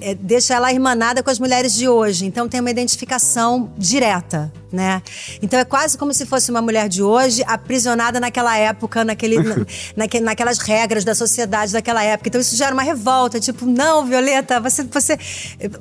é, 0.00 0.14
deixa 0.14 0.54
ela 0.54 0.72
irmanada 0.72 1.22
com 1.22 1.30
as 1.30 1.38
mulheres 1.38 1.72
de 1.74 1.88
hoje. 1.88 2.24
Então 2.26 2.48
tem 2.48 2.60
uma 2.60 2.70
identificação 2.70 3.72
direta, 3.76 4.52
né? 4.72 5.02
Então 5.42 5.58
é 5.58 5.64
quase 5.64 5.96
como 5.98 6.12
se 6.14 6.24
fosse 6.26 6.50
uma 6.50 6.62
mulher 6.62 6.88
de 6.88 7.02
hoje 7.02 7.42
aprisionada 7.46 8.18
naquela 8.20 8.56
época, 8.56 9.04
naquele, 9.04 9.42
na- 9.42 9.66
naque- 9.96 10.20
naquelas 10.20 10.58
regras 10.58 11.04
da 11.04 11.14
sociedade 11.14 11.72
daquela 11.72 12.02
época. 12.04 12.28
Então 12.28 12.40
isso 12.40 12.56
gera 12.56 12.72
uma 12.72 12.82
revolta, 12.82 13.38
tipo, 13.40 13.66
não, 13.66 14.04
Violeta, 14.06 14.60
você, 14.60 14.82
você, 14.84 15.18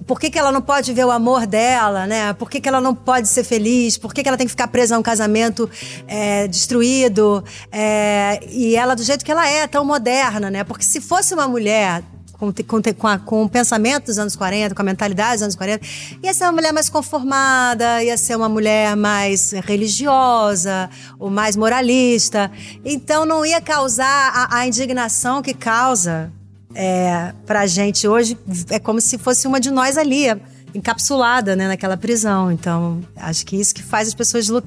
por 0.05 0.19
que, 0.19 0.29
que 0.29 0.37
ela 0.39 0.51
não 0.51 0.61
pode 0.61 0.91
ver 0.93 1.05
o 1.05 1.11
amor 1.11 1.45
dela, 1.47 2.05
né? 2.07 2.33
Por 2.33 2.49
que, 2.49 2.59
que 2.59 2.67
ela 2.67 2.81
não 2.81 2.93
pode 2.95 3.27
ser 3.27 3.43
feliz? 3.43 3.97
Por 3.97 4.13
que, 4.13 4.21
que 4.23 4.29
ela 4.29 4.37
tem 4.37 4.47
que 4.47 4.51
ficar 4.51 4.67
presa 4.67 4.95
a 4.95 4.99
um 4.99 5.03
casamento 5.03 5.69
é, 6.07 6.47
destruído? 6.47 7.43
É, 7.71 8.39
e 8.49 8.75
ela 8.75 8.95
do 8.95 9.03
jeito 9.03 9.23
que 9.23 9.31
ela 9.31 9.47
é, 9.47 9.65
tão 9.67 9.85
moderna, 9.85 10.49
né? 10.51 10.63
Porque 10.63 10.83
se 10.83 10.99
fosse 11.01 11.33
uma 11.33 11.47
mulher 11.47 12.03
com, 12.39 12.51
com, 12.53 12.81
com, 12.97 13.07
a- 13.07 13.19
com 13.19 13.43
o 13.43 13.49
pensamento 13.49 14.05
dos 14.05 14.17
anos 14.17 14.35
40, 14.35 14.73
com 14.73 14.81
a 14.81 14.85
mentalidade 14.85 15.33
dos 15.35 15.43
anos 15.43 15.55
40, 15.55 15.85
ia 16.23 16.33
ser 16.33 16.45
uma 16.45 16.53
mulher 16.53 16.71
mais 16.73 16.89
conformada, 16.89 18.03
ia 18.03 18.17
ser 18.17 18.35
uma 18.37 18.47
mulher 18.49 18.95
mais 18.95 19.51
religiosa, 19.51 20.89
ou 21.19 21.29
mais 21.29 21.55
moralista. 21.55 22.49
Então 22.85 23.25
não 23.25 23.45
ia 23.45 23.59
causar 23.61 24.31
a, 24.33 24.57
a 24.59 24.67
indignação 24.67 25.41
que 25.41 25.53
causa 25.53 26.31
é, 26.73 27.33
pra 27.45 27.67
gente 27.67 28.07
hoje 28.07 28.37
é 28.69 28.79
como 28.79 29.01
se 29.01 29.17
fosse 29.17 29.45
uma 29.47 29.59
de 29.59 29.69
nós 29.71 29.97
ali, 29.97 30.27
encapsulada, 30.73 31.55
né, 31.55 31.67
naquela 31.67 31.97
prisão. 31.97 32.51
Então, 32.51 33.01
acho 33.15 33.45
que 33.45 33.55
isso 33.59 33.73
que 33.73 33.81
faz 33.83 34.07
as 34.07 34.13
pessoas 34.13 34.47
lu- 34.49 34.63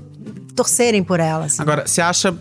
torcerem 0.54 1.02
por 1.02 1.18
ela. 1.20 1.46
assim. 1.46 1.60
Agora, 1.62 1.86
você 1.86 2.00
acha 2.00 2.34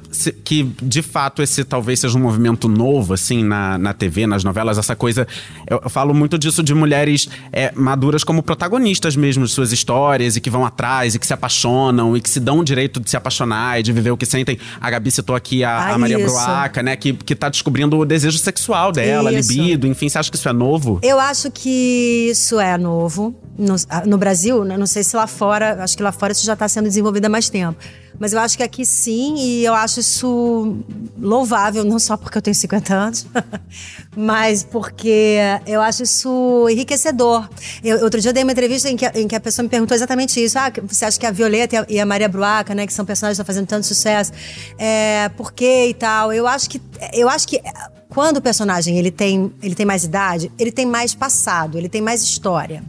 que, 0.43 0.63
de 0.82 1.02
fato, 1.02 1.41
esse 1.41 1.63
talvez 1.63 2.00
seja 2.00 2.17
um 2.17 2.21
movimento 2.21 2.67
novo, 2.67 3.13
assim, 3.13 3.43
na, 3.43 3.78
na 3.78 3.93
TV, 3.93 4.28
nas 4.28 4.43
novelas, 4.43 4.78
essa 4.78 4.95
coisa. 4.95 5.28
Eu, 5.69 5.80
eu 5.84 5.89
falo 5.89 6.13
muito 6.13 6.38
disso 6.38 6.62
de 6.62 6.74
mulheres 6.74 7.30
é, 7.52 7.71
maduras 7.76 8.24
como 8.24 8.43
protagonistas 8.43 9.15
mesmo 9.15 9.45
de 9.45 9.52
suas 9.52 9.71
histórias 9.71 10.36
e 10.36 10.41
que 10.41 10.50
vão 10.50 10.65
atrás 10.65 11.15
e 11.15 11.19
que 11.19 11.26
se 11.26 11.34
apaixonam 11.34 12.15
e 12.15 12.21
que 12.21 12.30
se 12.30 12.39
dão 12.39 12.60
o 12.60 12.63
direito 12.63 13.00
de 13.00 13.10
se 13.10 13.17
apaixonar 13.17 13.80
e 13.80 13.84
de 13.84 13.91
viver 13.93 14.12
o 14.12 14.17
que 14.17 14.26
sentem. 14.26 14.60
A 14.80 14.89
Gabi 14.89 15.10
citou 15.12 15.36
aqui 15.36 15.63
a, 15.63 15.71
Ah, 15.71 15.93
a 15.93 15.97
Maria 15.97 16.17
isso. 16.19 16.28
Bruaca, 16.34 16.84
né, 16.84 16.95
que, 16.95 17.13
que 17.13 17.36
tá 17.36 17.50
descobrindo 17.50 17.97
o 17.97 18.06
desejo 18.06 18.38
sexual 18.38 18.91
dela, 18.91 19.32
Isso. 19.32 19.52
libido, 19.52 19.88
enfim. 19.88 20.10
Você 20.10 20.17
acha 20.17 20.30
que 20.30 20.38
isso 20.38 20.50
é 20.50 20.54
novo? 20.54 21.00
Eu 21.02 21.19
acho 21.19 21.50
que 21.50 22.28
isso 22.32 22.60
é 22.60 22.78
novo. 22.78 23.34
No, 23.58 23.76
no 24.06 24.17
Brasil, 24.17 24.63
né, 24.63 24.78
não 24.78 24.88
sei 24.88 25.04
se 25.04 25.15
lá 25.15 25.28
fora, 25.28 25.84
acho 25.84 25.95
que 25.95 26.02
lá 26.02 26.12
fora 26.12 26.32
isso 26.32 26.45
já 26.45 26.54
está 26.54 26.67
sendo 26.67 26.86
desenvolvido 26.86 27.26
há 27.26 27.30
mais 27.30 27.50
tempo. 27.50 27.78
Mas 28.22 28.34
eu 28.34 28.40
acho 28.40 28.56
que 28.56 28.62
aqui 28.62 28.86
sim, 28.86 29.36
e 29.40 29.66
eu 29.66 29.74
acho 29.74 30.00
isso 30.00 30.78
louvável, 31.20 31.84
não 31.84 31.98
só 31.98 32.16
porque 32.16 32.38
eu 32.38 32.42
tenho 32.42 32.54
50 32.54 32.94
anos, 32.94 33.26
mas 34.16 34.62
porque 34.64 35.40
eu 35.66 35.82
acho 35.82 36.04
isso 36.04 36.68
enriquecedor. 36.70 37.50
Eu- 37.84 38.04
outro 38.04 38.22
dia 38.22 38.30
eu 38.30 38.34
dei 38.34 38.44
uma 38.44 38.52
entrevista 38.52 38.88
em 38.88 38.96
que, 38.96 39.08
em 39.08 39.28
que 39.28 39.36
a 39.36 39.40
pessoa 39.40 39.64
me 39.64 39.70
perguntou 39.70 39.96
exatamente 39.96 40.40
isso. 40.40 40.60
Ah, 40.60 40.72
você 40.84 41.04
acha 41.04 41.20
que 41.20 41.26
a 41.26 41.32
Violeta 41.32 41.84
e 41.90 42.00
a, 42.00 42.06
Maria 42.06 42.30
Bruaca, 42.30 42.76
né, 42.76 42.86
que 42.86 42.94
são 42.94 43.04
personagens 43.04 43.40
que 43.40 43.42
estão 43.42 43.56
fazendo 43.56 43.68
tanto 43.68 43.88
sucesso, 43.88 44.32
é, 44.78 45.28
por 45.30 45.52
quê 45.52 45.88
e 45.90 45.94
tal? 45.96 46.32
Eu 46.32 46.46
acho 46.46 46.70
que. 46.70 46.80
Eu 47.14 47.28
acho 47.28 47.48
que 47.48 47.60
quando 48.08 48.38
o 48.38 48.42
personagem 48.42 49.00
ele 49.00 49.10
tem, 49.10 49.52
ele 49.64 49.74
tem 49.74 49.86
mais 49.86 50.04
idade, 50.04 50.52
ele 50.60 50.72
tem 50.72 50.86
mais 50.86 51.16
passado, 51.16 51.76
ele 51.76 51.90
tem 51.90 52.02
mais 52.04 52.22
história. 52.22 52.84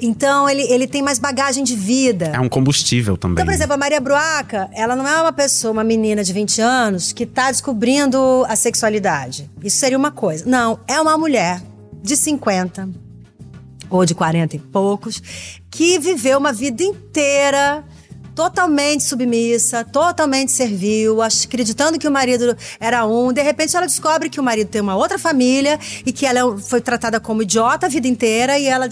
Então, 0.00 0.48
ele, 0.48 0.62
ele 0.62 0.86
tem 0.86 1.02
mais 1.02 1.18
bagagem 1.18 1.64
de 1.64 1.74
vida. 1.74 2.26
É 2.26 2.38
um 2.38 2.48
combustível 2.48 3.16
também. 3.16 3.34
Então, 3.34 3.44
por 3.44 3.52
exemplo, 3.52 3.74
a 3.74 3.76
Maria 3.76 4.00
Bruaca, 4.00 4.70
ela 4.72 4.94
não 4.94 5.06
é 5.06 5.20
uma 5.20 5.32
pessoa, 5.32 5.72
uma 5.72 5.82
menina 5.82 6.22
de 6.22 6.32
20 6.32 6.60
anos 6.60 7.12
que 7.12 7.26
tá 7.26 7.50
descobrindo 7.50 8.44
a 8.48 8.54
sexualidade. 8.54 9.50
Isso 9.62 9.76
seria 9.76 9.98
uma 9.98 10.12
coisa. 10.12 10.44
Não, 10.46 10.78
é 10.86 11.00
uma 11.00 11.18
mulher 11.18 11.60
de 12.00 12.16
50 12.16 12.88
ou 13.90 14.04
de 14.04 14.14
40 14.14 14.56
e 14.56 14.58
poucos 14.58 15.20
que 15.70 15.98
viveu 15.98 16.38
uma 16.38 16.52
vida 16.52 16.82
inteira 16.82 17.84
totalmente 18.38 19.02
submissa, 19.02 19.84
totalmente 19.84 20.52
servil, 20.52 21.20
acreditando 21.20 21.98
que 21.98 22.06
o 22.06 22.10
marido 22.10 22.56
era 22.78 23.04
um. 23.04 23.32
De 23.32 23.42
repente 23.42 23.76
ela 23.76 23.84
descobre 23.84 24.30
que 24.30 24.38
o 24.38 24.44
marido 24.44 24.68
tem 24.68 24.80
uma 24.80 24.94
outra 24.94 25.18
família 25.18 25.76
e 26.06 26.12
que 26.12 26.24
ela 26.24 26.38
é 26.38 26.58
foi 26.60 26.80
tratada 26.80 27.18
como 27.18 27.42
idiota 27.42 27.86
a 27.86 27.88
vida 27.88 28.06
inteira 28.06 28.56
e 28.56 28.66
ela 28.66 28.88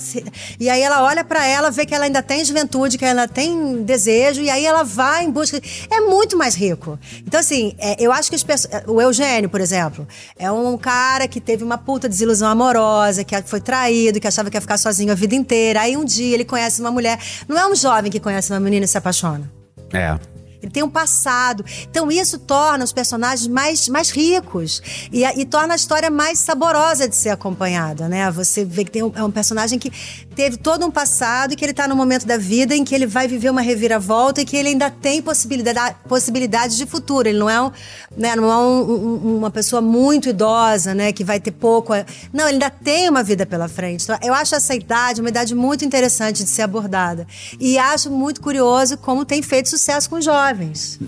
e 0.59 0.69
aí 0.69 0.83
ela 0.83 1.05
olha 1.05 1.23
pra 1.23 1.47
ela, 1.47 1.71
vê 1.71 1.87
que 1.87 1.95
ela 1.95 2.07
ainda 2.07 2.25
tem 2.25 2.45
juventude, 2.45 2.99
que 2.99 3.05
ela 3.05 3.29
tem 3.29 3.85
desejo 3.85 4.43
e 4.43 4.51
aí 4.51 4.67
ela 4.67 4.83
vai 4.83 5.25
em 5.25 5.31
busca. 5.31 5.61
É 5.93 6.01
muito 6.01 6.37
mais 6.37 6.57
rico. 6.57 6.99
Então 7.25 7.39
assim, 7.39 7.73
é, 7.79 7.95
eu 8.05 8.11
acho 8.11 8.29
que 8.29 8.35
as 8.35 8.43
pessoas, 8.43 8.83
o 8.89 9.01
Eugênio, 9.01 9.49
por 9.49 9.61
exemplo, 9.61 10.09
é 10.37 10.51
um 10.51 10.77
cara 10.77 11.29
que 11.29 11.41
teve 11.41 11.63
uma 11.63 11.79
puta 11.79 12.09
desilusão 12.09 12.49
amorosa, 12.49 13.23
que 13.23 13.41
foi 13.43 13.61
traído, 13.61 14.19
que 14.19 14.27
achava 14.27 14.51
que 14.51 14.57
ia 14.57 14.61
ficar 14.61 14.77
sozinho 14.77 15.13
a 15.13 15.15
vida 15.15 15.37
inteira. 15.37 15.83
Aí 15.83 15.97
um 15.97 16.05
dia 16.05 16.35
ele 16.35 16.45
conhece 16.45 16.81
uma 16.81 16.91
mulher, 16.91 17.17
não 17.47 17.57
é 17.57 17.65
um 17.69 17.77
jovem 17.77 18.11
que 18.11 18.19
conhece 18.19 18.53
uma 18.53 18.59
menina 18.59 18.87
e 18.87 18.89
se 18.89 18.99
apaixona. 18.99 19.36
É. 19.93 20.19
Tem 20.71 20.83
um 20.83 20.89
passado. 20.91 21.65
Então 21.91 22.11
isso 22.11 22.39
torna 22.39 22.85
os 22.85 22.93
personagens 22.93 23.47
mais, 23.49 23.89
mais 23.89 24.11
ricos 24.11 24.83
e, 25.13 25.25
e 25.25 25.45
torna 25.45 25.75
a 25.75 25.77
história 25.77 26.11
mais 26.11 26.39
saborosa 26.39 27.09
de 27.09 27.17
ser 27.17 27.31
acompanhada, 27.31 28.09
né? 28.09 28.31
Você 28.31 28.65
vê 28.65 28.85
que 28.85 28.91
tem 28.91 29.03
um, 29.03 29.13
é 29.15 29.23
um 29.23 29.31
personagem 29.31 29.79
que 29.79 29.91
teve 30.35 30.57
todo 30.57 30.85
um 30.87 30.91
passado 30.91 31.53
e 31.53 31.57
que 31.57 31.65
ele 31.65 31.73
tá 31.75 31.89
no 31.89 31.97
momento 31.97 32.27
da 32.27 32.37
vida 32.37 32.75
em 32.75 32.85
que 32.85 32.95
ele 32.95 33.07
vai 33.07 33.27
viver 33.27 33.51
uma 33.51 33.61
reviravolta 33.63 34.41
e 34.41 34.45
que 34.45 34.57
ele 34.57 34.69
ainda 34.71 34.91
tem 34.91 35.23
possibilidade, 35.23 35.97
possibilidades 36.09 36.77
de 36.77 36.87
futuro. 36.87 37.29
Ele 37.29 37.39
não 37.39 37.49
é, 37.49 37.61
um, 37.61 37.71
né, 38.17 38.35
não 38.37 38.51
é 38.51 38.57
um- 38.57 38.91
um- 39.25 39.37
uma 39.39 39.51
pessoa 39.51 39.81
muito 39.83 40.29
idosa, 40.29 40.95
né? 40.95 41.13
Que 41.13 41.25
vai 41.25 41.41
ter 41.41 41.51
pouco. 41.53 41.93
a- 41.93 42.05
Não, 42.33 42.45
ele 42.47 42.55
ainda 42.55 42.71
tem 42.71 43.09
uma 43.09 43.23
vida 43.23 43.47
pela 43.47 43.69
frente. 43.69 44.05
Então, 44.05 44.19
eu 44.23 44.35
acho 44.35 44.55
essa 44.55 44.75
idade 44.75 45.21
uma 45.21 45.31
idade 45.31 45.55
muito 45.55 45.85
interessante 45.85 46.43
de 46.45 46.51
ser 46.51 46.63
abordada. 46.63 47.27
E 47.59 47.79
acho 47.79 48.11
muito 48.11 48.41
curioso 48.41 48.97
como 48.99 49.25
tem 49.25 49.43
feito 49.43 49.69
sucesso 49.69 50.09
com 50.11 50.21
jovens. 50.21 50.56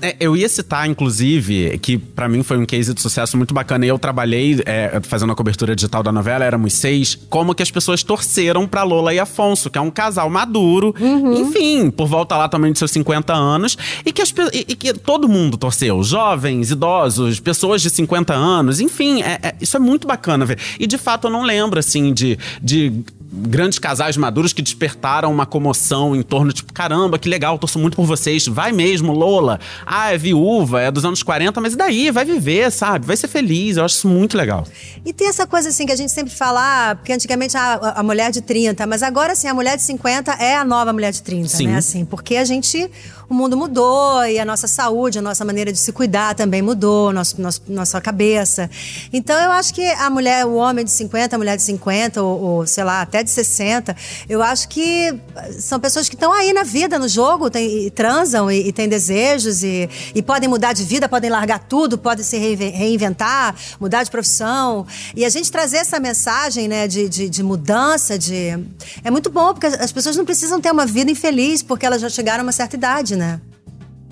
É, 0.03 0.17
eu 0.21 0.37
ia 0.37 0.49
citar, 0.49 0.89
inclusive, 0.89 1.79
que 1.79 1.97
pra 1.99 2.29
mim 2.29 2.43
foi 2.43 2.59
um 2.59 2.67
case 2.67 2.93
de 2.95 3.01
sucesso 3.01 3.37
muito 3.37 3.53
bacana. 3.55 3.85
E 3.85 3.89
eu 3.89 3.99
trabalhei 3.99 4.61
é, 4.67 5.01
fazendo 5.03 5.33
a 5.33 5.35
cobertura 5.37 5.75
digital 5.75 6.03
da 6.03 6.13
novela, 6.13 6.45
éramos 6.45 6.75
seis, 6.75 7.15
como 7.29 7.55
que 7.55 7.63
as 7.63 7.71
pessoas 7.71 8.03
torceram 8.03 8.67
pra 8.67 8.83
Lola 8.83 9.13
e 9.15 9.19
Afonso, 9.19 9.71
que 9.71 9.79
é 9.79 9.81
um 9.81 9.91
casal 9.91 10.29
maduro, 10.31 10.95
enfim, 11.37 11.91
por 11.91 12.07
volta 12.07 12.37
lá 12.37 12.49
também 12.49 12.73
de 12.73 12.79
seus 12.79 12.91
50 12.91 13.33
anos, 13.35 13.77
e 14.05 14.13
que, 14.13 14.23
as 14.23 14.31
e- 14.53 14.67
e 14.69 14.75
que 14.77 14.93
todo 14.95 15.29
mundo 15.29 15.57
torceu. 15.57 16.03
Jovens, 16.03 16.71
idosos, 16.71 17.41
pessoas 17.41 17.83
de 17.83 17.91
50 17.91 18.35
anos, 18.35 18.81
enfim, 18.81 19.23
é- 19.23 19.39
é- 19.43 19.55
isso 19.61 19.77
é 19.77 19.81
muito 19.81 20.07
bacana 20.07 20.45
ver. 20.45 20.59
E 20.79 20.87
de 20.87 20.99
fato 20.99 21.27
eu 21.27 21.31
não 21.31 21.43
lembro, 21.43 21.79
assim, 21.79 22.13
de. 22.13 22.39
de 22.63 22.93
grandes 23.31 23.79
casais 23.79 24.17
maduros 24.17 24.53
que 24.53 24.62
despertaram 24.62 25.31
uma 25.31 25.45
comoção 25.45 26.17
em 26.17 26.23
torno, 26.23 26.53
tipo, 26.53 26.73
caramba, 26.73 27.19
que 27.19 27.29
legal, 27.29 27.59
torço 27.59 27.79
muito 27.79 27.97
por 27.97 28.07
vocês. 28.07 28.47
Vai 28.47 28.73
mesmo, 28.73 29.12
Lola. 29.12 29.61
Ah, 29.85 30.12
é 30.12 30.19
viúva, 30.19 30.81
é 30.81 30.91
dos 30.91 31.05
anos 31.05 31.23
40, 31.23 31.61
mas 31.61 31.75
e 31.75 31.77
daí? 31.77 32.11
Vai 32.11 32.25
viver, 32.25 32.71
sabe? 32.73 33.07
Vai 33.07 33.17
ser 33.17 33.29
feliz. 33.29 33.77
Eu 33.77 33.85
acho 33.85 33.97
isso 33.97 34.09
muito 34.09 34.37
legal. 34.37 34.67
E 35.05 35.12
tem 35.12 35.29
essa 35.29 35.47
coisa 35.47 35.69
assim 35.69 35.85
que 35.85 35.93
a 35.93 35.97
gente 35.97 36.12
sempre 36.12 36.35
fala, 36.35 36.91
ah, 36.91 36.95
porque 36.95 37.12
antigamente 37.12 37.57
a, 37.57 37.95
a 37.97 38.03
mulher 38.03 38.31
de 38.31 38.41
30, 38.41 38.87
mas 38.87 39.03
agora 39.03 39.33
assim, 39.33 39.49
a 39.49 39.55
mulher 39.55 39.77
de 39.77 39.83
50 39.83 40.33
é 40.33 40.57
a 40.57 40.64
nova 40.64 40.93
mulher 40.93 41.12
de 41.12 41.23
30, 41.23 41.49
Sim. 41.49 41.69
né? 41.69 41.77
Assim, 41.79 42.05
porque 42.05 42.37
a 42.37 42.45
gente, 42.45 42.91
o 43.29 43.35
mundo 43.35 43.57
mudou 43.57 44.25
e 44.25 44.38
a 44.38 44.45
nossa 44.45 44.67
saúde, 44.67 45.19
a 45.19 45.23
nossa 45.23 45.45
maneira 45.45 45.71
de 45.73 45.79
se 45.79 45.93
cuidar 45.93 46.35
também 46.35 46.62
mudou, 46.62 47.12
nosso, 47.12 47.41
nosso- 47.41 47.62
nossa 47.69 48.01
cabeça. 48.01 48.71
Então 49.12 49.38
eu 49.38 49.51
acho 49.53 49.75
que 49.75 49.85
a 49.85 50.09
mulher, 50.09 50.47
o 50.47 50.55
homem 50.55 50.85
de 50.85 50.91
50, 50.91 51.37
a 51.37 51.38
mulher 51.38 51.57
de 51.57 51.62
50, 51.62 52.23
ou, 52.23 52.41
ou, 52.41 52.67
sei 52.67 52.85
lá, 52.85 53.03
até 53.03 53.23
de 53.23 53.31
60, 53.31 53.95
eu 54.29 54.43
acho 54.43 54.69
que 54.69 55.14
são 55.59 55.79
pessoas 55.79 56.09
que 56.09 56.14
estão 56.14 56.33
aí 56.33 56.53
na 56.53 56.62
vida, 56.62 56.99
no 56.99 57.07
jogo, 57.09 57.51
tem- 57.51 57.87
e 57.87 57.91
transam 57.91 58.51
e, 58.51 58.69
e 58.69 58.73
têm 58.73 58.88
desejos 58.88 59.62
e, 59.62 59.88
e 60.14 60.23
podem 60.23 60.49
mudar 60.49 60.73
de 60.73 60.85
vida, 60.85 61.09
podem 61.09 61.29
largar 61.31 61.59
tudo, 61.61 61.99
podem 61.99 62.25
se 62.25 62.38
reinven- 62.38 62.71
reinventar, 62.71 63.55
mudar 63.79 64.03
de 64.05 64.11
profissão. 64.11 64.87
E 65.14 65.25
a 65.25 65.29
gente 65.29 65.51
trazer 65.53 65.79
essa 65.79 66.01
mensagem 66.01 66.67
né, 66.67 66.88
de, 66.88 67.09
de, 67.09 67.29
de 67.29 67.43
mudança, 67.43 68.19
de. 68.19 68.59
É 69.05 69.11
muito 69.11 69.29
bom, 69.29 69.53
porque 69.53 69.67
as 69.67 69.93
pessoas 69.93 70.17
não 70.17 70.25
precisam 70.25 70.61
ter 70.61 70.71
uma 70.73 70.87
vida 70.87 71.11
infeliz 71.11 71.62
porque 71.62 71.85
elas 71.85 72.01
já 72.01 72.09
chegaram 72.09 72.41
a 72.41 72.43
uma 72.45 72.53
certa 72.53 72.77
idade, 72.77 73.18
né? 73.19 73.41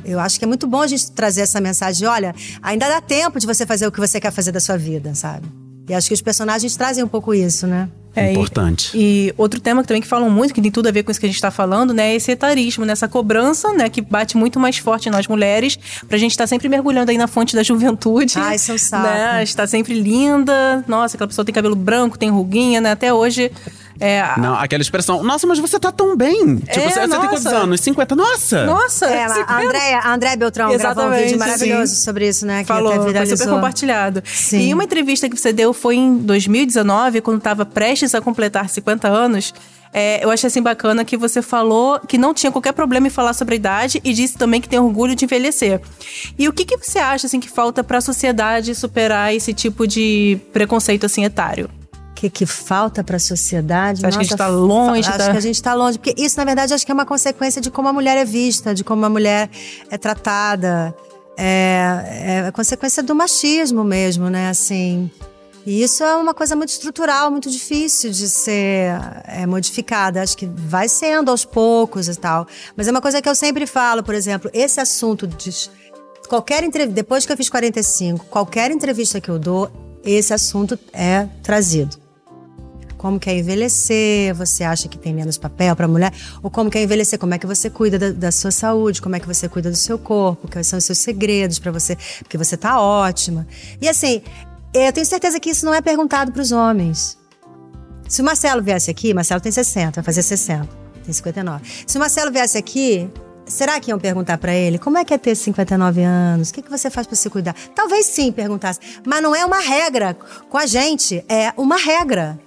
Eu 0.05 0.21
acho 0.21 0.39
que 0.39 0.45
é 0.45 0.49
muito 0.49 0.67
bom 0.67 0.83
a 0.83 0.87
gente 0.87 1.11
trazer 1.11 1.41
essa 1.41 1.61
mensagem 1.61 1.99
de, 2.01 2.07
olha, 2.07 2.35
ainda 2.63 2.89
dá 2.89 3.01
tempo 3.01 3.41
de 3.41 3.47
você 3.47 3.67
fazer 3.67 3.87
o 3.87 3.93
que 3.93 3.99
você 3.99 4.21
quer 4.21 4.31
fazer 4.31 4.53
da 4.53 4.61
sua 4.61 4.77
vida, 4.77 5.15
sabe? 5.15 5.49
E 5.89 5.95
acho 5.95 6.09
que 6.09 6.15
os 6.15 6.23
personagens 6.23 6.77
trazem 6.77 7.03
um 7.03 7.09
pouco 7.09 7.33
isso, 7.35 7.67
né? 7.67 7.89
É, 8.15 8.29
e- 8.31 8.33
Importante. 8.33 8.91
E, 8.95 9.35
outro 9.37 9.61
tema 9.61 9.83
que 9.83 9.89
também 9.89 10.01
que 10.01 10.09
falam 10.09 10.31
muito, 10.31 10.55
que 10.55 10.61
tem 10.63 10.71
tudo 10.71 10.89
a 10.89 10.91
ver 10.93 11.03
com 11.03 11.11
isso 11.11 11.21
que 11.21 11.27
a 11.27 11.29
gente 11.29 11.37
está 11.37 11.51
falando, 11.51 11.93
né? 11.93 12.13
É 12.13 12.15
esse 12.17 12.31
etarismo, 12.33 12.85
né? 12.85 12.93
Essa 12.93 13.07
cobrança, 13.07 13.73
né? 13.73 13.89
Que 13.89 14.01
bate 14.01 14.37
muito 14.37 14.59
mais 14.59 14.79
forte 14.79 15.11
nas 15.11 15.27
mulheres, 15.29 15.79
pra 16.09 16.17
gente 16.19 16.31
estar 16.33 16.47
sempre 16.47 16.69
mergulhando 16.69 17.11
aí 17.11 17.19
na 17.19 17.27
fonte 17.27 17.55
da 17.55 17.63
juventude. 17.63 18.39
Ai, 18.39 18.57
isso 18.57 18.71
é 18.71 18.75
um 18.75 18.79
saco. 18.79 19.03
Né? 19.07 19.43
Está 19.43 19.67
sempre 19.67 19.95
linda. 20.01 20.85
Nossa, 20.89 21.17
aquela 21.17 21.29
pessoa 21.29 21.45
tem 21.45 21.55
cabelo 21.55 21.77
branco, 21.77 22.19
tem 22.19 22.31
ruguinha, 22.31 22.81
né? 22.81 22.93
Até 22.93 23.13
hoje. 23.13 23.51
É, 23.99 24.39
Não, 24.39 24.55
aquela 24.55 24.83
expressão, 24.83 25.23
nossa, 25.23 25.47
mas 25.47 25.59
você 25.59 25.79
tá 25.79 25.91
tão 25.91 26.17
bem. 26.17 26.57
Tipo, 26.57 26.71
É, 26.71 26.91
você, 26.91 27.01
você 27.01 27.19
tem 27.19 27.29
quantos 27.29 27.47
anos? 27.47 27.81
50? 27.81 28.17
Nossa! 28.17 28.67
Nossa! 28.67 29.07
É, 29.07 29.29
você 29.29 29.45
a 29.47 29.61
Andréia, 29.61 29.99
a 29.99 30.15
Andréia 30.15 30.37
Beltrão 30.37 30.69
gravou 30.77 31.05
um 31.05 31.07
Exatamente, 31.07 31.25
vídeo 31.25 31.39
maravilhoso 31.39 31.95
sim. 31.95 32.03
sobre 32.03 32.29
isso, 32.29 32.47
né? 32.47 32.63
Que 32.63 32.69
Falou, 32.69 32.93
até 32.93 33.27
foi 33.27 33.37
super 33.37 33.49
compartilhado. 33.51 34.23
Sim. 34.27 34.69
E 34.69 34.75
uma 34.75 34.85
entrevista 34.85 35.29
que 35.29 35.37
você 35.37 35.53
deu 35.53 35.73
foi 35.73 35.97
em 35.97 36.19
2019, 36.19 37.21
quando 37.21 37.39
estava 37.39 37.65
prestes 37.65 38.15
a 38.15 38.21
completar 38.21 38.69
50 38.69 39.09
anos. 39.09 39.55
É, 39.93 40.23
eu 40.23 40.31
achei 40.31 40.49
assim 40.49 40.61
bacana 40.61 41.07
que 41.07 41.17
você 41.17 41.41
falou 41.41 41.99
que 42.01 42.19
não 42.19 42.35
tinha 42.35 42.53
qualquer 42.53 42.73
problema 42.73 43.07
em 43.07 43.11
falar 43.11 43.33
sobre 43.33 43.55
a 43.55 43.57
idade 43.57 44.01
e 44.05 44.13
disse 44.13 44.37
também 44.37 44.61
que 44.61 44.69
tem 44.69 44.79
orgulho 44.79 45.15
de 45.15 45.25
envelhecer. 45.25 45.81
E 46.39 46.47
o 46.49 46.53
que, 46.53 46.67
que 46.67 46.77
você 46.77 46.99
acha 46.99 47.27
assim 47.27 47.41
que 47.41 47.49
falta 47.49 47.83
para 47.83 47.97
a 47.97 48.01
sociedade 48.03 48.75
superar 48.75 49.35
esse 49.35 49.55
tipo 49.55 49.87
de 49.87 50.39
preconceito 50.53 51.07
assim 51.07 51.25
etário? 51.25 51.71
O 52.17 52.19
que, 52.19 52.31
que 52.31 52.47
falta 52.47 53.05
para 53.05 53.17
a 53.17 53.21
sociedade? 53.21 54.01
Você 54.01 54.07
acha 54.07 54.17
que 54.17 54.21
a 54.21 54.25
gente 54.25 54.39
Nossa, 54.39 54.51
tá 54.51 54.57
longe 54.57 55.07
Acho 55.07 55.31
que 55.31 55.37
a 55.37 55.41
gente 55.41 55.55
está 55.55 55.75
longe. 55.75 55.99
Porque 55.99 56.15
isso, 56.17 56.39
na 56.39 56.47
verdade, 56.47 56.73
acho 56.73 56.87
que 56.87 56.91
é 56.91 56.95
uma 56.95 57.05
consequência 57.05 57.61
de 57.61 57.71
como 57.71 57.89
a 57.89 57.93
mulher 57.93 58.17
é 58.17 58.25
vista, 58.25 58.75
de 58.75 58.83
como 58.83 59.05
a 59.05 59.11
mulher 59.11 59.51
é 59.91 59.99
tratada. 59.99 60.97
É, 61.37 62.45
é 62.47 62.51
consequência 62.53 63.03
do 63.03 63.15
machismo 63.15 63.85
mesmo, 63.85 64.31
né? 64.31 64.49
Assim. 64.49 65.11
E 65.67 65.83
isso 65.83 66.03
é 66.03 66.17
uma 66.17 66.33
coisa 66.33 66.57
muito 66.57 66.71
estrutural, 66.71 67.31
muito 67.31 67.51
difícil 67.51 68.11
de 68.11 68.31
ser 68.31 68.99
é, 69.25 69.45
modificada. 69.45 70.23
Acho 70.23 70.39
que 70.39 70.47
vai 70.47 70.89
sendo 70.89 71.31
aos 71.31 71.45
poucos 71.45 72.09
e 72.09 72.17
tal. 72.17 72.47
Mas 72.75 72.89
é 72.89 72.91
uma 72.91 73.03
coisa 73.03 73.21
que 73.21 73.29
eu 73.29 73.35
sempre 73.35 73.67
falo, 73.67 74.03
por 74.03 74.15
exemplo, 74.15 74.51
esse 74.55 74.81
assunto 74.81 75.27
de 75.27 75.51
qualquer 76.31 76.65
entrevista, 76.65 76.95
depois 76.95 77.27
que 77.27 77.33
eu 77.33 77.37
fiz 77.37 77.51
45, 77.51 78.25
qualquer 78.25 78.71
entrevista 78.71 79.21
que 79.21 79.29
eu 79.29 79.39
dou, 79.39 79.71
esse 80.03 80.33
assunto 80.33 80.79
é 80.95 81.29
trazido. 81.43 82.06
Como 82.97 83.19
que 83.21 83.29
é 83.29 83.39
envelhecer? 83.39 84.35
Você 84.35 84.65
acha 84.65 84.89
que 84.89 84.99
tem 84.99 85.15
menos 85.15 85.37
papel 85.37 85.75
para 85.77 85.87
mulher? 85.87 86.13
Ou 86.43 86.51
como 86.51 86.71
que 86.71 86.79
é 86.79 86.83
envelhecer? 86.83 87.19
Como 87.19 87.35
é 87.35 87.39
que 87.39 87.47
você 87.47 87.69
cuida 87.69 87.99
da, 87.99 88.11
da 88.11 88.33
sua 88.33 88.51
saúde? 88.51 89.03
Como 89.03 89.17
é 89.17 89.21
que 89.21 89.27
você 89.27 89.49
cuida 89.49 89.71
do 89.71 89.77
seu 89.77 89.99
corpo? 89.99 90.49
Quais 90.51 90.67
são 90.67 90.79
os 90.79 90.85
seus 90.85 90.99
segredos 90.99 91.59
para 91.59 91.71
você? 91.71 91.97
Porque 92.21 92.39
você 92.39 92.57
tá 92.57 92.81
ótima. 92.81 93.47
E 93.81 93.89
assim, 93.89 94.23
eu 94.73 94.93
tenho 94.93 95.07
certeza 95.07 95.41
que 95.41 95.51
isso 95.51 95.65
não 95.65 95.75
é 95.75 95.81
perguntado 95.81 96.33
para 96.33 96.43
os 96.43 96.53
homens. 96.53 97.17
Se 98.09 98.23
o 98.23 98.25
Marcelo 98.25 98.63
viesse 98.63 98.91
aqui, 98.91 99.13
Marcelo 99.13 99.41
tem 99.41 99.51
60, 99.51 99.93
vai 99.97 100.05
fazer 100.05 100.23
60, 100.23 100.69
tem 101.05 101.13
59. 101.13 101.65
Se 101.87 101.97
o 101.97 102.01
Marcelo 102.01 102.31
viesse 102.31 102.57
aqui, 102.57 103.11
será 103.47 103.81
que 103.81 103.91
iam 103.91 103.99
perguntar 103.99 104.39
para 104.39 104.55
ele 104.55 104.79
como 104.79 104.99
é 104.99 105.05
que 105.05 105.15
é 105.15 105.19
ter 105.19 105.35
59 105.35 106.03
anos? 106.03 106.51
O 106.51 106.55
que, 106.55 106.63
que 106.63 106.71
você 106.71 106.91
faz 106.91 107.07
para 107.07 107.17
se 107.17 107.29
cuidar? 107.31 107.55
Talvez 107.75 108.07
sim 108.07 108.31
perguntasse, 108.31 108.79
mas 109.05 109.23
não 109.23 109.35
é 109.35 109.45
uma 109.45 109.61
regra 109.61 110.17
com 110.49 110.59
a 110.59 110.67
gente, 110.67 111.25
é 111.29 111.53
uma 111.57 111.77
regra. 111.77 112.39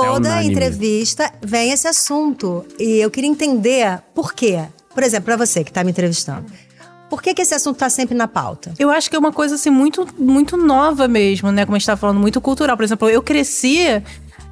Toda 0.00 0.28
unânime. 0.30 0.52
entrevista 0.52 1.32
vem 1.42 1.72
esse 1.72 1.88
assunto 1.88 2.64
e 2.78 2.98
eu 2.98 3.10
queria 3.10 3.30
entender 3.30 4.00
por 4.14 4.32
quê. 4.34 4.64
Por 4.94 5.02
exemplo, 5.02 5.26
para 5.26 5.36
você 5.36 5.62
que 5.62 5.70
está 5.70 5.84
me 5.84 5.90
entrevistando, 5.90 6.46
por 7.08 7.22
que, 7.22 7.34
que 7.34 7.42
esse 7.42 7.54
assunto 7.54 7.76
está 7.76 7.88
sempre 7.88 8.14
na 8.14 8.26
pauta? 8.26 8.74
Eu 8.78 8.90
acho 8.90 9.08
que 9.08 9.16
é 9.16 9.18
uma 9.18 9.32
coisa 9.32 9.54
assim 9.54 9.70
muito, 9.70 10.06
muito 10.18 10.56
nova 10.56 11.06
mesmo, 11.06 11.52
né? 11.52 11.64
Como 11.64 11.76
a 11.76 11.78
gente 11.78 11.86
tá 11.86 11.96
falando, 11.96 12.18
muito 12.18 12.40
cultural. 12.40 12.76
Por 12.76 12.84
exemplo, 12.84 13.08
eu 13.08 13.22
cresci 13.22 14.02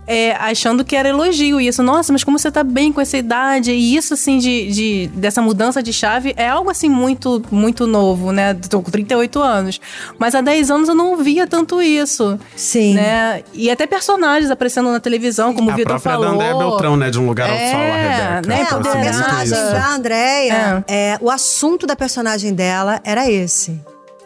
é, 0.06 0.32
achando 0.32 0.84
que 0.84 0.94
era 0.96 1.08
elogio 1.08 1.60
isso. 1.60 1.82
Nossa, 1.82 2.12
mas 2.12 2.22
como 2.24 2.38
você 2.38 2.50
tá 2.50 2.62
bem 2.62 2.92
com 2.92 3.00
essa 3.00 3.16
idade? 3.16 3.72
E 3.72 3.96
isso, 3.96 4.14
assim, 4.14 4.38
de, 4.38 4.70
de- 4.72 5.06
dessa 5.14 5.40
mudança 5.40 5.82
de 5.82 5.92
chave 5.92 6.34
é 6.36 6.48
algo, 6.48 6.70
assim, 6.70 6.88
muito, 6.88 7.42
muito 7.50 7.86
novo, 7.86 8.30
né? 8.32 8.54
Tô 8.54 8.82
com 8.82 8.90
38 8.90 9.40
anos. 9.40 9.80
Mas 10.18 10.34
há 10.34 10.40
10 10.40 10.70
anos 10.70 10.88
eu 10.88 10.94
não 10.94 11.16
via 11.16 11.46
tanto 11.46 11.80
isso. 11.80 12.38
Sim. 12.56 12.94
Né? 12.94 13.42
E 13.52 13.70
até 13.70 13.86
personagens 13.86 14.50
aparecendo 14.50 14.90
na 14.92 15.00
televisão, 15.00 15.54
como 15.54 15.70
o 15.70 15.72
a 15.72 15.76
Vitor 15.76 15.92
própria 16.00 16.12
falou. 16.12 16.28
André 16.28 16.54
Beltrão, 16.54 16.96
né? 16.96 17.10
De 17.10 17.18
um 17.18 17.26
lugar 17.26 17.48
ao 17.48 17.54
É, 17.56 17.70
sol, 17.70 17.80
a 17.80 17.96
Rebeca. 17.96 18.48
né, 18.48 18.58
É, 18.58 18.62
Então, 18.62 18.78
o 18.78 18.80
assim, 18.80 18.98
muito 18.98 19.04
personagem 19.10 19.44
isso. 19.44 19.72
da 19.72 19.88
Andréia, 19.94 20.84
é, 20.88 21.18
o 21.20 21.30
assunto 21.30 21.86
da 21.86 21.96
personagem 21.96 22.52
dela 22.52 23.00
era 23.04 23.30
esse. 23.30 23.80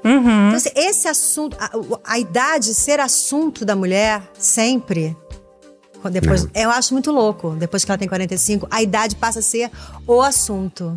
Uhum. 0.04 0.46
Então, 0.48 0.56
assim, 0.56 0.70
esse 0.76 1.08
assunto, 1.08 1.56
a, 1.60 1.76
o- 1.76 1.98
a 2.04 2.18
idade 2.18 2.72
ser 2.74 3.00
assunto 3.00 3.64
da 3.64 3.74
mulher 3.76 4.22
sempre. 4.38 5.16
Depois, 6.10 6.46
Eu 6.54 6.70
acho 6.70 6.92
muito 6.92 7.10
louco. 7.10 7.50
Depois 7.58 7.84
que 7.84 7.90
ela 7.90 7.98
tem 7.98 8.08
45, 8.08 8.66
a 8.70 8.82
idade 8.82 9.16
passa 9.16 9.40
a 9.40 9.42
ser 9.42 9.70
o 10.06 10.20
assunto. 10.20 10.96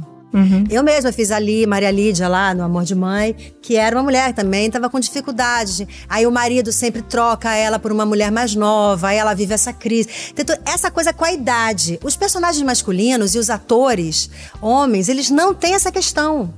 Eu 0.69 0.81
mesma 0.81 1.11
fiz 1.11 1.29
ali, 1.29 1.67
Maria 1.67 1.91
Lídia, 1.91 2.27
lá 2.27 2.53
no 2.53 2.63
Amor 2.63 2.83
de 2.83 2.95
Mãe, 2.95 3.35
que 3.61 3.75
era 3.75 3.95
uma 3.95 4.03
mulher 4.03 4.27
que 4.29 4.35
também 4.35 4.67
estava 4.67 4.89
com 4.89 4.99
dificuldade. 4.99 5.87
Aí 6.07 6.25
o 6.25 6.31
marido 6.31 6.71
sempre 6.71 7.01
troca 7.01 7.53
ela 7.53 7.77
por 7.77 7.91
uma 7.91 8.05
mulher 8.05 8.31
mais 8.31 8.55
nova, 8.55 9.09
aí 9.09 9.17
ela 9.17 9.33
vive 9.33 9.53
essa 9.53 9.73
crise. 9.73 10.07
Então, 10.37 10.57
essa 10.65 10.89
coisa 10.89 11.11
com 11.11 11.25
a 11.25 11.33
idade. 11.33 11.99
Os 12.01 12.15
personagens 12.15 12.63
masculinos 12.63 13.35
e 13.35 13.39
os 13.39 13.49
atores, 13.49 14.29
homens, 14.61 15.09
eles 15.09 15.29
não 15.29 15.53
têm 15.53 15.73
essa 15.73 15.91
questão. 15.91 16.53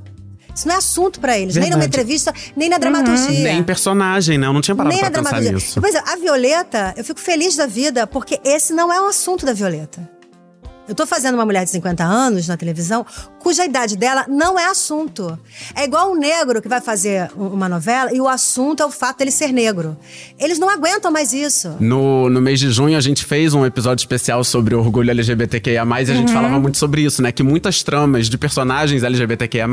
Isso 0.55 0.67
não 0.67 0.75
é 0.75 0.77
assunto 0.77 1.19
pra 1.19 1.37
eles, 1.37 1.55
nem 1.55 1.65
numa 1.69 1.79
Verdade. 1.79 1.87
entrevista, 2.01 2.33
nem 2.55 2.69
na 2.69 2.77
dramaturgia. 2.77 3.43
Nem 3.43 3.63
personagem? 3.63 4.35
Eu 4.41 4.53
não 4.53 4.61
tinha 4.61 4.75
parado 4.75 4.93
Nem 4.95 4.99
pra 5.03 5.09
na 5.09 5.17
pensar 5.17 5.29
dramaturgia. 5.39 5.51
nisso. 5.67 5.81
Pois 5.81 5.95
é, 5.95 5.99
a 6.05 6.15
Violeta, 6.15 6.93
eu 6.95 7.03
fico 7.03 7.19
feliz 7.19 7.55
da 7.55 7.65
vida, 7.65 8.05
porque 8.05 8.39
esse 8.43 8.71
não 8.73 8.91
é 8.93 9.01
um 9.01 9.07
assunto 9.07 9.45
da 9.45 9.53
Violeta. 9.53 10.07
Eu 10.87 10.93
tô 10.93 11.07
fazendo 11.07 11.35
uma 11.35 11.45
mulher 11.45 11.63
de 11.63 11.71
50 11.71 12.03
anos 12.03 12.47
na 12.47 12.57
televisão, 12.57 13.05
cuja 13.43 13.65
idade 13.65 13.97
dela 13.97 14.25
não 14.29 14.57
é 14.57 14.65
assunto. 14.65 15.37
É 15.75 15.83
igual 15.83 16.11
um 16.11 16.15
negro 16.15 16.61
que 16.61 16.67
vai 16.69 16.79
fazer 16.81 17.29
um- 17.37 17.47
uma 17.47 17.67
novela 17.67 18.11
e 18.13 18.21
o 18.21 18.27
assunto 18.27 18.81
é 18.81 18.85
o 18.85 18.89
fato 18.91 19.17
dele 19.19 19.31
ser 19.31 19.51
negro. 19.51 19.97
Eles 20.39 20.57
não 20.57 20.69
aguentam 20.69 21.11
mais 21.11 21.33
isso. 21.33 21.75
No, 21.79 22.29
no 22.29 22.41
mês 22.41 22.59
de 22.59 22.71
junho, 22.71 22.97
a 22.97 23.01
gente 23.01 23.25
fez 23.25 23.53
um 23.53 23.65
episódio 23.65 24.01
especial 24.01 24.43
sobre 24.43 24.73
orgulho 24.75 25.11
LGBTQIA+, 25.11 25.83
e 25.83 26.01
a 26.01 26.03
gente 26.05 26.29
Uhum. 26.29 26.33
falava 26.33 26.59
muito 26.59 26.77
sobre 26.77 27.01
isso, 27.01 27.21
né? 27.21 27.31
Que 27.31 27.43
muitas 27.43 27.83
tramas 27.83 28.27
de 28.29 28.37
personagens 28.37 29.03
LGBTQIA+, 29.03 29.67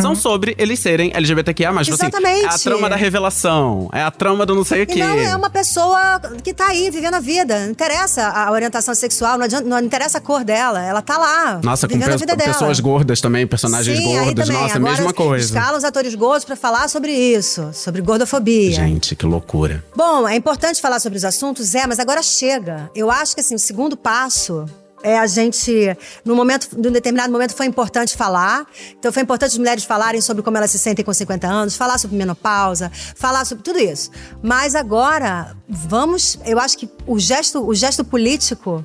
são 0.00 0.14
sobre 0.14 0.54
eles 0.58 0.78
serem 0.80 1.12
LGBTQIA+. 1.14 1.70
Tipo 1.70 1.80
assim, 1.80 1.92
Exatamente. 1.92 2.44
é 2.44 2.48
a 2.48 2.58
trama 2.58 2.88
da 2.90 2.96
revelação, 2.96 3.88
é 3.92 4.02
a 4.02 4.10
trama 4.10 4.44
do 4.44 4.54
não 4.54 4.64
sei 4.64 4.82
o 4.82 4.86
quê. 4.86 4.98
não 4.98 5.18
é 5.18 5.36
uma 5.36 5.50
pessoa 5.50 6.20
que 6.42 6.52
tá 6.52 6.68
aí 6.68 6.90
vivendo 6.90 7.14
a 7.14 7.20
vida. 7.20 7.60
Não 7.64 7.70
interessa 7.70 8.28
a 8.28 8.50
orientação 8.50 8.94
sexual, 8.94 9.38
não, 9.38 9.44
adianta- 9.44 9.68
não 9.68 9.78
interessa 9.80 10.18
a 10.18 10.20
cor 10.20 10.42
dela. 10.44 10.82
Ela 10.82 11.02
tá 11.02 11.16
lá, 11.18 11.60
Nossa, 11.62 11.86
com 11.86 11.94
vivendo 11.94 12.08
a 12.10 12.12
pe- 12.14 12.18
vida 12.20 12.36
dela. 12.36 12.52
pessoas 12.52 12.80
gordas 12.80 13.11
também, 13.20 13.46
personagens 13.46 13.98
Sim, 13.98 14.04
gordos. 14.04 14.48
Nossa, 14.48 14.76
Agora, 14.76 14.92
mesma 14.92 15.12
coisa. 15.12 15.44
Escala 15.44 15.78
os 15.78 15.84
atores 15.84 16.14
gordos 16.14 16.44
pra 16.44 16.56
falar 16.56 16.88
sobre 16.88 17.12
isso, 17.12 17.70
sobre 17.72 18.00
gordofobia. 18.00 18.72
Gente, 18.72 19.14
que 19.14 19.26
loucura. 19.26 19.84
Bom, 19.94 20.28
é 20.28 20.36
importante 20.36 20.80
falar 20.80 21.00
sobre 21.00 21.16
os 21.18 21.24
assuntos, 21.24 21.74
é, 21.74 21.86
mas 21.86 21.98
agora 21.98 22.22
chega. 22.22 22.90
Eu 22.94 23.10
acho 23.10 23.34
que 23.34 23.40
assim, 23.40 23.54
o 23.54 23.58
segundo 23.58 23.96
passo 23.96 24.66
é 25.02 25.18
a 25.18 25.26
gente, 25.26 25.96
no 26.24 26.34
momento, 26.36 26.68
num 26.76 26.92
determinado 26.92 27.32
momento 27.32 27.54
foi 27.54 27.66
importante 27.66 28.16
falar. 28.16 28.66
Então 28.98 29.12
foi 29.12 29.22
importante 29.22 29.50
as 29.50 29.58
mulheres 29.58 29.84
falarem 29.84 30.20
sobre 30.20 30.42
como 30.42 30.56
elas 30.56 30.70
se 30.70 30.78
sentem 30.78 31.04
com 31.04 31.12
50 31.12 31.46
anos, 31.46 31.76
falar 31.76 31.98
sobre 31.98 32.16
menopausa, 32.16 32.90
falar 33.16 33.44
sobre 33.44 33.64
tudo 33.64 33.78
isso. 33.78 34.10
Mas 34.42 34.74
agora, 34.74 35.56
vamos, 35.68 36.38
eu 36.46 36.58
acho 36.58 36.78
que 36.78 36.88
o 37.06 37.18
gesto, 37.18 37.66
o 37.66 37.74
gesto 37.74 38.04
político 38.04 38.84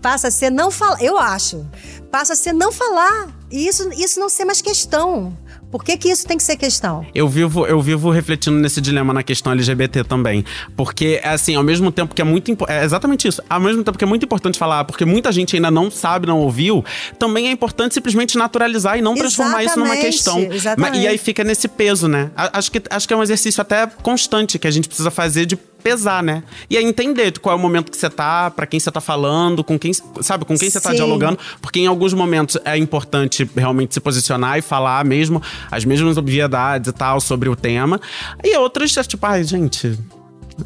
passa 0.00 0.28
a 0.28 0.30
ser 0.30 0.50
não 0.50 0.70
falar, 0.70 1.02
eu 1.02 1.16
acho, 1.18 1.64
passa 2.10 2.32
a 2.32 2.36
ser 2.36 2.52
não 2.52 2.72
falar. 2.72 3.28
E 3.54 3.68
isso, 3.68 3.88
isso 3.96 4.18
não 4.18 4.28
ser 4.28 4.44
mais 4.44 4.60
questão. 4.60 5.32
Por 5.70 5.84
que, 5.84 5.96
que 5.96 6.08
isso 6.08 6.26
tem 6.26 6.36
que 6.36 6.42
ser 6.42 6.56
questão? 6.56 7.06
Eu 7.14 7.28
vivo, 7.28 7.64
eu 7.68 7.80
vivo 7.80 8.10
refletindo 8.10 8.56
nesse 8.58 8.80
dilema 8.80 9.14
na 9.14 9.22
questão 9.22 9.52
LGBT 9.52 10.02
também. 10.02 10.44
Porque, 10.76 11.20
assim, 11.22 11.54
ao 11.54 11.62
mesmo 11.62 11.92
tempo 11.92 12.16
que 12.16 12.20
é 12.20 12.24
muito 12.24 12.50
É 12.68 12.82
exatamente 12.82 13.28
isso. 13.28 13.40
Ao 13.48 13.60
mesmo 13.60 13.84
tempo 13.84 13.96
que 13.96 14.02
é 14.02 14.06
muito 14.06 14.24
importante 14.24 14.58
falar, 14.58 14.84
porque 14.84 15.04
muita 15.04 15.30
gente 15.30 15.54
ainda 15.54 15.70
não 15.70 15.88
sabe, 15.88 16.26
não 16.26 16.40
ouviu, 16.40 16.84
também 17.16 17.46
é 17.46 17.52
importante 17.52 17.94
simplesmente 17.94 18.36
naturalizar 18.36 18.98
e 18.98 19.02
não 19.02 19.14
transformar 19.14 19.62
isso 19.62 19.78
numa 19.78 19.94
Exatamente, 19.94 20.12
questão. 20.12 20.38
exatamente. 20.52 20.98
E 20.98 21.06
aí 21.06 21.16
fica 21.16 21.44
nesse 21.44 21.68
peso, 21.68 22.08
né? 22.08 22.32
Acho 22.34 22.72
que, 22.72 22.82
acho 22.90 23.06
que 23.06 23.14
é 23.14 23.16
um 23.16 23.22
exercício 23.22 23.60
até 23.60 23.86
constante 23.86 24.58
que 24.58 24.66
a 24.66 24.70
gente 24.70 24.88
precisa 24.88 25.12
fazer 25.12 25.46
de 25.46 25.56
pesar, 25.84 26.22
né? 26.22 26.42
E 26.70 26.76
aí 26.78 26.84
entender 26.84 27.38
qual 27.38 27.54
é 27.54 27.58
o 27.58 27.60
momento 27.62 27.90
que 27.92 27.96
você 27.98 28.08
tá, 28.08 28.50
pra 28.50 28.66
quem 28.66 28.80
você 28.80 28.90
tá 28.90 29.00
falando, 29.00 29.62
com 29.62 29.78
quem, 29.78 29.92
sabe, 30.22 30.44
com 30.46 30.56
quem 30.56 30.70
você 30.70 30.80
tá 30.80 30.94
dialogando, 30.94 31.38
porque 31.60 31.78
em 31.78 31.86
alguns 31.86 32.14
momentos 32.14 32.56
é 32.64 32.76
importante 32.78 33.48
realmente 33.54 33.92
se 33.94 34.00
posicionar 34.00 34.58
e 34.58 34.62
falar 34.62 35.04
mesmo 35.04 35.40
as 35.70 35.84
mesmas 35.84 36.16
obviedades 36.16 36.88
e 36.88 36.92
tal 36.92 37.20
sobre 37.20 37.48
o 37.50 37.54
tema. 37.54 38.00
E 38.42 38.56
outras, 38.56 38.96
é 38.96 39.02
tipo, 39.04 39.24
ai, 39.26 39.44
gente. 39.44 39.98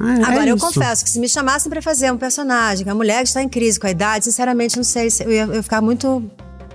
é- 0.01 0.21
é 0.21 0.25
Agora, 0.25 0.49
eu 0.49 0.57
isso. 0.57 0.65
confesso 0.67 1.03
que 1.03 1.11
se 1.11 1.19
me 1.19 1.29
chamassem 1.29 1.69
pra 1.69 1.83
fazer 1.83 2.13
um 2.13 2.17
personagem, 2.17 2.89
a 2.89 2.95
mulher 2.95 3.23
que 3.23 3.29
está 3.29 3.43
em 3.43 3.49
crise 3.49 3.81
com 3.81 3.87
a 3.87 3.91
idade, 3.91 4.25
sinceramente, 4.25 4.77
não 4.77 4.85
sei 4.85 5.11
se 5.11 5.25
eu 5.25 5.33
ia, 5.33 5.43
eu 5.45 5.55
ia 5.55 5.63
ficar 5.63 5.81
muito, 5.81 6.23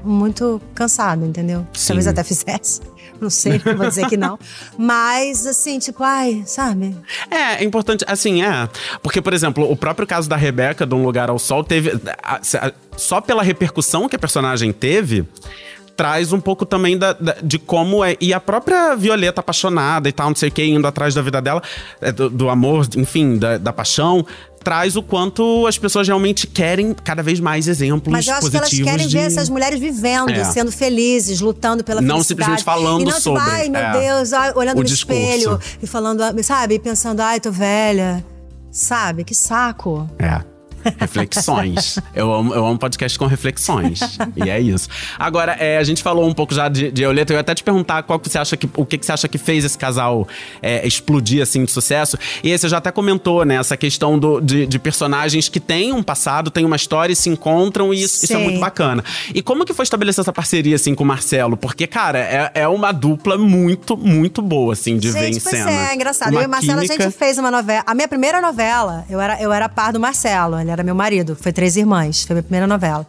muito 0.03 0.61
cansado, 0.75 1.25
entendeu? 1.25 1.65
Sim. 1.73 1.87
Talvez 1.87 2.07
até 2.07 2.23
fizesse. 2.23 2.81
Não 3.23 3.29
sei, 3.29 3.61
não 3.65 3.75
vou 3.77 3.87
dizer 3.87 4.07
que 4.07 4.17
não. 4.17 4.37
Mas, 4.77 5.45
assim, 5.47 5.79
tipo, 5.79 6.03
ai, 6.03 6.43
sabe? 6.45 6.95
É, 7.31 7.61
é 7.61 7.63
importante, 7.63 8.03
assim, 8.07 8.43
é. 8.43 8.67
Porque, 9.01 9.21
por 9.21 9.33
exemplo, 9.33 9.69
o 9.71 9.75
próprio 9.77 10.05
caso 10.05 10.27
da 10.29 10.35
Rebeca, 10.35 10.85
de 10.85 10.93
Um 10.93 11.03
Lugar 11.03 11.29
ao 11.29 11.39
Sol, 11.39 11.63
teve. 11.63 11.91
a- 12.21 12.39
a- 12.39 12.71
só 12.97 13.19
pela 13.21 13.41
repercussão 13.41 14.07
que 14.09 14.15
a 14.15 14.19
personagem 14.19 14.71
teve. 14.71 15.25
Traz 15.95 16.33
um 16.33 16.39
pouco 16.39 16.65
também 16.65 16.97
da, 16.97 17.13
da- 17.13 17.35
de 17.43 17.59
como 17.59 18.03
é. 18.03 18.17
E 18.19 18.33
a 18.33 18.39
própria 18.39 18.95
Violeta 18.95 19.41
apaixonada 19.41 20.09
e 20.09 20.11
tal, 20.11 20.29
não 20.29 20.35
sei 20.35 20.49
o 20.49 20.51
que, 20.51 20.63
indo 20.65 20.87
atrás 20.87 21.13
da 21.13 21.21
vida 21.21 21.39
dela, 21.41 21.61
é, 22.01 22.11
do, 22.11 22.29
do 22.31 22.49
amor, 22.49 22.87
enfim, 22.97 23.37
da, 23.37 23.57
da 23.59 23.71
paixão, 23.71 24.25
traz 24.63 24.95
o 24.95 25.03
quanto 25.03 25.67
as 25.67 25.77
pessoas 25.77 26.07
realmente 26.07 26.47
querem 26.47 26.93
cada 26.95 27.21
vez 27.21 27.39
mais 27.39 27.67
exemplos 27.67 28.11
Mas 28.11 28.25
eu 28.27 28.33
acho 28.33 28.49
que 28.49 28.55
elas 28.57 28.69
positivos 28.69 28.91
querem 28.91 29.07
de... 29.07 29.17
ver 29.17 29.23
essas 29.25 29.49
mulheres 29.49 29.79
vivendo, 29.79 30.31
É. 30.31 30.43
sendo 30.45 30.71
felizes, 30.71 31.41
lutando 31.41 31.83
pela 31.83 32.01
Não 32.01 32.15
felicidade. 32.15 32.27
simplesmente 32.27 32.63
falando 32.63 33.01
e 33.01 33.05
não, 33.05 33.11
tipo, 33.11 33.21
sobre, 33.23 33.41
ai, 33.43 33.69
meu 33.69 33.81
é. 33.81 33.91
Deus, 33.99 34.33
ai, 34.33 34.51
olhando 34.55 34.77
O 34.77 34.81
no 34.81 34.85
discurso. 34.85 35.21
espelho 35.21 35.59
e 35.81 35.85
falando, 35.85 36.23
sabe? 36.43 36.79
Pensando, 36.79 37.19
ai, 37.19 37.39
tô 37.39 37.51
velha. 37.51 38.25
Sabe? 38.71 39.23
Que 39.23 39.35
saco. 39.35 40.09
É. 40.17 40.41
Reflexões. 40.99 41.99
eu, 42.15 42.33
amo, 42.33 42.53
eu 42.53 42.65
amo 42.65 42.77
podcast 42.77 43.17
com 43.17 43.25
reflexões. 43.25 43.99
e 44.35 44.49
é 44.49 44.59
isso. 44.59 44.89
Agora, 45.17 45.53
é, 45.53 45.77
a 45.77 45.83
gente 45.83 46.01
falou 46.03 46.27
um 46.27 46.33
pouco 46.33 46.53
já 46.53 46.67
de, 46.69 46.91
de 46.91 47.03
Euleta. 47.03 47.33
Eu 47.33 47.35
ia 47.37 47.41
até 47.41 47.53
te 47.55 47.63
perguntar 47.63 48.03
qual 48.03 48.19
que 48.19 48.29
você 48.29 48.37
acha 48.37 48.57
que, 48.57 48.69
o 48.75 48.85
que, 48.85 48.97
que 48.97 49.05
você 49.05 49.11
acha 49.11 49.27
que 49.27 49.37
fez 49.37 49.63
esse 49.65 49.77
casal 49.77 50.27
é, 50.61 50.85
explodir 50.87 51.41
assim 51.41 51.63
de 51.65 51.71
sucesso. 51.71 52.17
E 52.43 52.51
aí 52.51 52.57
você 52.57 52.67
já 52.69 52.77
até 52.77 52.91
comentou, 52.91 53.45
né? 53.45 53.55
Essa 53.55 53.77
questão 53.77 54.17
do, 54.17 54.39
de, 54.41 54.65
de 54.65 54.79
personagens 54.79 55.49
que 55.49 55.59
têm 55.59 55.93
um 55.93 56.03
passado, 56.03 56.49
têm 56.51 56.65
uma 56.65 56.75
história 56.75 57.13
e 57.13 57.15
se 57.15 57.29
encontram. 57.29 57.93
E 57.93 58.01
isso, 58.03 58.23
isso 58.25 58.33
é 58.33 58.37
muito 58.37 58.59
bacana. 58.59 59.03
E 59.33 59.41
como 59.41 59.65
que 59.65 59.73
foi 59.73 59.83
estabelecer 59.83 60.21
essa 60.21 60.33
parceria 60.33 60.75
assim 60.75 60.93
com 60.95 61.03
o 61.03 61.07
Marcelo? 61.07 61.55
Porque, 61.57 61.87
cara, 61.87 62.19
é, 62.19 62.51
é 62.55 62.67
uma 62.67 62.91
dupla 62.91 63.37
muito, 63.37 63.95
muito 63.97 64.41
boa, 64.41 64.73
assim, 64.73 64.97
de 64.97 65.11
ver 65.11 65.29
em 65.29 65.33
Gente, 65.33 65.43
pois 65.43 65.55
cena. 65.57 65.71
é, 65.71 65.91
é 65.91 65.95
engraçado. 65.95 66.31
Uma 66.31 66.39
eu 66.41 66.43
e 66.43 66.47
o 66.47 66.49
Marcelo, 66.49 66.79
a 66.79 66.81
química- 66.83 67.03
gente 67.03 67.13
fez 67.17 67.37
uma 67.37 67.51
novela. 67.51 67.83
A 67.85 67.93
minha 67.93 68.07
primeira 68.07 68.41
novela, 68.41 69.05
eu 69.09 69.19
era, 69.19 69.41
eu 69.41 69.51
era 69.51 69.67
par 69.69 69.91
do 69.93 69.99
Marcelo, 69.99 70.59
ele 70.59 70.71
era 70.73 70.83
meu 70.83 70.95
marido, 70.95 71.35
foi 71.35 71.53
Três 71.53 71.77
Irmãs, 71.77 72.23
foi 72.23 72.33
a 72.33 72.35
minha 72.35 72.43
primeira 72.43 72.67
novela. 72.67 73.07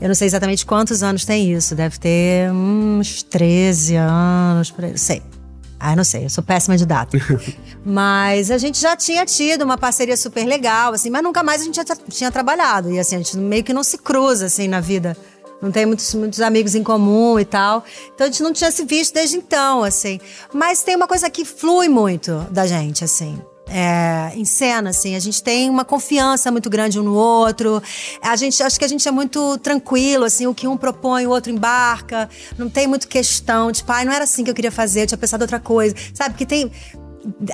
Eu 0.00 0.08
não 0.08 0.14
sei 0.14 0.26
exatamente 0.26 0.64
quantos 0.64 1.02
anos 1.02 1.24
tem 1.24 1.52
isso, 1.52 1.74
deve 1.74 1.98
ter 1.98 2.52
uns 2.52 3.22
13 3.24 3.96
anos, 3.96 4.70
por 4.70 4.84
aí, 4.84 4.90
não 4.90 4.98
sei. 4.98 5.22
Ah, 5.80 5.94
não 5.94 6.04
sei, 6.04 6.24
eu 6.24 6.30
sou 6.30 6.42
péssima 6.42 6.76
de 6.76 6.84
data. 6.84 7.16
mas 7.84 8.50
a 8.50 8.58
gente 8.58 8.80
já 8.80 8.96
tinha 8.96 9.24
tido 9.24 9.62
uma 9.62 9.78
parceria 9.78 10.16
super 10.16 10.44
legal, 10.44 10.92
assim, 10.92 11.08
mas 11.10 11.22
nunca 11.22 11.42
mais 11.42 11.62
a 11.62 11.64
gente 11.64 11.76
já 11.76 11.84
tinha 12.08 12.30
trabalhado. 12.30 12.90
E 12.90 12.98
assim, 12.98 13.16
a 13.16 13.18
gente 13.18 13.36
meio 13.36 13.62
que 13.62 13.72
não 13.72 13.84
se 13.84 13.98
cruza, 13.98 14.46
assim, 14.46 14.66
na 14.66 14.80
vida. 14.80 15.16
Não 15.60 15.72
tem 15.72 15.86
muitos, 15.86 16.14
muitos 16.14 16.40
amigos 16.40 16.74
em 16.74 16.82
comum 16.82 17.38
e 17.38 17.44
tal. 17.44 17.84
Então 18.14 18.26
a 18.26 18.30
gente 18.30 18.42
não 18.42 18.52
tinha 18.52 18.70
se 18.70 18.84
visto 18.84 19.14
desde 19.14 19.36
então, 19.36 19.82
assim. 19.82 20.20
Mas 20.52 20.82
tem 20.82 20.94
uma 20.96 21.08
coisa 21.08 21.28
que 21.30 21.44
flui 21.44 21.88
muito 21.88 22.46
da 22.50 22.66
gente, 22.66 23.04
assim. 23.04 23.40
É, 23.70 24.32
em 24.34 24.44
cena, 24.44 24.90
assim, 24.90 25.14
a 25.14 25.18
gente 25.18 25.42
tem 25.42 25.68
uma 25.68 25.84
confiança 25.84 26.50
muito 26.50 26.70
grande 26.70 26.98
um 26.98 27.02
no 27.02 27.14
outro. 27.14 27.82
A 28.22 28.34
gente, 28.36 28.62
acho 28.62 28.78
que 28.78 28.84
a 28.84 28.88
gente 28.88 29.06
é 29.06 29.10
muito 29.10 29.58
tranquilo, 29.58 30.24
assim, 30.24 30.46
o 30.46 30.54
que 30.54 30.66
um 30.66 30.76
propõe, 30.76 31.26
o 31.26 31.30
outro 31.30 31.52
embarca. 31.52 32.28
Não 32.56 32.68
tem 32.68 32.86
muito 32.86 33.06
questão, 33.06 33.70
tipo, 33.70 33.90
ai, 33.92 34.04
não 34.04 34.12
era 34.12 34.24
assim 34.24 34.42
que 34.42 34.50
eu 34.50 34.54
queria 34.54 34.72
fazer, 34.72 35.02
eu 35.02 35.06
tinha 35.06 35.18
pensado 35.18 35.42
outra 35.44 35.60
coisa. 35.60 35.94
Sabe, 36.14 36.34
que 36.34 36.46
tem. 36.46 36.70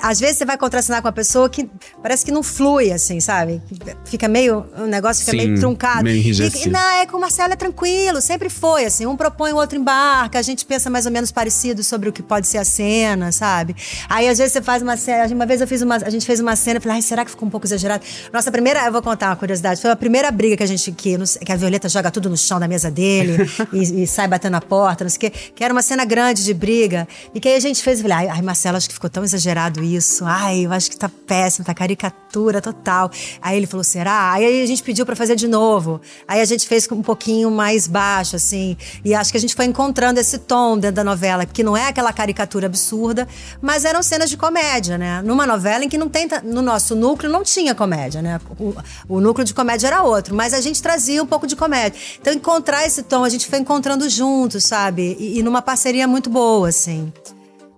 Às 0.01 0.19
vezes 0.19 0.37
você 0.37 0.45
vai 0.45 0.57
contracenar 0.57 1.01
com 1.01 1.07
uma 1.07 1.13
pessoa 1.13 1.49
que 1.49 1.69
parece 2.01 2.23
que 2.23 2.31
não 2.31 2.43
flui, 2.43 2.91
assim, 2.91 3.19
sabe? 3.19 3.61
Fica 4.05 4.27
meio. 4.27 4.65
O 4.77 4.85
negócio 4.85 5.25
fica 5.25 5.31
Sim, 5.37 5.45
meio 5.47 5.59
truncado. 5.59 6.03
meio 6.03 6.15
E- 6.17 6.19
enrijecido. 6.19 6.67
e, 6.67 6.71
não, 6.71 6.79
é 6.91 7.05
com 7.05 7.17
o 7.17 7.19
Marcelo 7.21 7.53
é 7.53 7.55
tranquilo, 7.55 8.21
sempre 8.21 8.49
foi, 8.49 8.85
assim. 8.85 9.05
Um 9.05 9.15
propõe, 9.17 9.53
o 9.53 9.55
outro 9.57 9.77
embarca, 9.77 10.37
a 10.37 10.41
gente 10.41 10.65
pensa 10.65 10.89
mais 10.89 11.05
ou 11.05 11.11
menos 11.11 11.31
parecido 11.31 11.83
sobre 11.83 12.09
o 12.09 12.13
que 12.13 12.21
pode 12.23 12.47
ser 12.47 12.57
a 12.59 12.65
cena, 12.65 13.31
sabe? 13.31 13.75
Aí 14.07 14.27
às 14.29 14.37
vezes 14.37 14.53
você 14.53 14.61
faz 14.61 14.81
uma 14.83 14.95
cena. 14.97 15.25
Uma 15.33 15.45
vez 15.45 15.61
eu 15.61 15.67
fiz 15.67 15.81
uma. 15.81 15.95
A 15.95 16.09
gente 16.09 16.25
fez 16.25 16.39
uma 16.39 16.55
cena 16.55 16.77
e 16.77 16.81
falei, 16.81 16.97
ai, 16.97 17.01
será 17.01 17.25
que 17.25 17.31
ficou 17.31 17.47
um 17.47 17.51
pouco 17.51 17.65
exagerado? 17.65 18.03
Nossa 18.31 18.51
primeira. 18.51 18.85
Eu 18.85 18.91
vou 18.91 19.01
contar 19.01 19.29
uma 19.29 19.35
curiosidade. 19.35 19.81
Foi 19.81 19.89
a 19.91 19.95
primeira 19.95 20.29
briga 20.31 20.55
que 20.57 20.63
a 20.63 20.67
gente. 20.67 20.91
Que, 20.91 21.17
que 21.43 21.51
a 21.51 21.55
Violeta 21.55 21.89
joga 21.89 22.11
tudo 22.11 22.29
no 22.29 22.37
chão 22.37 22.59
da 22.59 22.67
mesa 22.67 22.91
dele 22.91 23.49
e, 23.73 24.03
e 24.03 24.07
sai 24.07 24.27
batendo 24.27 24.51
na 24.53 24.61
porta, 24.61 25.03
não 25.03 25.09
sei 25.09 25.17
o 25.17 25.19
quê. 25.21 25.29
Que 25.55 25.63
era 25.63 25.73
uma 25.73 25.81
cena 25.81 26.05
grande 26.05 26.43
de 26.43 26.53
briga. 26.53 27.07
E 27.33 27.39
que 27.39 27.47
aí 27.49 27.55
a 27.55 27.59
gente 27.59 27.81
fez. 27.81 27.99
Eu 27.99 28.07
falei, 28.07 28.29
ai, 28.29 28.41
Marcelo, 28.41 28.77
acho 28.77 28.87
que 28.87 28.93
ficou 28.93 29.09
tão 29.09 29.23
exagerado 29.23 29.64
isso. 29.83 30.23
Ai, 30.25 30.65
eu 30.65 30.71
acho 30.71 30.89
que 30.89 30.97
tá 30.97 31.09
péssimo, 31.09 31.65
tá 31.65 31.73
caricatura 31.73 32.61
total. 32.61 33.09
Aí 33.41 33.57
ele 33.57 33.67
falou, 33.67 33.83
será? 33.83 34.31
Aí 34.33 34.63
a 34.63 34.65
gente 34.65 34.83
pediu 34.83 35.05
pra 35.05 35.15
fazer 35.15 35.35
de 35.35 35.47
novo. 35.47 36.01
Aí 36.27 36.41
a 36.41 36.45
gente 36.45 36.67
fez 36.67 36.87
um 36.91 37.01
pouquinho 37.01 37.49
mais 37.51 37.87
baixo, 37.87 38.35
assim. 38.35 38.77
E 39.03 39.13
acho 39.13 39.31
que 39.31 39.37
a 39.37 39.41
gente 39.41 39.55
foi 39.55 39.65
encontrando 39.65 40.19
esse 40.19 40.37
tom 40.37 40.77
dentro 40.77 40.97
da 40.97 41.03
novela, 41.03 41.45
que 41.45 41.63
não 41.63 41.75
é 41.75 41.87
aquela 41.87 42.11
caricatura 42.13 42.67
absurda, 42.67 43.27
mas 43.61 43.85
eram 43.85 44.01
cenas 44.03 44.29
de 44.29 44.37
comédia, 44.37 44.97
né? 44.97 45.21
Numa 45.21 45.45
novela 45.45 45.83
em 45.83 45.89
que 45.89 45.97
não 45.97 46.09
tem. 46.09 46.27
No 46.43 46.61
nosso 46.61 46.95
núcleo 46.95 47.31
não 47.31 47.43
tinha 47.43 47.73
comédia, 47.73 48.21
né? 48.21 48.39
O, 48.59 48.75
o 49.07 49.21
núcleo 49.21 49.45
de 49.45 49.53
comédia 49.53 49.87
era 49.87 50.03
outro, 50.03 50.35
mas 50.35 50.53
a 50.53 50.61
gente 50.61 50.81
trazia 50.81 51.21
um 51.21 51.27
pouco 51.27 51.47
de 51.47 51.55
comédia. 51.55 51.99
Então, 52.19 52.33
encontrar 52.33 52.85
esse 52.85 53.03
tom, 53.03 53.23
a 53.23 53.29
gente 53.29 53.47
foi 53.47 53.59
encontrando 53.59 54.09
juntos, 54.09 54.63
sabe? 54.63 55.15
E, 55.19 55.39
e 55.39 55.43
numa 55.43 55.61
parceria 55.61 56.07
muito 56.07 56.29
boa, 56.29 56.69
assim. 56.69 57.11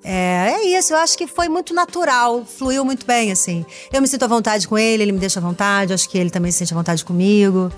É, 0.10 0.54
é 0.54 0.78
isso, 0.80 0.94
eu 0.94 0.98
acho 0.98 1.18
que 1.18 1.28
foi 1.28 1.50
muito 1.50 1.74
natural, 1.74 2.46
fluiu 2.46 2.86
muito 2.86 3.06
bem, 3.06 3.30
assim. 3.30 3.66
Eu 3.92 4.02
me 4.02 4.08
sinto 4.08 4.24
à 4.24 4.28
vontade 4.28 4.66
com 4.66 4.78
ele, 4.78 5.04
ele 5.04 5.12
me 5.12 5.20
deixa 5.20 5.42
à 5.42 5.44
vontade, 5.44 5.92
acho 5.92 6.08
que 6.08 6.18
ele 6.18 6.30
também 6.30 6.50
se 6.50 6.60
sente 6.60 6.74
à 6.74 6.78
vontade 6.78 7.04
comigo. 7.04 7.70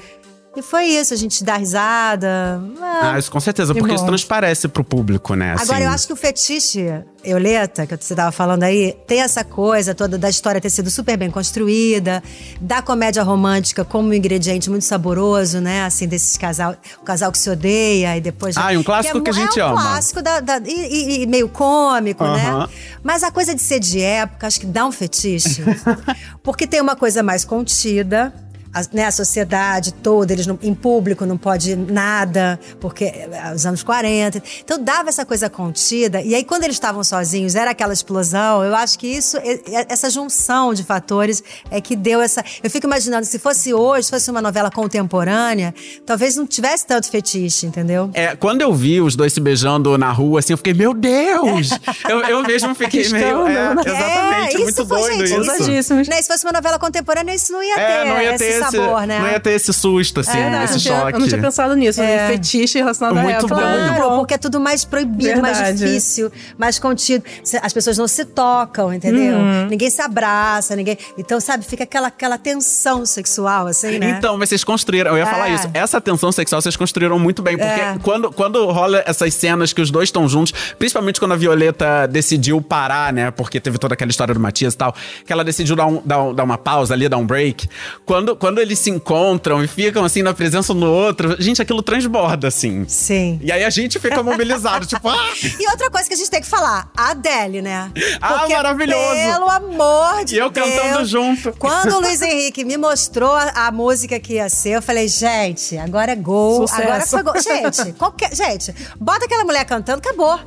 E 0.56 0.62
foi 0.64 0.86
isso, 0.86 1.14
a 1.14 1.18
gente 1.18 1.44
dá 1.44 1.58
risada. 1.58 2.60
Ah, 3.02 3.18
isso 3.20 3.32
com 3.32 3.40
certeza, 3.40 3.72
Que 3.74 3.80
porque 3.80 3.94
bom. 3.94 3.96
isso 3.98 4.06
transparece 4.06 4.68
pro 4.68 4.84
público, 4.84 5.36
né? 5.36 5.52
Agora, 5.58 5.78
assim. 5.78 5.84
eu 5.84 5.90
acho 5.90 6.08
que 6.08 6.14
o 6.14 6.16
fetiche, 6.16 6.86
Euleta, 7.24 7.86
que 7.86 7.96
você 7.96 8.16
tava 8.16 8.32
falando 8.32 8.64
aí, 8.64 8.98
tem 9.08 9.22
essa 9.22 9.44
coisa 9.44 9.94
toda 9.94 10.18
da 10.18 10.28
história 10.28 10.60
ter 10.60 10.72
sido 10.72 10.90
super 10.90 11.16
bem 11.18 11.30
construída, 11.30 12.22
da 12.60 12.82
comédia 12.82 13.22
romântica 13.22 13.86
como 13.86 14.10
um 14.10 14.14
ingrediente 14.14 14.70
muito 14.72 14.84
saboroso, 14.86 15.62
né? 15.62 15.84
Assim, 15.86 16.08
desses 16.08 16.36
casal, 16.36 16.76
o 17.00 17.04
casal 17.06 17.32
que 17.32 17.38
se 17.38 17.50
odeia 17.50 18.18
e 18.18 18.22
depois. 18.22 18.58
Ah, 18.58 18.74
e 18.74 18.78
um 18.78 18.84
clássico 18.84 19.20
é, 19.20 19.22
que 19.22 19.30
a 19.30 19.34
gente 19.34 19.60
é 19.60 19.66
um 19.66 19.70
ama. 19.70 19.82
clássico 19.82 20.22
da, 20.22 20.40
da- 20.40 20.62
e, 20.66 21.24
e- 21.24 21.28
meio 21.28 21.48
cômico, 21.48 22.24
né? 22.24 22.68
Mas 23.04 23.22
a 23.24 23.32
coisa 23.32 23.54
de 23.54 23.62
ser 23.62 23.80
de 23.80 24.02
época, 24.02 24.48
acho 24.48 24.60
que 24.60 24.66
dá 24.66 24.84
um 24.86 24.92
fetiche. 24.92 25.64
porque 26.44 26.66
tem 26.66 26.82
uma 26.82 26.96
coisa 26.96 27.22
mais 27.22 27.46
contida. 27.46 28.34
A, 28.74 28.82
né, 28.94 29.06
a 29.06 29.12
sociedade 29.12 29.94
toda, 29.94 30.32
eles 30.32 30.46
não- 30.46 30.60
em 30.62 30.74
público 30.76 31.26
não 31.26 31.38
pode 31.38 31.76
nada, 31.76 32.60
porque 32.80 33.06
é, 33.06 33.52
os 33.56 33.66
anos 33.66 33.82
40. 33.84 34.42
Então 34.64 34.82
dava 34.84 35.10
essa 35.10 35.26
coisa 35.26 35.50
contida. 35.50 36.22
E 36.22 36.36
aí, 36.36 36.44
quando 36.44 36.64
eles 36.66 36.76
estavam 36.76 37.04
sozinhos, 37.04 37.56
era 37.56 37.72
aquela 37.72 37.94
explosão. 37.94 38.64
Eu 38.64 38.76
acho 38.76 39.00
que 39.00 39.08
isso, 39.08 39.38
é- 39.38 39.60
é- 39.74 39.86
essa 39.90 40.10
junção 40.10 40.74
de 40.74 40.84
fatores 40.84 41.44
é 41.72 41.82
que 41.82 41.96
deu 41.96 42.22
essa. 42.22 42.44
Eu 42.64 42.70
fico 42.70 42.86
imaginando, 42.86 43.26
se 43.26 43.40
fosse 43.40 43.74
hoje, 43.74 44.04
se 44.06 44.12
fosse 44.12 44.30
uma 44.30 44.42
novela 44.42 44.70
contemporânea, 44.70 45.74
talvez 46.06 46.36
não 46.36 46.46
tivesse 46.46 46.86
tanto 46.86 47.10
fetiche, 47.10 47.66
entendeu? 47.66 48.10
É, 48.14 48.36
quando 48.36 48.62
eu 48.62 48.74
vi 48.74 49.02
os 49.02 49.16
dois 49.16 49.34
se 49.34 49.40
beijando 49.40 49.98
na 49.98 50.12
rua, 50.12 50.40
assim, 50.40 50.54
eu 50.54 50.58
fiquei, 50.58 50.74
meu 50.74 50.94
Deus! 50.94 51.70
eu, 52.08 52.20
eu 52.22 52.44
mesmo 52.44 52.76
fiquei 52.76 53.04
Que 53.04 53.10
meio. 53.14 53.48
É, 53.48 53.74
né? 53.74 53.82
exatamente, 53.86 54.56
É, 54.56 54.60
muito 54.60 54.70
isso 54.70 54.86
foi, 54.86 55.00
doido 55.02 55.28
gente, 55.28 55.42
isso. 55.42 55.52
Ousadíssimos. 55.52 56.08
Né, 56.08 56.22
se 56.22 56.28
fosse 56.28 56.46
uma 56.46 56.54
novela 56.54 56.78
contemporânea, 56.78 57.34
isso 57.34 57.52
não 57.52 57.64
ia 57.64 57.76
ter, 57.76 57.82
É, 57.82 58.06
não 58.06 58.22
ia 58.22 58.38
ter 58.38 58.59
esse 58.62 58.78
sabor, 58.78 59.08
né? 59.08 59.20
não 59.20 59.28
ia 59.30 59.40
ter 59.40 59.52
esse 59.52 59.74
susto, 59.74 60.20
assim, 60.22 60.38
É, 60.38 60.64
esse 60.64 60.80
tinha- 60.80 60.96
choque. 61.00 61.14
eu 61.14 61.20
não 61.20 61.28
tinha 61.28 61.42
pensado 61.42 61.76
nisso, 61.76 62.02
É. 62.02 62.06
né? 62.06 62.28
Fetiche 62.30 62.78
relacionado 62.80 63.18
a 63.18 63.22
Muito 63.22 63.36
época. 63.46 63.56
bom. 63.56 63.62
Muito 63.62 63.96
Claro, 63.96 64.10
bom. 64.10 64.18
porque 64.20 64.34
é 64.34 64.38
tudo 64.38 64.60
mais 64.60 64.84
proibido, 64.86 65.42
mais 65.42 65.58
Verdade. 65.58 65.78
difícil, 65.80 66.32
mais 66.58 66.80
contido. 66.80 67.24
As 67.62 67.74
pessoas 67.74 67.98
não 67.98 68.08
se 68.08 68.26
tocam, 68.26 68.94
entendeu? 68.94 69.38
Uhum. 69.38 69.68
Ninguém 69.68 69.90
se 69.90 70.02
abraça, 70.02 70.76
ninguém. 70.76 70.98
Então, 71.18 71.40
sabe, 71.40 71.64
fica 71.66 71.84
aquela, 71.84 72.08
aquela 72.08 72.38
tensão 72.38 73.06
sexual, 73.06 73.68
assim, 73.68 74.00
né? 74.00 74.16
Então, 74.18 74.38
mas 74.38 74.50
vocês 74.50 74.64
construíram, 74.64 75.12
eu 75.12 75.18
ia 75.18 75.26
falar 75.26 75.50
É. 75.50 75.54
isso. 75.56 75.70
Essa 75.74 76.00
tensão 76.02 76.32
sexual 76.32 76.62
vocês 76.62 76.76
construíram 76.76 77.18
muito 77.20 77.42
bem, 77.42 77.58
porque 77.58 77.80
É. 77.82 77.98
quando, 78.02 78.32
quando 78.32 78.66
rola 78.72 79.04
essas 79.06 79.34
cenas 79.34 79.74
que 79.74 79.82
os 79.82 79.92
dois 79.92 80.10
estão 80.10 80.28
juntos, 80.28 80.54
principalmente 80.78 81.20
quando 81.20 81.34
a 81.34 81.36
Violeta 81.38 82.08
decidiu 82.08 82.62
parar, 82.62 83.14
né? 83.14 83.32
Porque 83.32 83.60
teve 83.60 83.78
toda 83.78 83.94
aquela 83.94 84.10
história 84.10 84.34
do 84.34 84.40
Matias 84.40 84.74
e 84.74 84.78
tal, 84.78 84.94
que 85.26 85.32
ela 85.32 85.44
decidiu 85.44 85.76
dar, 85.76 85.86
um- 85.86 86.02
dar, 86.04 86.24
um- 86.24 86.34
dar 86.34 86.44
uma 86.44 86.58
pausa 86.58 86.94
ali, 86.94 87.08
dar 87.08 87.18
um 87.18 87.26
break. 87.26 87.70
Quando, 88.06 88.36
quando 88.36 88.49
eles 88.58 88.80
se 88.80 88.90
encontram 88.90 89.64
e 89.64 89.68
ficam 89.68 90.04
assim 90.04 90.24
na 90.24 90.34
presença 90.34 90.74
um 90.74 90.80
do 90.80 90.86
outro, 90.92 91.36
gente, 91.40 91.62
aquilo 91.62 91.84
transborda, 91.84 92.48
assim. 92.48 92.86
Sim. 92.88 93.40
E 93.44 93.52
aí 93.52 93.64
a 93.64 93.70
gente 93.70 94.00
fica 94.00 94.24
mobilizado, 94.24 94.86
tipo, 94.86 95.08
ah! 95.08 95.30
E 95.60 95.70
outra 95.70 95.90
coisa 95.92 96.08
que 96.08 96.14
a 96.14 96.18
gente 96.18 96.32
tem 96.32 96.42
que 96.42 96.48
falar, 96.48 96.90
a 96.96 97.12
Adele, 97.12 97.62
né? 97.62 97.92
Ah, 98.22 98.40
Porque, 98.40 98.54
maravilhoso. 98.54 99.16
Pelo 99.34 99.50
amor 99.50 100.26
de 100.26 100.36
E 100.36 100.40
eu 100.40 100.50
Deus. 100.50 100.68
cantando 100.68 101.06
junto. 101.06 101.52
Quando 101.54 101.94
o 101.96 102.00
Luiz 102.02 102.22
Henrique 102.22 102.64
me 102.66 102.78
mostrou 102.78 103.32
a, 103.34 103.68
a 103.68 103.72
música 103.72 104.20
que 104.20 104.34
ia 104.34 104.50
ser, 104.50 104.72
eu 104.72 104.82
falei, 104.82 105.08
gente, 105.08 105.78
agora 105.78 106.12
é 106.12 106.16
gol. 106.16 106.68
Sucesso. 106.68 106.82
Agora 106.82 107.06
foi 107.06 107.24
gol. 107.24 107.42
Gente, 107.42 107.94
qualquer, 108.00 108.36
gente, 108.36 108.74
bota 109.00 109.26
aquela 109.26 109.44
mulher 109.44 109.66
cantando, 109.66 110.00
acabou. 110.00 110.40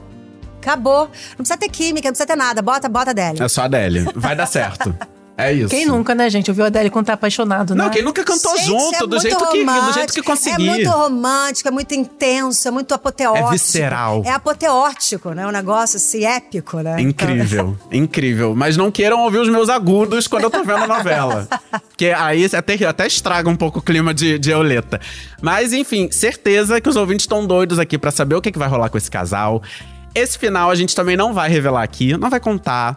Acabou. 0.61 1.11
Não 1.31 1.39
precisa 1.39 1.57
ter 1.57 1.69
química, 1.69 2.07
não 2.09 2.13
precisa 2.13 2.27
ter 2.27 2.37
nada. 2.37 2.63
Bota, 2.63 2.89
bota 2.89 3.11
a 3.11 3.13
Adele. 3.13 3.43
É 3.43 3.49
só 3.49 3.63
a 3.63 3.65
Adele. 3.65 4.07
Vai 4.15 4.37
dar 4.37 4.47
certo. 4.47 4.95
É 5.37 5.53
isso. 5.53 5.69
Quem 5.69 5.87
nunca, 5.87 6.15
né, 6.15 6.29
gente? 6.29 6.51
Ouviu 6.51 6.65
a 6.65 6.67
Adele 6.67 6.91
quando 6.91 7.07
tá 7.07 7.15
apaixonado, 7.15 7.75
né? 7.75 7.85
Não, 7.85 7.91
quem 7.91 8.03
nunca 8.03 8.23
cantou 8.23 8.55
Gente, 8.57 8.67
junto, 8.67 8.97
é 8.97 8.99
do, 8.99 9.09
muito 9.09 9.23
jeito 9.23 9.37
que, 9.39 9.45
do 9.45 9.49
jeito 9.51 9.67
romântico, 9.67 10.13
que 10.13 10.23
conseguir. 10.23 10.69
É 10.69 10.75
muito 10.75 10.91
romântico, 10.91 11.69
é 11.69 11.71
muito 11.71 11.95
intenso, 11.95 12.69
é 12.69 12.71
muito 12.71 12.93
apoteótico. 12.93 13.49
É 13.49 13.51
visceral. 13.51 14.23
É 14.27 14.31
apoteótico, 14.31 15.31
né? 15.31 15.47
Um 15.47 15.51
negócio 15.51 15.97
assim, 15.97 16.25
épico, 16.25 16.81
né? 16.81 16.97
É 16.99 17.01
Incrível, 17.01 17.77
incrível. 17.91 18.55
Mas 18.55 18.77
não 18.77 18.91
queiram 18.91 19.21
ouvir 19.21 19.39
os 19.39 19.49
meus 19.49 19.69
agudos 19.69 20.29
quando 20.29 20.45
eu 20.45 20.51
tô 20.51 20.63
vendo 20.63 20.85
a 20.85 20.87
novela. 20.87 21.49
Porque 21.89 22.07
aí 22.09 22.45
até, 22.55 22.85
até 22.85 23.07
estraga 23.07 23.49
um 23.49 23.57
pouco 23.57 23.79
o 23.79 23.83
clima 23.83 24.13
de, 24.13 24.39
de 24.39 24.51
Euleta. 24.51 25.01
Mas, 25.41 25.73
enfim, 25.73 26.11
certeza 26.11 26.81
que 26.81 26.89
os 26.89 26.97
ouvintes 26.97 27.25
estão 27.25 27.47
doidos 27.47 27.79
aqui 27.79 27.97
pra 27.97 28.11
saber 28.11 28.35
o 28.35 28.43
que, 28.43 28.53
que 28.53 28.59
vai 28.59 28.69
rolar 28.69 28.91
com 28.91 28.99
esse 28.99 29.11
casal. 29.11 29.63
Esse 30.15 30.39
final 30.39 30.71
a 30.71 30.75
gente 30.75 30.95
também 30.95 31.17
não 31.17 31.33
vai 31.33 31.49
revelar 31.49 31.83
aqui, 31.83 32.17
não 32.19 32.29
vai 32.29 32.39
contar. 32.41 32.97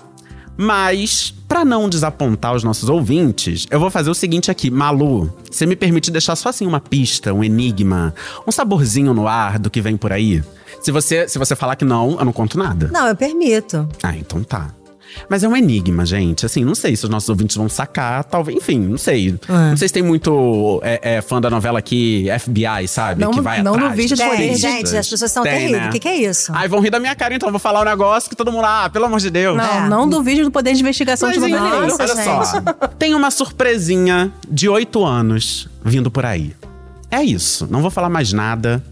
Mas, 0.57 1.33
pra 1.47 1.65
não 1.65 1.89
desapontar 1.89 2.53
os 2.53 2.63
nossos 2.63 2.89
ouvintes, 2.89 3.65
eu 3.69 3.79
vou 3.79 3.89
fazer 3.89 4.09
o 4.09 4.15
seguinte 4.15 4.49
aqui. 4.49 4.71
Malu, 4.71 5.33
você 5.51 5.65
me 5.65 5.75
permite 5.75 6.11
deixar 6.11 6.35
só 6.35 6.49
assim 6.49 6.65
uma 6.65 6.79
pista, 6.79 7.33
um 7.33 7.43
enigma, 7.43 8.13
um 8.47 8.51
saborzinho 8.51 9.13
no 9.13 9.27
ar 9.27 9.59
do 9.59 9.69
que 9.69 9.81
vem 9.81 9.97
por 9.97 10.11
aí? 10.11 10.43
Se 10.81 10.91
você, 10.91 11.27
se 11.27 11.37
você 11.39 11.55
falar 11.55 11.75
que 11.75 11.85
não, 11.85 12.17
eu 12.19 12.25
não 12.25 12.33
conto 12.33 12.57
nada. 12.57 12.89
Não, 12.91 13.07
eu 13.07 13.15
permito. 13.15 13.87
Ah, 14.03 14.15
então 14.15 14.43
tá. 14.43 14.71
Mas 15.30 15.43
é 15.43 15.47
um 15.47 15.55
enigma, 15.55 16.05
gente. 16.05 16.45
Assim, 16.45 16.63
não 16.63 16.76
sei 16.76 16.95
se 16.95 17.03
os 17.03 17.09
nossos 17.09 17.30
ouvintes 17.30 17.55
vão 17.55 17.68
sacar, 17.70 18.24
talvez. 18.24 18.57
Enfim, 18.57 18.80
não 18.80 18.97
sei. 18.97 19.36
É. 19.47 19.51
Não 19.51 19.78
sei 19.78 19.88
se 19.88 19.93
tem 19.93 20.03
muito 20.03 20.80
é, 20.84 21.16
é, 21.18 21.22
fã 21.22 21.39
da 21.41 21.49
novela 21.49 21.80
aqui, 21.80 22.28
FBI, 22.39 22.88
sabe? 22.88 23.22
Não- 23.22 23.32
que 23.32 23.41
vai 23.41 23.61
não 23.61 23.74
no 23.74 23.78
atrás 23.78 23.95
vídeo 23.95 24.16
Tem, 24.18 24.30
Poder 24.30 24.43
artistas. 24.43 24.72
gente, 24.72 24.97
as 24.97 25.09
pessoas 25.09 25.32
são 25.32 25.43
terríveis. 25.43 25.82
né? 25.82 25.88
O 25.88 25.91
que, 25.91 25.99
que 25.99 26.07
é 26.07 26.16
isso? 26.18 26.51
Ai, 26.53 26.68
vão 26.68 26.80
rir 26.80 26.89
da 26.89 26.99
minha 26.99 27.16
cara, 27.16 27.34
então 27.36 27.47
eu 27.49 27.51
vou 27.51 27.59
falar 27.59 27.82
um 27.82 27.86
negócio 27.86 28.30
que 28.30 28.36
todo 28.36 28.51
mundo, 28.51 28.66
ah, 28.66 28.89
pelo 28.91 29.05
amor 29.05 29.20
de 29.20 29.30
Deus. 29.30 29.57
Não, 29.57 29.86
É. 29.86 29.89
não 29.89 30.07
duvide 30.09 30.43
do 30.43 30.51
poder 30.51 30.74
de 30.74 30.80
investigação 30.82 31.30
Mas 31.30 31.41
de. 31.41 31.49
Nossa, 31.49 32.03
olha 32.03 32.16
só. 32.24 32.88
Tem 32.99 33.13
uma 33.13 33.30
surpresinha 33.32 34.32
de 34.49 34.70
oito 34.70 35.03
anos 35.03 35.68
vindo 35.84 36.09
por 36.11 36.26
aí. 36.26 36.53
É 37.11 37.24
isso. 37.24 37.68
Não 37.70 37.82
vou 37.82 37.89
falar 37.91 38.09
mais 38.09 38.34
nada. 38.34 38.84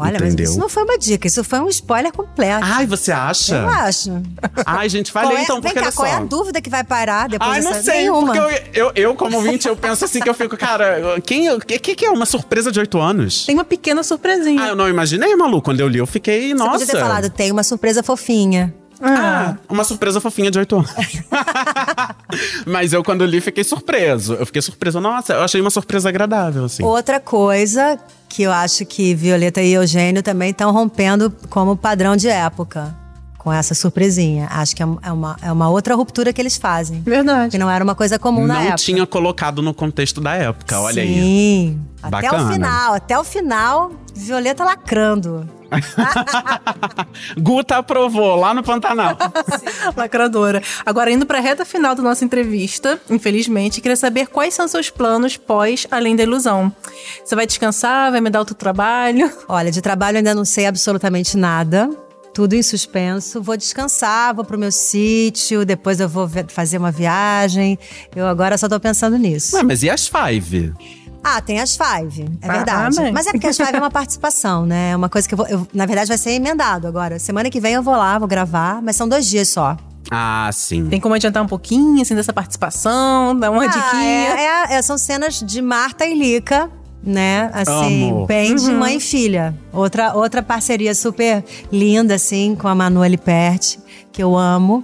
Olha, 0.00 0.16
entendeu? 0.16 0.34
mas 0.38 0.50
isso 0.50 0.58
não 0.58 0.68
foi 0.68 0.82
uma 0.84 0.98
dica, 0.98 1.26
isso 1.26 1.44
foi 1.44 1.60
um 1.60 1.68
spoiler 1.68 2.12
completo. 2.12 2.64
Ai, 2.64 2.86
você 2.86 3.12
acha? 3.12 3.56
Eu 3.56 3.68
acho. 3.68 4.22
Ai, 4.66 4.88
gente, 4.88 5.12
falei 5.12 5.36
é- 5.38 5.42
então, 5.42 5.60
Vem 5.60 5.72
porque 5.72 5.78
cá, 5.80 5.86
olha 5.86 5.92
qual 5.92 6.06
é 6.06 6.14
a 6.14 6.20
dúvida 6.24 6.60
que 6.60 6.70
vai 6.70 6.82
parar 6.84 7.28
depois 7.28 7.50
Ai, 7.50 7.60
não 7.60 7.72
dessa? 7.72 7.82
sei, 7.84 8.00
Nenhuma. 8.02 8.32
porque 8.32 8.38
eu, 8.38 8.86
eu, 8.86 8.92
eu, 8.94 9.14
como 9.14 9.36
ouvinte, 9.36 9.68
eu 9.68 9.76
penso 9.76 10.04
assim 10.04 10.20
que 10.20 10.28
eu 10.28 10.34
fico, 10.34 10.56
cara, 10.56 11.20
quem, 11.24 11.50
o 11.50 11.60
que, 11.60 11.78
que 11.78 12.04
é 12.04 12.10
uma 12.10 12.26
surpresa 12.26 12.72
de 12.72 12.80
oito 12.80 12.98
anos? 12.98 13.44
Tem 13.46 13.54
uma 13.54 13.64
pequena 13.64 14.02
surpresinha. 14.02 14.62
Ah, 14.64 14.68
eu 14.68 14.76
não 14.76 14.88
imaginei, 14.88 15.34
Malu. 15.36 15.60
Quando 15.62 15.80
eu 15.80 15.88
li, 15.88 15.98
eu 15.98 16.06
fiquei, 16.06 16.48
Você 16.48 16.54
nossa. 16.54 16.70
podia 16.72 16.86
ter 16.86 16.98
falado, 17.00 17.30
tem 17.30 17.50
uma 17.52 17.62
surpresa 17.62 18.02
fofinha. 18.02 18.74
Ah, 19.02 19.56
uma 19.68 19.82
surpresa 19.82 20.20
fofinha 20.20 20.50
de 20.50 20.58
8 20.58 20.76
anos. 20.76 20.90
Mas 22.66 22.92
eu, 22.92 23.02
quando 23.02 23.24
li, 23.24 23.40
fiquei 23.40 23.64
surpreso. 23.64 24.34
Eu 24.34 24.46
fiquei 24.46 24.60
surpreso. 24.62 25.00
Nossa, 25.00 25.32
eu 25.34 25.42
achei 25.42 25.60
uma 25.60 25.70
surpresa 25.70 26.08
agradável, 26.08 26.64
assim. 26.66 26.82
Outra 26.82 27.18
coisa 27.18 27.98
que 28.30 28.44
eu 28.44 28.52
acho 28.52 28.86
que 28.86 29.14
Violeta 29.14 29.60
e 29.60 29.72
Eugênio 29.74 30.22
também 30.22 30.50
estão 30.50 30.72
rompendo 30.72 31.30
como 31.50 31.76
padrão 31.76 32.16
de 32.16 32.28
época. 32.28 32.96
Com 33.36 33.50
essa 33.50 33.74
surpresinha. 33.74 34.46
Acho 34.50 34.76
que 34.76 34.82
é 34.82 34.86
é 35.02 35.10
uma, 35.10 35.34
é 35.40 35.50
uma 35.50 35.70
outra 35.70 35.94
ruptura 35.94 36.30
que 36.30 36.40
eles 36.42 36.58
fazem. 36.58 37.00
Verdade. 37.00 37.50
Que 37.50 37.56
não 37.58 37.70
era 37.70 37.82
uma 37.82 37.94
coisa 37.94 38.18
comum 38.18 38.46
na 38.46 38.54
Não 38.54 38.60
época. 38.60 38.76
tinha 38.76 39.06
colocado 39.06 39.62
no 39.62 39.72
contexto 39.72 40.20
da 40.20 40.34
época, 40.34 40.78
olha 40.78 41.02
aí. 41.02 41.14
Sim. 41.14 41.80
Até 42.02 42.10
Bacana. 42.28 42.44
o 42.50 42.52
final, 42.52 42.92
até 42.94 43.18
o 43.18 43.24
final, 43.24 43.92
Violeta 44.14 44.62
lacrando. 44.62 45.48
Guta 47.38 47.76
aprovou 47.76 48.36
lá 48.36 48.52
no 48.54 48.62
Pantanal. 48.62 49.16
Lacradora. 49.96 50.62
Agora, 50.84 51.10
indo 51.10 51.26
pra 51.26 51.40
reta 51.40 51.64
final 51.64 51.94
da 51.94 52.02
nossa 52.02 52.24
entrevista, 52.24 53.00
infelizmente, 53.08 53.80
queria 53.80 53.96
saber 53.96 54.28
quais 54.28 54.54
são 54.54 54.66
seus 54.68 54.90
planos 54.90 55.36
pós 55.36 55.86
Além 55.90 56.16
da 56.16 56.22
Ilusão. 56.22 56.72
Você 57.24 57.34
vai 57.34 57.46
descansar? 57.46 58.10
Vai 58.10 58.20
me 58.20 58.30
dar 58.30 58.40
outro 58.40 58.54
trabalho? 58.54 59.30
Olha, 59.48 59.70
de 59.70 59.80
trabalho 59.80 60.18
ainda 60.18 60.34
não 60.34 60.44
sei 60.44 60.66
absolutamente 60.66 61.36
nada. 61.36 61.90
Tudo 62.32 62.54
em 62.54 62.62
suspenso. 62.62 63.42
Vou 63.42 63.56
descansar, 63.56 64.34
vou 64.34 64.44
pro 64.44 64.58
meu 64.58 64.70
sítio, 64.70 65.64
depois 65.64 65.98
eu 65.98 66.08
vou 66.08 66.30
fazer 66.48 66.78
uma 66.78 66.92
viagem. 66.92 67.78
Eu 68.14 68.26
agora 68.26 68.56
só 68.56 68.68
tô 68.68 68.78
pensando 68.78 69.18
nisso. 69.18 69.56
Ué, 69.56 69.62
mas 69.62 69.82
e 69.82 69.90
as 69.90 70.06
five? 70.06 70.72
Ah, 71.22 71.40
tem 71.40 71.60
as 71.60 71.76
Five, 71.76 72.22
é 72.40 72.48
Ah, 72.48 72.52
verdade. 72.52 72.96
bem. 72.96 73.12
Mas 73.12 73.26
é 73.26 73.32
porque 73.32 73.46
as 73.46 73.56
Five 73.56 73.74
é 73.74 73.78
uma 73.78 73.90
participação, 73.90 74.64
né? 74.64 74.90
É 74.92 74.96
uma 74.96 75.08
coisa 75.08 75.28
que 75.28 75.34
eu 75.34 75.38
vou. 75.38 75.46
eu- 75.46 75.66
na 75.74 75.84
verdade, 75.86 76.08
vai 76.08 76.16
ser 76.18 76.30
emendado 76.30 76.86
agora. 76.86 77.18
Semana 77.18 77.50
que 77.50 77.60
vem 77.60 77.74
eu 77.74 77.82
vou 77.82 77.94
lá, 77.94 78.18
vou 78.18 78.26
gravar, 78.28 78.80
mas 78.82 78.96
são 78.96 79.08
dois 79.08 79.26
dias 79.26 79.48
só. 79.48 79.76
Ah, 80.10 80.48
sim. 80.52 80.86
Tem 80.88 80.98
como 80.98 81.14
adiantar 81.14 81.42
um 81.42 81.46
pouquinho, 81.46 82.00
assim, 82.02 82.14
dessa 82.14 82.32
participação? 82.32 83.38
Dar 83.38 83.50
uma 83.50 83.64
Ah, 83.64 83.66
diquinha? 83.66 84.00
é- 84.02 84.44
é- 84.72 84.74
é- 84.76 84.82
são 84.82 84.96
cenas 84.98 85.40
de 85.40 85.60
Marta 85.62 86.04
e 86.06 86.14
Lica, 86.18 86.70
né? 87.04 87.50
Assim, 87.52 88.10
Amo. 88.10 88.26
bem 88.26 88.54
de 88.56 88.70
mãe 88.72 88.96
e 88.96 89.00
filha. 89.00 89.54
Outra, 89.72 90.14
outra 90.14 90.42
parceria 90.42 90.94
super 90.94 91.44
linda, 91.70 92.14
assim, 92.14 92.56
com 92.56 92.66
a 92.66 92.74
Manu 92.74 93.04
Liperti, 93.04 93.78
que 94.10 94.22
eu 94.22 94.36
amo. 94.36 94.82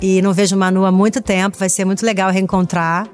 E 0.00 0.20
não 0.22 0.32
vejo 0.32 0.56
Manu 0.56 0.84
há 0.84 0.90
muito 0.90 1.20
tempo, 1.20 1.56
vai 1.58 1.68
ser 1.68 1.84
muito 1.84 2.04
legal 2.04 2.30
reencontrar. 2.30 3.06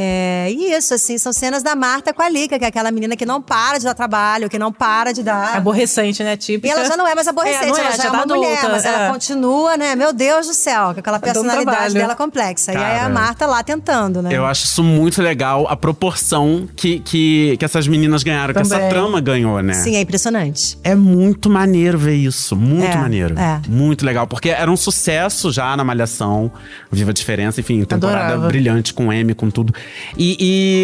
É, 0.00 0.48
e 0.52 0.72
isso, 0.72 0.94
assim, 0.94 1.18
são 1.18 1.32
cenas 1.32 1.60
da 1.60 1.74
Marta 1.74 2.12
com 2.12 2.22
a 2.22 2.28
Lica, 2.28 2.56
que 2.56 2.64
é 2.64 2.68
aquela 2.68 2.92
menina 2.92 3.16
que 3.16 3.26
não 3.26 3.42
para 3.42 3.78
de 3.78 3.84
dar 3.84 3.94
trabalho, 3.94 4.48
que 4.48 4.56
não 4.56 4.72
para 4.72 5.10
de 5.12 5.24
dar. 5.24 5.56
Aborrecente, 5.56 6.22
né? 6.22 6.36
Típica. 6.36 6.68
E 6.68 6.70
ela 6.70 6.84
já 6.84 6.96
não 6.96 7.04
é 7.04 7.16
mais 7.16 7.26
aborrecente, 7.26 7.64
É, 7.64 7.68
não 7.70 7.76
é, 7.78 7.80
ela 7.80 7.90
já, 7.90 7.96
já 7.96 8.02
é 8.04 8.10
tá 8.12 8.12
uma 8.24 8.26
mulher, 8.36 8.58
adulta, 8.58 8.68
mas 8.72 8.84
é. 8.84 8.88
ela 8.88 9.12
continua, 9.12 9.76
né? 9.76 9.96
Meu 9.96 10.12
Deus 10.12 10.46
do 10.46 10.54
céu, 10.54 10.94
com 10.94 11.00
aquela 11.00 11.18
Tá 11.18 11.26
personalidade 11.26 11.94
dela 11.94 12.14
complexa. 12.14 12.72
e 12.72 12.76
aí 12.76 12.82
a 12.82 12.98
Cara. 13.00 13.08
Marta 13.08 13.44
lá 13.46 13.60
tentando, 13.64 14.22
né? 14.22 14.30
Eu 14.32 14.46
acho 14.46 14.66
isso 14.66 14.84
muito 14.84 15.20
legal, 15.20 15.66
a 15.68 15.76
proporção 15.76 16.68
que, 16.76 17.00
que, 17.00 17.56
que 17.58 17.64
essas 17.64 17.88
meninas 17.88 18.22
ganharam, 18.22 18.54
que 18.54 18.60
essa 18.60 18.76
Também. 18.76 18.88
trama 18.90 19.20
ganhou, 19.20 19.60
né? 19.62 19.74
Sim, 19.74 19.96
é 19.96 20.00
impressionante. 20.00 20.78
É 20.84 20.94
muito 20.94 21.50
maneiro 21.50 21.98
ver 21.98 22.14
isso. 22.14 22.54
Muito 22.54 22.86
É, 22.86 22.96
maneiro. 22.96 23.36
é. 23.36 23.60
Muito 23.68 24.06
legal. 24.06 24.28
Porque 24.28 24.48
era 24.50 24.70
um 24.70 24.76
sucesso 24.76 25.50
já 25.50 25.76
na 25.76 25.82
Malhação. 25.82 26.52
Viva 26.92 27.10
a 27.10 27.14
Diferença, 27.14 27.60
enfim, 27.60 27.82
temporada 27.84 28.26
Adorava. 28.34 28.46
brilhante 28.46 28.94
com 28.94 29.12
M, 29.12 29.34
com 29.34 29.50
tudo. 29.50 29.74
E, 30.16 30.36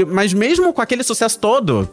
e- 0.02 0.04
mas 0.06 0.32
mesmo 0.32 0.72
com 0.72 0.80
aquele 0.80 1.02
sucesso 1.02 1.38
todo. 1.38 1.88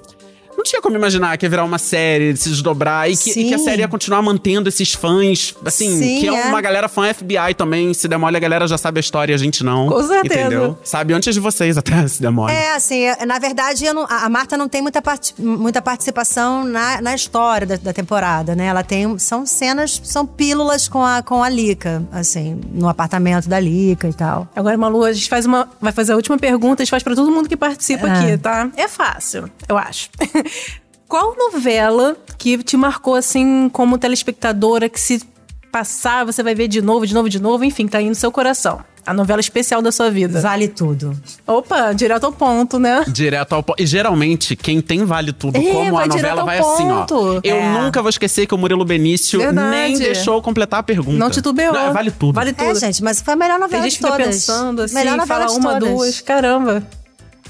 Não 0.62 0.64
tinha 0.64 0.80
como 0.80 0.96
imaginar 0.96 1.36
que 1.40 1.46
ia 1.46 1.50
virar 1.50 1.64
uma 1.64 1.80
série, 1.80 2.38
se 2.38 2.48
desdobrar 2.48 3.10
e 3.10 3.18
que, 3.18 3.32
e 3.32 3.48
que 3.48 3.54
a 3.56 3.58
série 3.58 3.82
ia 3.82 3.88
continuar 3.88 4.22
mantendo 4.22 4.70
esses 4.70 4.94
fãs. 4.94 5.56
Assim, 5.66 5.98
Sim, 5.98 6.20
que 6.20 6.30
é, 6.30 6.40
é. 6.40 6.46
uma 6.46 6.62
galera 6.62 6.88
fã 6.88 7.12
FBI 7.12 7.56
também. 7.58 7.92
Se 7.96 8.08
demole, 8.08 8.38
a 8.38 8.40
galera 8.40 8.68
já 8.68 8.78
sabe 8.78 9.00
a 9.00 9.02
história 9.02 9.34
e 9.34 9.36
a 9.36 9.38
gente 9.40 9.64
não. 9.64 9.88
Com 9.88 10.04
certeza. 10.04 10.40
Entendeu? 10.42 10.78
Sabe 10.84 11.16
antes 11.16 11.34
de 11.34 11.40
vocês 11.40 11.80
até, 11.80 12.06
se 12.08 12.22
demole. 12.22 12.54
É, 12.54 12.76
assim, 12.76 13.06
é, 13.06 13.26
na 13.26 13.40
verdade, 13.40 13.84
eu 13.86 13.94
não- 13.96 14.06
a 14.08 14.30
Marta 14.30 14.56
não 14.56 14.70
tem 14.70 14.84
muita, 14.84 15.02
parti- 15.02 15.34
muita 15.40 15.82
participação 15.82 16.64
na, 16.64 17.02
na 17.02 17.16
história 17.16 17.66
da, 17.66 17.78
da 17.78 17.92
temporada, 17.92 18.54
né? 18.56 18.68
Ela 18.68 18.84
tem. 18.84 19.18
São 19.18 19.48
cenas, 19.48 20.00
são 20.04 20.28
pílulas 20.28 20.88
com 20.88 21.04
a, 21.04 21.24
com 21.24 21.42
a 21.44 21.50
Lica, 21.50 22.04
assim, 22.12 22.62
no 22.72 22.88
apartamento 22.88 23.50
da 23.50 23.60
Lica 23.60 24.08
e 24.08 24.14
tal. 24.14 24.48
Agora, 24.56 24.78
Malu, 24.78 25.04
a 25.06 25.12
gente 25.12 25.28
faz 25.28 25.48
uma, 25.48 25.68
vai 25.82 25.92
fazer 25.92 26.14
a 26.14 26.16
última 26.16 26.38
pergunta, 26.38 26.84
a 26.84 26.86
gente 26.86 26.92
faz 26.92 27.02
pra 27.02 27.16
todo 27.16 27.32
mundo 27.32 27.50
que 27.50 27.58
participa 27.58 28.06
Ah. 28.08 28.20
aqui, 28.20 28.38
tá? 28.38 28.70
É 28.78 28.88
fácil, 28.88 29.50
eu 29.68 29.76
acho. 29.76 30.08
Qual 31.08 31.36
novela 31.38 32.16
que 32.38 32.58
te 32.64 32.78
marcou, 32.78 33.16
assim, 33.16 33.70
como 33.70 33.98
telespectadora, 33.98 34.88
que 34.88 35.00
se 35.00 35.22
passar, 35.72 36.26
você 36.26 36.42
vai 36.42 36.56
ver 36.56 36.68
de 36.68 36.82
novo, 36.82 37.06
de 37.06 37.14
novo, 37.14 37.30
de 37.30 37.40
novo, 37.42 37.64
enfim, 37.64 37.88
tá 37.88 37.98
aí 37.98 38.08
no 38.08 38.16
seu 38.16 38.32
coração? 38.32 38.80
A 39.06 39.14
novela 39.16 39.40
especial 39.42 39.82
da 39.82 39.92
sua 39.92 40.12
vida. 40.12 40.40
Vale 40.42 40.68
tudo. 40.68 41.20
Opa, 41.48 41.92
direto 41.92 42.26
ao 42.26 42.32
ponto, 42.32 42.78
né? 42.78 43.04
Direto 43.08 43.54
ao 43.54 43.64
ponto. 43.64 43.82
E 43.82 43.86
geralmente, 43.86 44.56
quem 44.56 44.80
tem 44.80 45.04
Vale 45.04 45.34
Tudo, 45.34 45.58
É, 45.58 45.72
como 45.72 45.98
a 45.98 46.06
novela, 46.06 46.46
vai 46.46 46.60
assim, 46.60 46.88
ó. 46.92 47.00
ponto. 47.00 47.40
Eu 47.44 47.56
É. 47.56 47.82
nunca 47.82 48.00
vou 48.02 48.10
esquecer 48.10 48.46
que 48.46 48.54
o 48.54 48.58
Murilo 48.60 48.86
Benício 48.86 49.40
Verdade. 49.40 49.70
nem 49.72 49.98
deixou 49.98 50.40
completar 50.42 50.82
a 50.82 50.84
pergunta. 50.84 51.18
Não 51.18 51.32
titubeou. 51.32 51.74
Não, 51.74 51.92
vale 51.92 52.12
tudo. 52.12 52.34
Vale 52.36 52.54
tudo. 52.54 52.70
É, 52.70 52.76
gente, 52.76 53.04
mas 53.04 53.20
foi 53.22 53.34
a 53.34 53.38
melhor 53.38 53.54
Tem 53.56 53.62
novela 53.62 53.84
gente 53.84 53.92
de 53.94 53.98
fica 53.98 54.10
todas. 54.12 54.28
pensando 54.28 54.82
assim, 54.84 54.94
melhor 54.94 55.18
novela 55.18 55.40
fala 55.48 55.52
de 55.52 55.60
uma, 55.60 55.74
todas. 55.80 55.90
duas. 55.90 56.22
Caramba. 56.22 56.84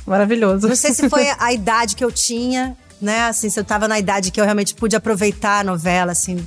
Maravilhoso. 0.08 0.68
Não 0.70 0.76
sei 0.76 0.94
se 0.94 1.10
foi 1.10 1.28
a 1.38 1.52
idade 1.54 1.98
que 1.98 2.04
eu 2.04 2.12
tinha, 2.14 2.78
né? 3.02 3.22
Assim, 3.28 3.50
se 3.50 3.60
eu 3.60 3.64
tava 3.64 3.88
na 3.88 3.98
idade 4.00 4.32
que 4.32 4.40
eu 4.40 4.46
realmente 4.46 4.74
pude 4.76 4.96
aproveitar 4.96 5.60
a 5.60 5.64
novela, 5.64 6.12
assim. 6.12 6.46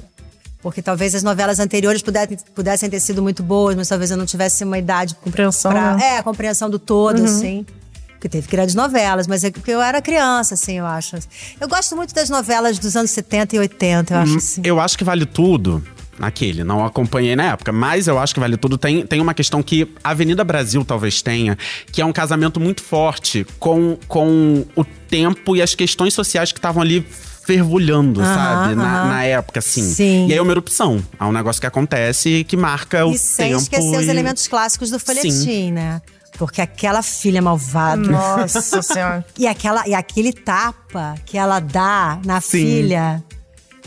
Porque 0.63 0.81
talvez 0.81 1.15
as 1.15 1.23
novelas 1.23 1.59
anteriores 1.61 2.01
pudessem, 2.01 2.39
pudessem 2.55 2.89
ter 2.89 3.01
sido 3.01 3.23
muito 3.23 3.43
boas, 3.43 3.77
mas 3.77 3.89
talvez 3.89 4.11
eu 4.11 4.17
não 4.17 4.25
tivesse 4.25 4.65
uma 4.65 4.79
idade 4.79 5.15
Compreensão, 5.17 5.71
pra- 5.71 5.95
né? 5.95 6.05
É, 6.15 6.19
a 6.19 6.23
compreensão 6.23 6.71
do 6.71 6.79
todo, 6.79 7.23
assim. 7.23 7.67
Porque 8.13 8.29
teve 8.31 8.49
grandes 8.49 8.75
novelas, 8.75 9.27
mas 9.27 9.45
é 9.45 9.51
porque 9.51 9.71
eu 9.71 9.83
era 9.83 10.01
criança, 10.01 10.55
assim, 10.55 10.79
eu 10.79 10.87
acho. 10.87 11.19
Eu 11.61 11.69
gosto 11.69 11.95
muito 11.95 12.15
das 12.15 12.31
novelas 12.31 12.79
dos 12.79 12.97
anos 12.97 13.11
70 13.11 13.57
e 13.57 13.59
80, 13.59 14.15
eu 14.15 14.19
acho 14.19 14.37
assim. 14.39 14.63
Eu 14.65 14.81
acho 14.81 14.97
que 14.97 15.05
Vale 15.05 15.27
Tudo, 15.27 15.85
aquele, 16.21 16.65
não 16.65 16.85
acompanhei 16.85 17.35
na 17.37 17.45
época, 17.53 17.73
mas 17.73 18.07
eu 18.09 18.19
acho 18.19 18.33
que 18.35 18.41
Vale 18.41 18.57
Tudo 18.57 18.77
tem, 18.79 19.07
tem 19.07 19.21
uma 19.21 19.35
questão 19.35 19.63
que 19.63 19.93
a 20.03 20.11
Avenida 20.11 20.45
Brasil 20.45 20.85
talvez 20.85 21.21
tenha, 21.23 21.57
que 21.93 22.01
é 22.01 22.05
um 22.05 22.13
casamento 22.13 22.59
muito 22.61 22.83
forte 22.83 23.47
com, 23.59 23.99
com 24.09 24.65
o 24.77 24.85
tempo 24.85 25.57
e 25.57 25.63
as 25.63 25.75
questões 25.75 26.15
sociais 26.15 26.53
que 26.53 26.59
estavam 26.59 26.83
ali 26.83 27.05
fervulhando, 27.47 28.21
Aham, 28.23 28.35
sabe? 28.35 28.75
Na, 28.75 29.05
na 29.05 29.25
época, 29.25 29.59
assim. 29.59 29.83
Sim. 29.83 30.29
E 30.29 30.33
aí 30.33 30.39
é 30.39 30.43
uma 30.43 30.53
erupção. 30.53 31.05
É 31.21 31.25
um 31.25 31.33
negócio 31.33 31.61
que 31.61 31.67
acontece 31.67 32.29
e 32.41 32.45
que 32.45 32.57
marca 32.57 33.05
o 33.05 33.13
E 33.13 33.19
sem 33.19 33.49
tempo. 33.51 33.61
esquecer 33.63 33.99
os 33.99 34.07
e- 34.07 34.11
elementos 34.11 34.47
clássicos 34.49 34.91
do 34.91 34.99
folhetim, 34.99 35.31
Sim. 35.31 35.73
né? 35.73 36.01
Porque 36.39 36.61
aquela 36.61 37.03
filha 37.03 37.41
malvada. 37.43 38.03
Nossa 38.11 38.83
Senhora. 38.83 39.25
E, 39.39 39.47
aquela, 39.47 39.87
e 39.87 39.95
aquele 39.95 40.33
tapa 40.33 41.15
que 41.27 41.37
ela 41.37 41.61
dá 41.61 42.19
na 42.25 42.41
Sim. 42.41 42.59
filha, 42.59 43.23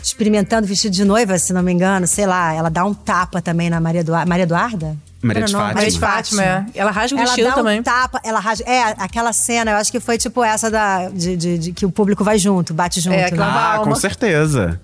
experimentando 0.02 0.66
vestido 0.66 0.92
de 0.94 1.04
noiva, 1.04 1.38
se 1.38 1.52
não 1.52 1.62
me 1.62 1.72
engano, 1.72 2.06
sei 2.06 2.26
lá, 2.26 2.52
ela 2.54 2.68
dá 2.70 2.84
um 2.84 2.94
tapa 2.94 3.40
também 3.42 3.68
na 3.70 3.80
Maria, 3.80 4.00
Eduarda. 4.00 4.26
Maria 4.28 4.42
Eduarda? 4.44 4.96
Maria 5.20 5.42
de? 5.44 5.52
Fátima. 5.52 5.74
Maria 5.74 5.90
de 5.90 5.98
Fátima, 5.98 6.42
é. 6.44 6.66
Ela 6.74 6.90
rasga 6.92 7.16
o 7.16 7.18
Ela 7.20 7.26
vestido 7.26 7.48
dá 7.48 7.54
também. 7.54 7.80
um 7.80 7.82
tapa, 7.82 8.20
ela 8.24 8.38
rasga. 8.38 8.64
É, 8.70 8.82
aquela 8.98 9.32
cena, 9.32 9.72
eu 9.72 9.76
acho 9.76 9.90
que 9.90 9.98
foi 9.98 10.16
tipo 10.16 10.44
essa 10.44 10.70
da, 10.70 11.08
de, 11.08 11.36
de- 11.36 11.58
de 11.58 11.72
que 11.72 11.84
o 11.84 11.90
público 11.90 12.22
vai 12.22 12.38
junto, 12.38 12.72
bate 12.72 13.00
junto. 13.00 13.14
É, 13.14 13.30
né? 13.30 13.36
Ah, 13.40 13.80
com 13.82 13.94
certeza. 13.96 14.80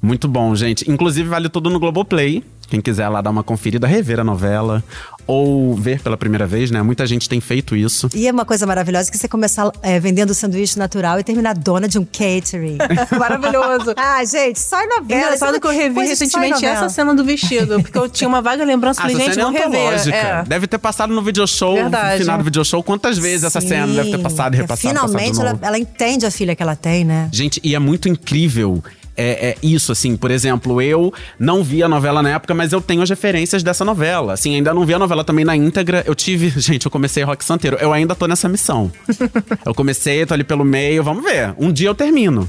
Muito 0.00 0.26
bom, 0.28 0.54
gente. 0.54 0.90
Inclusive, 0.90 1.28
vale 1.28 1.48
tudo 1.48 1.68
no 1.68 1.78
Globoplay. 1.78 2.42
Quem 2.68 2.80
quiser 2.80 3.08
lá 3.08 3.20
dar 3.20 3.30
uma 3.30 3.42
conferida, 3.44 3.86
rever 3.86 4.18
a 4.20 4.24
novela. 4.24 4.82
Ou 5.26 5.74
ver 5.74 6.00
pela 6.00 6.16
primeira 6.16 6.46
vez, 6.46 6.70
né? 6.70 6.80
Muita 6.82 7.04
gente 7.06 7.28
tem 7.28 7.40
feito 7.40 7.74
isso. 7.74 8.08
E 8.14 8.28
é 8.28 8.32
uma 8.32 8.44
coisa 8.44 8.64
maravilhosa 8.66 9.10
que 9.10 9.18
você 9.18 9.26
começar 9.26 9.70
é, 9.82 9.98
vendendo 9.98 10.32
sanduíche 10.32 10.78
natural 10.78 11.18
e 11.18 11.24
terminar 11.24 11.54
dona 11.56 11.88
de 11.88 11.98
um 11.98 12.04
catering. 12.04 12.78
Maravilhoso. 13.18 13.92
ah, 13.96 14.24
gente, 14.24 14.60
só 14.60 14.80
em 14.82 14.88
novela. 14.88 15.22
Engraçado 15.24 15.60
que 15.60 15.66
eu 15.66 15.72
revi 15.72 16.00
recentemente 16.06 16.64
essa 16.64 16.88
cena 16.88 17.14
do 17.14 17.24
vestido, 17.24 17.80
porque 17.82 17.98
eu 17.98 18.08
tinha 18.08 18.28
uma 18.28 18.40
vaga 18.40 18.64
lembrança, 18.64 19.00
Ah, 19.00 19.08
falei, 19.10 19.26
gente, 19.26 19.40
é 19.40 19.44
rever. 19.44 19.66
antológica. 19.66 20.16
É. 20.16 20.44
Deve 20.44 20.66
ter 20.66 20.78
passado 20.78 21.12
no 21.12 21.22
video 21.22 21.46
show, 21.46 21.74
Verdade. 21.74 22.14
no 22.14 22.18
final 22.20 22.38
do 22.38 22.44
video 22.44 22.64
show. 22.64 22.82
Quantas 22.82 23.18
vezes 23.18 23.44
essa 23.44 23.60
cena 23.60 23.86
deve 23.92 24.10
ter 24.12 24.18
passado 24.18 24.54
e 24.54 24.56
Sim, 24.56 24.62
repassado, 24.62 24.94
Finalmente 24.94 25.36
passado 25.36 25.46
ela, 25.48 25.58
ela 25.62 25.78
entende 25.78 26.24
a 26.24 26.30
filha 26.30 26.54
que 26.54 26.62
ela 26.62 26.76
tem, 26.76 27.04
né? 27.04 27.28
Gente, 27.32 27.60
e 27.64 27.74
é 27.74 27.78
muito 27.78 28.08
incrível 28.08 28.82
é, 29.16 29.50
é 29.50 29.56
isso, 29.62 29.92
assim. 29.92 30.16
Por 30.16 30.30
exemplo, 30.30 30.80
eu 30.80 31.12
não 31.38 31.62
vi 31.64 31.82
a 31.82 31.88
novela 31.88 32.22
na 32.22 32.30
época, 32.30 32.54
mas 32.54 32.72
eu 32.72 32.80
tenho 32.80 33.02
as 33.02 33.10
referências 33.10 33.62
dessa 33.62 33.84
novela. 33.84 34.34
Assim, 34.34 34.54
ainda 34.54 34.74
não 34.74 34.84
vi 34.84 34.94
a 34.94 34.98
novela 34.98 35.24
também 35.24 35.44
na 35.44 35.56
íntegra. 35.56 36.02
Eu 36.06 36.14
tive. 36.14 36.48
Gente, 36.60 36.86
eu 36.86 36.90
comecei 36.90 37.22
Rock 37.22 37.44
Santeiro. 37.44 37.76
Eu 37.80 37.92
ainda 37.92 38.14
tô 38.14 38.26
nessa 38.26 38.48
missão. 38.48 38.92
eu 39.64 39.74
comecei, 39.74 40.24
tô 40.26 40.34
ali 40.34 40.44
pelo 40.44 40.64
meio. 40.64 41.02
Vamos 41.02 41.24
ver. 41.24 41.54
Um 41.58 41.72
dia 41.72 41.88
eu 41.88 41.94
termino. 41.94 42.48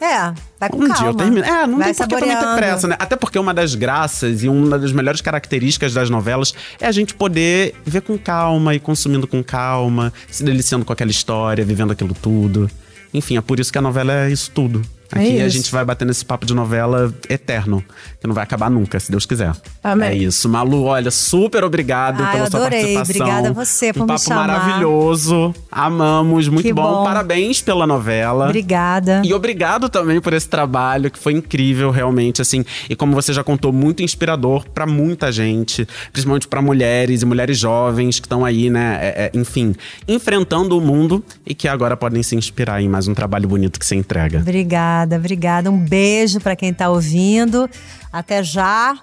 É, 0.00 0.34
vai 0.60 0.68
com 0.68 0.76
Um 0.76 0.88
calma. 0.88 0.94
dia 0.96 1.06
eu 1.06 1.14
termino. 1.14 1.44
É, 1.44 1.66
não 1.66 1.78
vai 1.78 1.86
tem 1.86 1.94
por 1.94 2.08
que 2.08 2.20
também 2.20 2.36
ter 2.36 2.56
pressa, 2.56 2.88
né? 2.88 2.96
Até 2.98 3.16
porque 3.16 3.38
uma 3.38 3.54
das 3.54 3.74
graças 3.74 4.42
e 4.42 4.48
uma 4.48 4.78
das 4.78 4.92
melhores 4.92 5.20
características 5.20 5.94
das 5.94 6.10
novelas 6.10 6.52
é 6.80 6.86
a 6.86 6.92
gente 6.92 7.14
poder 7.14 7.74
ver 7.86 8.02
com 8.02 8.18
calma 8.18 8.74
e 8.74 8.80
consumindo 8.80 9.26
com 9.26 9.42
calma, 9.42 10.12
se 10.28 10.44
deliciando 10.44 10.84
com 10.84 10.92
aquela 10.92 11.10
história, 11.10 11.64
vivendo 11.64 11.92
aquilo 11.92 12.14
tudo. 12.14 12.70
Enfim, 13.14 13.36
é 13.36 13.40
por 13.40 13.60
isso 13.60 13.72
que 13.72 13.78
a 13.78 13.82
novela 13.82 14.12
é 14.12 14.30
isso 14.30 14.50
tudo. 14.50 14.82
Aqui 15.14 15.40
a 15.40 15.46
isso. 15.46 15.56
gente 15.56 15.72
vai 15.72 15.84
batendo 15.84 16.10
esse 16.10 16.24
papo 16.24 16.44
de 16.46 16.54
novela 16.54 17.12
eterno, 17.28 17.82
que 18.20 18.26
não 18.26 18.34
vai 18.34 18.44
acabar 18.44 18.70
nunca, 18.70 18.98
se 19.00 19.10
Deus 19.10 19.26
quiser. 19.26 19.52
Amém. 19.82 20.08
É 20.08 20.14
isso. 20.14 20.48
Malu, 20.48 20.84
olha, 20.84 21.10
super 21.10 21.62
obrigado 21.64 22.22
Ah, 22.22 22.26
pela 22.32 22.44
eu 22.46 22.50
sua 22.50 22.60
adorei. 22.60 22.94
participação. 22.94 23.26
Obrigada 23.26 23.48
a 23.48 23.52
você 23.52 23.92
por 23.92 24.02
um 24.02 24.06
papo 24.06 24.28
maravilhoso. 24.30 25.54
Amamos, 25.70 26.48
muito 26.48 26.74
bom. 26.74 26.82
bom. 26.82 27.04
Parabéns 27.04 27.60
pela 27.60 27.86
novela. 27.86 28.46
Obrigada. 28.46 29.22
E 29.24 29.32
obrigado 29.34 29.88
também 29.88 30.20
por 30.20 30.32
esse 30.32 30.48
trabalho, 30.48 31.10
que 31.10 31.18
foi 31.18 31.32
incrível, 31.32 31.90
realmente, 31.90 32.40
assim. 32.40 32.64
E 32.88 32.96
como 32.96 33.12
você 33.14 33.32
já 33.32 33.44
contou, 33.44 33.72
muito 33.72 34.02
inspirador 34.02 34.64
pra 34.72 34.86
muita 34.86 35.30
gente, 35.30 35.86
principalmente 36.12 36.48
pra 36.48 36.62
mulheres 36.62 37.22
e 37.22 37.26
mulheres 37.26 37.58
jovens 37.58 38.20
que 38.20 38.26
estão 38.26 38.44
aí, 38.44 38.70
né, 38.70 38.98
é, 39.00 39.24
é, 39.34 39.38
enfim, 39.38 39.74
enfrentando 40.08 40.76
o 40.78 40.80
mundo 40.80 41.22
e 41.46 41.54
que 41.54 41.68
agora 41.68 41.96
podem 41.96 42.22
se 42.22 42.34
inspirar 42.36 42.80
em 42.80 42.88
mais 42.88 43.08
um 43.08 43.14
trabalho 43.14 43.48
bonito 43.48 43.78
que 43.78 43.84
você 43.86 43.94
entrega. 43.94 44.38
Obrigada, 44.38 45.03
obrigada. 45.12 45.70
Um 45.70 45.78
beijo 45.78 46.40
pra 46.40 46.54
quem 46.54 46.72
tá 46.72 46.88
ouvindo. 46.88 47.68
Até 48.12 48.42
já. 48.42 48.96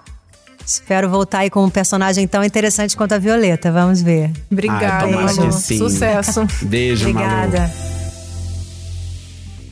Espero 0.64 1.10
voltar 1.10 1.40
aí 1.40 1.50
com 1.50 1.64
um 1.64 1.70
personagem 1.70 2.26
tão 2.26 2.42
interessante 2.42 2.96
quanto 2.96 3.12
a 3.12 3.18
Violeta. 3.18 3.70
Vamos 3.70 4.00
ver. 4.00 4.30
Obrigada, 4.50 5.06
Ai, 5.06 5.12
Malu. 5.12 5.52
Sucesso. 5.52 6.46
Beijo, 6.62 7.12
Malu. 7.12 7.91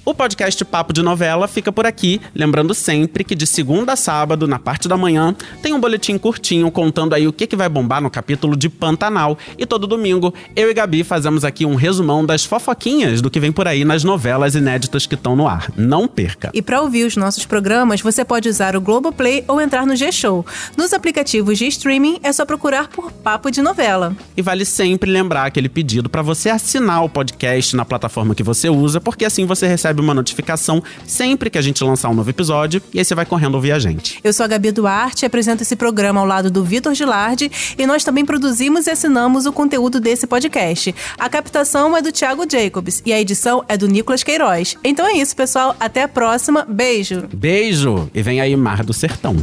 O 0.02 0.14
podcast 0.14 0.64
Papo 0.64 0.94
de 0.94 1.02
Novela 1.02 1.46
fica 1.46 1.70
por 1.70 1.84
aqui, 1.84 2.22
lembrando 2.34 2.74
sempre 2.74 3.22
que 3.22 3.34
de 3.34 3.46
segunda 3.46 3.92
a 3.92 3.96
sábado, 3.96 4.48
na 4.48 4.58
parte 4.58 4.88
da 4.88 4.96
manhã, 4.96 5.36
tem 5.62 5.74
um 5.74 5.80
boletim 5.80 6.16
curtinho 6.16 6.70
contando 6.70 7.14
aí 7.14 7.28
o 7.28 7.32
que, 7.32 7.46
que 7.46 7.54
vai 7.54 7.68
bombar 7.68 8.00
no 8.00 8.10
capítulo 8.10 8.56
de 8.56 8.70
Pantanal. 8.70 9.36
E 9.58 9.66
todo 9.66 9.86
domingo, 9.86 10.32
eu 10.56 10.70
e 10.70 10.74
Gabi 10.74 11.04
fazemos 11.04 11.44
aqui 11.44 11.66
um 11.66 11.74
resumão 11.74 12.24
das 12.24 12.46
fofoquinhas 12.46 13.20
do 13.20 13.30
que 13.30 13.38
vem 13.38 13.52
por 13.52 13.68
aí 13.68 13.84
nas 13.84 14.02
novelas 14.02 14.54
inéditas 14.54 15.04
que 15.04 15.14
estão 15.14 15.36
no 15.36 15.46
ar. 15.46 15.70
Não 15.76 16.08
perca! 16.08 16.50
E 16.54 16.62
para 16.62 16.80
ouvir 16.80 17.04
os 17.04 17.14
nossos 17.14 17.44
programas, 17.44 18.00
você 18.00 18.24
pode 18.24 18.48
usar 18.48 18.74
o 18.74 18.80
Globoplay 18.80 19.44
ou 19.46 19.60
entrar 19.60 19.86
no 19.86 19.94
G-Show. 19.94 20.46
Nos 20.78 20.94
aplicativos 20.94 21.58
de 21.58 21.66
streaming, 21.66 22.20
é 22.22 22.32
só 22.32 22.46
procurar 22.46 22.88
por 22.88 23.12
Papo 23.12 23.50
de 23.50 23.60
Novela. 23.60 24.16
E 24.34 24.40
vale 24.40 24.64
sempre 24.64 25.10
lembrar 25.10 25.44
aquele 25.44 25.68
pedido 25.68 26.08
para 26.08 26.22
você 26.22 26.48
assinar 26.48 27.04
o 27.04 27.08
podcast 27.08 27.76
na 27.76 27.84
plataforma 27.84 28.34
que 28.34 28.42
você 28.42 28.70
usa, 28.70 28.98
porque 28.98 29.26
assim 29.26 29.44
você 29.44 29.66
recebe 29.66 29.89
uma 29.98 30.14
notificação 30.14 30.82
sempre 31.06 31.50
que 31.50 31.58
a 31.58 31.62
gente 31.62 31.82
lançar 31.82 32.08
um 32.10 32.14
novo 32.14 32.30
episódio 32.30 32.80
e 32.94 32.98
aí 32.98 33.04
você 33.04 33.14
vai 33.14 33.26
correndo 33.26 33.54
ouvir 33.54 33.72
a 33.72 33.78
gente. 33.78 34.20
Eu 34.22 34.32
sou 34.32 34.44
a 34.44 34.46
Gabi 34.46 34.70
Duarte 34.70 35.26
apresento 35.26 35.62
esse 35.62 35.74
programa 35.74 36.20
ao 36.20 36.26
lado 36.26 36.50
do 36.50 36.62
Vitor 36.62 36.94
Gilardi 36.94 37.50
e 37.78 37.86
nós 37.86 38.04
também 38.04 38.24
produzimos 38.24 38.86
e 38.86 38.90
assinamos 38.90 39.46
o 39.46 39.52
conteúdo 39.52 39.98
desse 39.98 40.26
podcast. 40.26 40.94
A 41.18 41.28
captação 41.28 41.96
é 41.96 42.02
do 42.02 42.12
Thiago 42.12 42.44
Jacobs 42.50 43.02
e 43.04 43.12
a 43.12 43.20
edição 43.20 43.64
é 43.68 43.76
do 43.76 43.88
Nicolas 43.88 44.22
Queiroz. 44.22 44.76
Então 44.84 45.06
é 45.06 45.14
isso, 45.14 45.34
pessoal. 45.34 45.74
Até 45.80 46.02
a 46.02 46.08
próxima. 46.08 46.66
Beijo! 46.68 47.28
Beijo 47.32 48.10
e 48.14 48.22
vem 48.22 48.40
aí 48.40 48.54
Mar 48.56 48.84
do 48.84 48.92
Sertão. 48.92 49.36